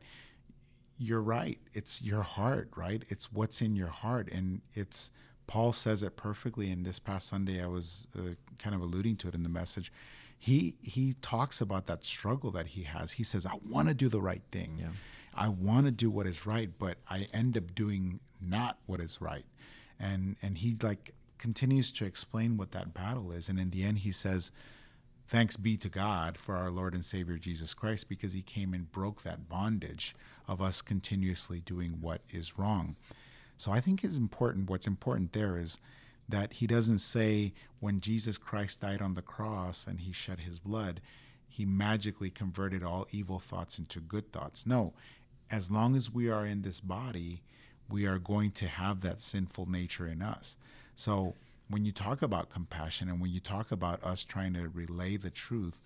you're 0.98 1.22
right. 1.22 1.58
It's 1.72 2.00
your 2.02 2.22
heart, 2.22 2.70
right? 2.76 3.02
It's 3.08 3.32
what's 3.32 3.60
in 3.60 3.74
your 3.74 3.88
heart, 3.88 4.30
and 4.30 4.60
it's 4.74 5.10
Paul 5.46 5.72
says 5.72 6.02
it 6.02 6.16
perfectly. 6.16 6.70
And 6.70 6.84
this 6.84 6.98
past 6.98 7.28
Sunday, 7.28 7.62
I 7.62 7.66
was 7.66 8.06
uh, 8.16 8.34
kind 8.58 8.74
of 8.74 8.82
alluding 8.82 9.16
to 9.18 9.28
it 9.28 9.34
in 9.34 9.42
the 9.42 9.48
message. 9.48 9.92
He 10.38 10.76
he 10.82 11.14
talks 11.22 11.60
about 11.60 11.86
that 11.86 12.04
struggle 12.04 12.50
that 12.52 12.66
he 12.66 12.82
has. 12.82 13.12
He 13.12 13.24
says, 13.24 13.46
"I 13.46 13.54
want 13.68 13.88
to 13.88 13.94
do 13.94 14.08
the 14.08 14.20
right 14.20 14.42
thing. 14.42 14.76
Yeah. 14.78 14.88
I 15.34 15.48
want 15.48 15.86
to 15.86 15.92
do 15.92 16.10
what 16.10 16.26
is 16.26 16.46
right, 16.46 16.70
but 16.78 16.98
I 17.08 17.26
end 17.32 17.56
up 17.56 17.74
doing 17.74 18.20
not 18.40 18.78
what 18.86 19.00
is 19.00 19.20
right." 19.20 19.46
And 19.98 20.36
and 20.42 20.58
he 20.58 20.76
like 20.82 21.12
continues 21.38 21.90
to 21.92 22.04
explain 22.04 22.56
what 22.56 22.72
that 22.72 22.94
battle 22.94 23.32
is, 23.32 23.48
and 23.48 23.58
in 23.58 23.70
the 23.70 23.82
end, 23.82 23.98
he 23.98 24.12
says, 24.12 24.50
thanks 25.26 25.56
be 25.56 25.76
to 25.78 25.88
God 25.88 26.36
for 26.36 26.54
our 26.54 26.70
Lord 26.70 26.94
and 26.94 27.04
Savior 27.04 27.38
Jesus 27.38 27.74
Christ 27.74 28.08
because 28.08 28.32
he 28.32 28.42
came 28.42 28.74
and 28.74 28.90
broke 28.92 29.22
that 29.22 29.48
bondage 29.48 30.14
of 30.46 30.60
us 30.60 30.82
continuously 30.82 31.60
doing 31.60 31.98
what 32.00 32.20
is 32.30 32.58
wrong. 32.58 32.96
So 33.56 33.72
I 33.72 33.80
think 33.80 34.04
it's 34.04 34.16
important 34.16 34.68
what's 34.68 34.86
important 34.86 35.32
there 35.32 35.56
is 35.56 35.78
that 36.28 36.52
he 36.52 36.66
doesn't 36.66 36.98
say 36.98 37.52
when 37.80 38.00
Jesus 38.00 38.38
Christ 38.38 38.80
died 38.80 39.02
on 39.02 39.14
the 39.14 39.22
cross 39.22 39.86
and 39.86 40.00
he 40.00 40.12
shed 40.12 40.40
his 40.40 40.58
blood, 40.58 41.00
he 41.48 41.64
magically 41.64 42.30
converted 42.30 42.82
all 42.82 43.06
evil 43.10 43.38
thoughts 43.38 43.78
into 43.78 44.00
good 44.00 44.32
thoughts. 44.32 44.66
No, 44.66 44.92
as 45.50 45.70
long 45.70 45.94
as 45.94 46.10
we 46.10 46.30
are 46.30 46.46
in 46.46 46.62
this 46.62 46.80
body, 46.80 47.42
we 47.88 48.06
are 48.06 48.18
going 48.18 48.50
to 48.52 48.66
have 48.66 49.00
that 49.02 49.20
sinful 49.20 49.70
nature 49.70 50.06
in 50.06 50.22
us. 50.22 50.56
So 50.94 51.34
when 51.68 51.84
you 51.84 51.92
talk 51.92 52.22
about 52.22 52.50
compassion 52.50 53.08
and 53.08 53.20
when 53.20 53.30
you 53.30 53.40
talk 53.40 53.72
about 53.72 54.02
us 54.04 54.22
trying 54.22 54.54
to 54.54 54.68
relay 54.68 55.16
the 55.16 55.30
truth, 55.30 55.80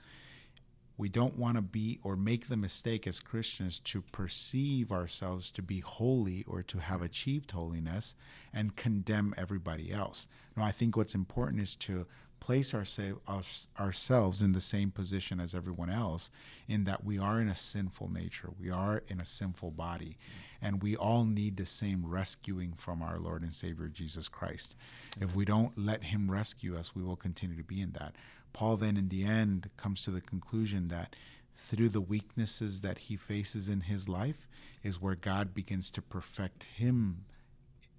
we 0.96 1.09
don't 1.09 1.38
want 1.38 1.54
to 1.54 1.62
be 1.62 2.00
or 2.02 2.16
make 2.16 2.48
the 2.48 2.56
mistake 2.56 3.06
as 3.06 3.20
Christians 3.20 3.78
to 3.80 4.02
perceive 4.02 4.90
ourselves 4.90 5.52
to 5.52 5.62
be 5.62 5.78
holy 5.78 6.44
or 6.48 6.62
to 6.64 6.78
have 6.78 7.02
achieved 7.02 7.52
holiness 7.52 8.16
and 8.52 8.74
condemn 8.74 9.32
everybody 9.36 9.92
else. 9.92 10.26
No, 10.56 10.64
I 10.64 10.72
think 10.72 10.96
what's 10.96 11.14
important 11.14 11.62
is 11.62 11.76
to 11.76 12.04
place 12.41 12.74
ourse- 12.74 13.68
ourselves 13.78 14.43
in 14.43 14.53
the 14.53 14.61
same 14.61 14.91
position 14.91 15.41
as 15.41 15.55
everyone 15.55 15.91
else, 15.91 16.30
in 16.66 16.84
that 16.84 17.05
we 17.05 17.18
are 17.18 17.41
in 17.41 17.49
a 17.49 17.55
sinful 17.55 18.11
nature, 18.11 18.51
we 18.59 18.70
are 18.70 19.03
in 19.09 19.20
a 19.20 19.26
sinful 19.26 19.72
body, 19.72 20.16
and 20.61 20.82
we 20.82 20.97
all 20.97 21.24
need 21.24 21.57
the 21.57 21.66
same 21.66 22.05
rescuing 22.07 22.72
from 22.72 23.03
our 23.03 23.18
Lord 23.18 23.43
and 23.43 23.53
Savior 23.53 23.89
Jesus 23.89 24.28
Christ. 24.28 24.74
If 25.20 25.34
we 25.34 25.45
don't 25.45 25.76
let 25.76 26.05
Him 26.05 26.30
rescue 26.30 26.76
us, 26.76 26.95
we 26.95 27.03
will 27.03 27.16
continue 27.16 27.57
to 27.57 27.64
be 27.64 27.80
in 27.80 27.93
that. 27.93 28.14
Paul 28.53 28.76
then, 28.76 28.97
in 28.97 29.09
the 29.09 29.24
end, 29.24 29.70
comes 29.76 30.03
to 30.05 30.11
the 30.11 30.20
conclusion 30.20 30.89
that 30.89 31.14
through 31.59 31.89
the 31.89 32.01
weaknesses 32.01 32.80
that 32.80 32.99
he 32.99 33.16
faces 33.16 33.68
in 33.68 33.80
his 33.80 34.09
life 34.09 34.49
is 34.82 35.03
where 35.03 35.16
God 35.16 35.53
begins 35.55 35.91
to 35.91 36.03
perfect 36.03 36.64
him 36.64 37.24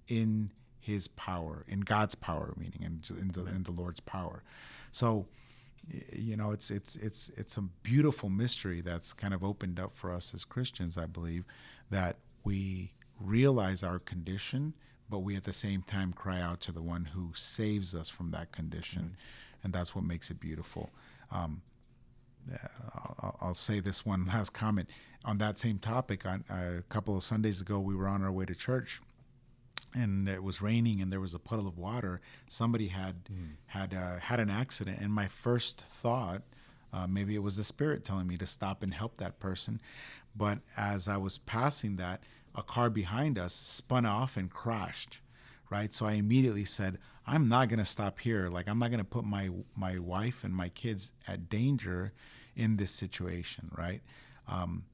in 0.08 0.50
his 0.80 1.08
power, 1.08 1.64
in 1.68 1.80
God's 1.80 2.14
power, 2.14 2.54
meaning 2.56 2.80
in, 2.80 3.00
in, 3.20 3.28
the, 3.28 3.46
in 3.46 3.62
the 3.62 3.72
Lord's 3.72 4.00
power. 4.00 4.42
So, 4.92 5.26
you 6.12 6.36
know, 6.36 6.52
it's 6.52 6.70
it's 6.70 6.96
it's 6.96 7.30
it's 7.36 7.56
a 7.56 7.62
beautiful 7.82 8.28
mystery 8.28 8.80
that's 8.80 9.12
kind 9.12 9.32
of 9.32 9.42
opened 9.42 9.80
up 9.80 9.96
for 9.96 10.12
us 10.12 10.32
as 10.34 10.44
Christians. 10.44 10.98
I 10.98 11.06
believe 11.06 11.44
that 11.90 12.16
we 12.44 12.92
realize 13.20 13.82
our 13.82 13.98
condition, 13.98 14.74
but 15.08 15.20
we 15.20 15.36
at 15.36 15.44
the 15.44 15.52
same 15.52 15.82
time 15.82 16.12
cry 16.12 16.40
out 16.40 16.60
to 16.62 16.72
the 16.72 16.82
one 16.82 17.04
who 17.04 17.30
saves 17.34 17.94
us 17.94 18.08
from 18.08 18.30
that 18.32 18.52
condition, 18.52 19.02
mm-hmm. 19.02 19.64
and 19.64 19.72
that's 19.72 19.94
what 19.94 20.04
makes 20.04 20.30
it 20.30 20.40
beautiful. 20.40 20.90
Um, 21.30 21.62
uh, 22.52 22.56
I'll, 23.22 23.36
I'll 23.40 23.54
say 23.54 23.80
this 23.80 24.04
one 24.04 24.26
last 24.28 24.52
comment 24.52 24.88
on 25.24 25.38
that 25.38 25.58
same 25.58 25.78
topic. 25.78 26.26
On 26.26 26.44
uh, 26.50 26.78
a 26.78 26.82
couple 26.88 27.16
of 27.16 27.22
Sundays 27.22 27.60
ago, 27.60 27.80
we 27.80 27.94
were 27.94 28.08
on 28.08 28.22
our 28.22 28.32
way 28.32 28.44
to 28.44 28.54
church, 28.54 29.00
and 29.94 30.28
it 30.28 30.42
was 30.42 30.62
raining, 30.62 31.00
and 31.00 31.10
there 31.10 31.20
was 31.20 31.34
a 31.34 31.38
puddle 31.38 31.66
of 31.66 31.78
water. 31.78 32.20
Somebody 32.48 32.88
had 32.88 33.16
had 33.66 33.94
uh, 33.94 34.18
had 34.18 34.40
an 34.40 34.50
accident, 34.50 34.98
and 35.00 35.12
my 35.12 35.28
first 35.28 35.80
thought, 35.82 36.42
uh, 36.92 37.06
maybe 37.06 37.34
it 37.34 37.42
was 37.42 37.56
the 37.56 37.64
Spirit 37.64 38.04
telling 38.04 38.26
me 38.26 38.36
to 38.36 38.46
stop 38.46 38.82
and 38.82 38.92
help 38.92 39.16
that 39.18 39.38
person, 39.40 39.80
but 40.36 40.58
as 40.76 41.08
I 41.08 41.16
was 41.16 41.38
passing 41.38 41.96
that, 41.96 42.22
a 42.54 42.62
car 42.62 42.90
behind 42.90 43.38
us 43.38 43.54
spun 43.54 44.06
off 44.06 44.36
and 44.36 44.50
crashed 44.50 45.20
right? 45.70 45.94
So 45.94 46.04
I 46.04 46.12
immediately 46.12 46.64
said, 46.64 46.98
I'm 47.26 47.48
not 47.48 47.68
going 47.68 47.78
to 47.78 47.84
stop 47.84 48.18
here. 48.18 48.48
Like 48.48 48.68
I'm 48.68 48.78
not 48.78 48.90
going 48.90 48.98
to 48.98 49.04
put 49.04 49.24
my 49.24 49.50
my 49.76 49.98
wife 49.98 50.44
and 50.44 50.54
my 50.54 50.68
kids 50.70 51.12
at 51.28 51.48
danger 51.48 52.12
in 52.56 52.76
this 52.76 52.90
situation, 52.90 53.70
right? 53.76 54.02
Um, 54.48 54.84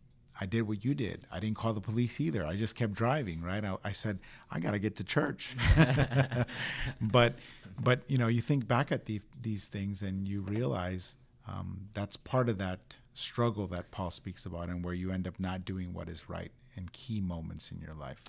I 0.41 0.47
did 0.47 0.63
what 0.69 0.85
you 0.85 0.95
did. 0.95 1.27
I 1.33 1.41
didn't 1.41 1.57
call 1.57 1.73
the 1.73 1.81
police 1.81 2.21
either. 2.21 2.45
I 2.47 2.57
just 2.57 2.75
kept 2.75 2.93
driving, 2.95 3.43
right? 3.43 3.65
I, 3.65 3.77
I 3.85 3.93
said, 3.93 4.19
I 4.51 4.61
got 4.61 4.73
to 4.73 4.79
get 4.79 4.97
to 4.97 5.05
church. 5.05 5.57
but 7.01 7.35
but 7.83 8.03
you 8.09 8.19
know, 8.19 8.29
you 8.29 8.41
think 8.41 8.67
back 8.67 8.93
at 8.93 9.07
the, 9.07 9.21
these 9.41 9.67
things 9.67 10.03
and 10.03 10.27
you 10.27 10.41
realize 10.43 11.17
um, 11.47 11.89
that's 11.93 12.17
part 12.17 12.49
of 12.49 12.59
that 12.59 12.81
struggle 13.15 13.67
that 13.69 13.91
Paul 13.91 14.11
speaks 14.11 14.47
about, 14.47 14.69
and 14.69 14.85
where 14.85 14.95
you 14.95 15.11
end 15.13 15.27
up 15.29 15.39
not 15.41 15.65
doing 15.65 15.93
what 15.95 16.09
is 16.09 16.29
right 16.29 16.53
in 16.77 16.89
key 16.93 17.21
moments 17.21 17.71
in 17.71 17.81
your 17.81 17.95
life. 17.95 18.23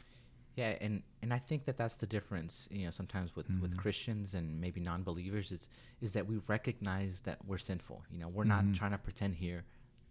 Yeah, 0.55 0.75
and 0.81 1.03
and 1.21 1.33
I 1.33 1.37
think 1.39 1.65
that 1.65 1.77
that's 1.77 1.95
the 1.97 2.07
difference. 2.07 2.67
You 2.71 2.85
know, 2.85 2.91
sometimes 2.91 3.35
with 3.35 3.51
with 3.59 3.71
Mm-hmm. 3.71 3.77
Christians 3.77 4.33
and 4.33 4.59
maybe 4.59 4.79
non-believers, 4.81 5.51
is 5.51 5.69
is 6.01 6.13
that 6.13 6.25
we 6.27 6.39
recognize 6.47 7.21
that 7.21 7.39
we're 7.45 7.57
sinful. 7.59 8.03
You 8.09 8.19
know, 8.19 8.27
we're 8.27 8.45
Mm-hmm. 8.45 8.71
not 8.71 8.73
trying 8.73 8.91
to 8.91 8.97
pretend 8.97 9.35
here 9.35 9.65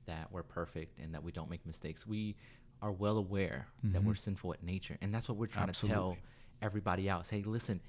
that 0.07 0.31
we're 0.33 0.43
perfect 0.43 0.99
and 0.99 1.15
that 1.15 1.23
we 1.23 1.33
don't 1.33 1.51
make 1.51 1.65
mistakes. 1.67 2.07
We 2.07 2.37
are 2.83 2.93
well 2.93 3.17
aware 3.17 3.67
that 3.85 4.03
we're 4.03 4.15
sinful 4.15 4.53
at 4.53 4.63
nature, 4.63 4.97
and 5.01 5.15
that's 5.15 5.29
what 5.29 5.37
we're 5.39 5.47
trying 5.47 5.73
to 5.73 5.87
tell 5.89 6.11
Mm-hmm. 6.13 6.21
Everybody 6.63 7.07
else. 7.07 7.29
Hey, 7.29 7.43
listen, 7.45 7.83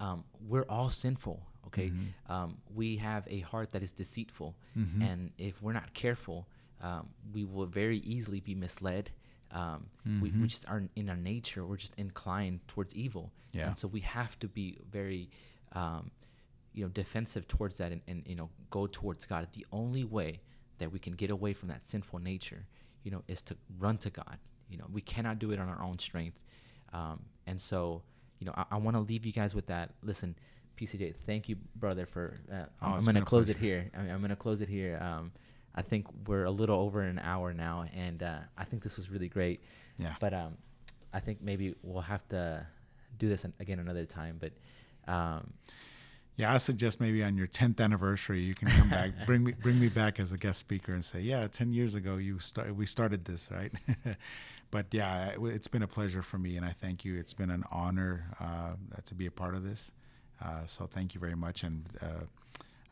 um, 0.00 0.24
we're 0.48 0.64
all 0.70 0.88
sinful. 0.90 1.42
Okay, 1.66 1.88
Mm-hmm. 1.90 2.32
um, 2.32 2.56
we 2.74 2.96
have 2.96 3.26
a 3.28 3.40
heart 3.40 3.70
that 3.72 3.82
is 3.82 3.92
deceitful, 3.92 4.54
and 5.02 5.32
if 5.36 5.60
we're 5.60 5.74
not 5.74 5.92
careful, 5.92 6.46
um, 6.82 7.08
we 7.34 7.44
will 7.44 7.66
very 7.66 7.98
easily 7.98 8.40
be 8.40 8.54
misled. 8.54 9.10
Um, 9.50 9.86
we, 10.04 10.30
Mm-hmm. 10.30 10.42
we 10.42 10.48
just 10.48 10.66
are 10.66 10.82
in 10.96 11.10
our 11.10 11.16
nature, 11.16 11.66
we're 11.66 11.76
just 11.76 11.94
inclined 11.96 12.60
towards 12.68 12.94
evil, 12.94 13.32
Yeah. 13.52 13.66
and 13.68 13.78
so 13.78 13.86
we 13.88 14.00
have 14.00 14.38
to 14.40 14.48
be 14.48 14.78
very, 14.90 15.28
um, 15.72 16.10
you 16.72 16.82
know, 16.84 16.88
defensive 16.88 17.46
towards 17.48 17.76
that, 17.78 17.92
and, 17.92 18.00
and 18.08 18.22
you 18.26 18.34
know, 18.36 18.48
go 18.70 18.86
towards 18.86 19.26
God. 19.26 19.48
The 19.52 19.66
only 19.72 20.04
way 20.04 20.40
that 20.78 20.92
we 20.92 20.98
can 20.98 21.14
get 21.14 21.30
away 21.30 21.52
from 21.52 21.68
that 21.68 21.84
sinful 21.84 22.18
nature, 22.18 22.66
you 23.02 23.10
know, 23.10 23.22
is 23.28 23.42
to 23.42 23.56
run 23.78 23.98
to 23.98 24.10
God. 24.10 24.38
You 24.68 24.78
know, 24.78 24.86
we 24.92 25.00
cannot 25.00 25.38
do 25.38 25.50
it 25.52 25.58
on 25.60 25.68
our 25.68 25.82
own 25.82 25.98
strength, 25.98 26.42
um, 26.92 27.22
and 27.46 27.60
so, 27.60 28.02
you 28.40 28.46
know, 28.46 28.52
I, 28.56 28.64
I 28.72 28.76
want 28.78 28.96
to 28.96 29.00
leave 29.00 29.24
you 29.24 29.32
guys 29.32 29.54
with 29.54 29.66
that. 29.66 29.90
Listen, 30.02 30.36
PCJ, 30.76 31.14
thank 31.26 31.48
you, 31.48 31.56
brother, 31.76 32.06
for. 32.06 32.34
Uh, 32.52 32.64
Oh, 32.82 32.92
I'm 32.94 33.00
going 33.04 33.14
to 33.14 33.22
close 33.22 33.48
it 33.48 33.56
here. 33.58 33.90
I 33.96 34.02
mean, 34.02 34.10
I'm 34.10 34.18
going 34.18 34.30
to 34.30 34.36
close 34.36 34.60
it 34.60 34.68
here. 34.68 34.98
Um, 35.00 35.32
I 35.74 35.82
think 35.82 36.06
we're 36.26 36.44
a 36.44 36.50
little 36.50 36.78
over 36.80 37.02
an 37.02 37.18
hour 37.18 37.52
now, 37.54 37.84
and 37.94 38.22
uh, 38.22 38.38
I 38.56 38.64
think 38.64 38.82
this 38.82 38.96
was 38.96 39.10
really 39.10 39.28
great. 39.28 39.62
Yeah. 39.98 40.14
But 40.18 40.32
um, 40.34 40.56
I 41.12 41.20
think 41.20 41.42
maybe 41.42 41.74
we'll 41.82 42.02
have 42.02 42.26
to 42.30 42.66
do 43.18 43.28
this 43.28 43.46
again 43.60 43.78
another 43.78 44.04
time. 44.04 44.38
But 44.40 44.52
um, 45.12 45.52
Yeah, 46.36 46.52
I 46.52 46.58
suggest 46.58 47.00
maybe 47.00 47.22
on 47.24 47.36
your 47.38 47.46
10th 47.46 47.80
anniversary, 47.80 48.40
you 48.40 48.52
can 48.54 48.68
come 48.68 48.90
back, 48.90 49.10
bring 49.24 49.42
me 49.42 49.52
bring 49.52 49.80
me 49.80 49.88
back 49.88 50.20
as 50.20 50.32
a 50.32 50.36
guest 50.38 50.58
speaker, 50.58 50.92
and 50.92 51.02
say, 51.04 51.20
yeah, 51.20 51.46
10 51.48 51.72
years 51.72 51.94
ago 51.94 52.16
you 52.16 52.38
start, 52.38 52.74
we 52.76 52.84
started 52.84 53.24
this, 53.24 53.48
right? 53.50 53.72
but 54.70 54.86
yeah, 54.92 55.28
it- 55.30 55.40
it's 55.42 55.68
been 55.68 55.82
a 55.82 55.88
pleasure 55.88 56.20
for 56.22 56.36
me, 56.38 56.56
and 56.58 56.66
I 56.66 56.72
thank 56.72 57.04
you. 57.06 57.16
It's 57.18 57.32
been 57.32 57.48
an 57.50 57.64
honor 57.70 58.24
uh, 58.38 58.74
to 59.04 59.14
be 59.14 59.26
a 59.26 59.30
part 59.30 59.54
of 59.54 59.62
this. 59.64 59.92
Uh, 60.44 60.66
so 60.66 60.86
thank 60.86 61.14
you 61.14 61.20
very 61.20 61.34
much, 61.36 61.62
and 61.62 61.88
uh, 62.02 62.24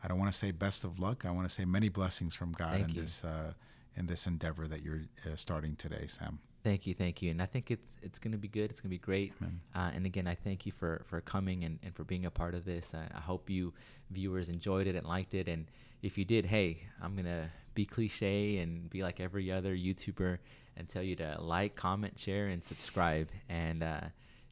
I 0.03 0.07
don't 0.07 0.17
want 0.17 0.31
to 0.31 0.37
say 0.37 0.49
best 0.49 0.83
of 0.83 0.97
luck. 0.97 1.25
I 1.25 1.29
want 1.31 1.47
to 1.47 1.53
say 1.53 1.65
many 1.65 1.89
blessings 1.89 2.33
from 2.33 2.51
God 2.53 2.71
Thank 2.73 2.89
in 2.89 2.95
you. 2.95 3.01
this 3.01 3.23
uh, 3.23 3.53
in 3.97 4.07
this 4.07 4.25
endeavor 4.25 4.65
that 4.67 4.81
you're 4.83 5.01
uh, 5.25 5.35
starting 5.35 5.75
today, 5.75 6.05
Sam. 6.07 6.39
Thank 6.65 6.87
you, 6.87 6.95
thank 6.95 7.21
you, 7.21 7.29
and 7.29 7.43
I 7.43 7.45
think 7.45 7.69
it's 7.69 7.91
it's 8.01 8.17
gonna 8.17 8.39
be 8.39 8.47
good. 8.47 8.71
It's 8.71 8.81
gonna 8.81 8.89
be 8.89 8.97
great. 8.97 9.33
Uh, 9.75 9.91
and 9.93 10.03
again, 10.07 10.25
I 10.25 10.33
thank 10.33 10.65
you 10.65 10.71
for 10.71 11.03
for 11.05 11.21
coming 11.21 11.63
and, 11.63 11.77
and 11.83 11.93
for 11.95 12.03
being 12.03 12.25
a 12.25 12.31
part 12.31 12.55
of 12.55 12.65
this. 12.65 12.95
I, 12.95 13.05
I 13.15 13.19
hope 13.19 13.51
you 13.51 13.71
viewers 14.09 14.49
enjoyed 14.49 14.87
it 14.87 14.95
and 14.95 15.05
liked 15.05 15.35
it. 15.35 15.47
And 15.47 15.67
if 16.01 16.17
you 16.17 16.25
did, 16.25 16.43
hey, 16.47 16.79
I'm 17.03 17.15
gonna 17.15 17.51
be 17.75 17.85
cliche 17.85 18.57
and 18.57 18.89
be 18.89 19.03
like 19.03 19.19
every 19.19 19.51
other 19.51 19.75
YouTuber 19.75 20.39
and 20.75 20.89
tell 20.89 21.03
you 21.03 21.15
to 21.17 21.37
like, 21.39 21.75
comment, 21.75 22.17
share, 22.17 22.47
and 22.47 22.63
subscribe. 22.63 23.29
And 23.47 23.83
uh, 23.83 24.01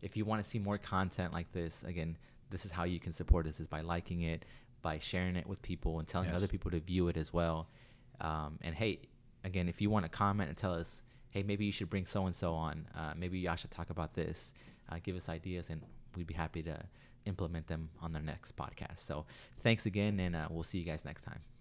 if 0.04 0.16
you 0.16 0.24
want 0.24 0.44
to 0.44 0.48
see 0.48 0.60
more 0.60 0.78
content 0.78 1.34
like 1.34 1.52
this, 1.52 1.84
again, 1.84 2.16
this 2.52 2.64
is 2.64 2.72
how 2.72 2.84
you 2.84 3.00
can 3.00 3.12
support 3.12 3.48
us: 3.48 3.60
is 3.60 3.66
by 3.66 3.82
liking 3.82 4.22
it, 4.22 4.46
by 4.84 5.00
sharing 5.00 5.36
it 5.36 5.48
with 5.48 5.64
people, 5.64 5.98
and 5.98 6.08
telling 6.08 6.30
Yes. 6.30 6.38
other 6.38 6.48
people 6.48 6.70
to 6.70 6.80
view 6.80 7.08
it 7.08 7.18
as 7.18 7.34
well. 7.34 7.70
Um, 8.22 8.60
and 8.62 8.76
hey, 8.76 9.00
again, 9.44 9.68
if 9.68 9.82
you 9.82 9.90
want 9.90 10.06
to 10.06 10.10
comment 10.10 10.50
and 10.50 10.56
tell 10.56 10.76
us, 10.76 11.02
hey, 11.34 11.42
maybe 11.42 11.66
you 11.66 11.72
should 11.72 11.90
bring 11.90 12.06
so 12.06 12.26
and 12.28 12.36
so 12.36 12.54
on, 12.54 12.88
uh, 12.96 13.14
maybe 13.18 13.40
y'all 13.40 13.56
should 13.56 13.72
talk 13.72 13.90
about 13.90 14.14
this, 14.14 14.54
uh, 14.90 14.98
give 15.02 15.16
us 15.16 15.30
ideas, 15.30 15.72
and 15.72 15.82
we'd 16.16 16.28
be 16.28 16.34
happy 16.34 16.62
to 16.62 16.78
implement 17.26 17.66
them 17.68 17.90
on 18.02 18.14
the 18.14 18.20
next 18.20 18.56
podcast. 18.56 19.00
So 19.00 19.26
thanks 19.64 19.88
again, 19.88 20.20
and 20.20 20.36
uh, 20.36 20.48
we'll 20.50 20.64
see 20.64 20.78
you 20.78 20.86
guys 20.86 21.04
next 21.04 21.24
time. 21.24 21.53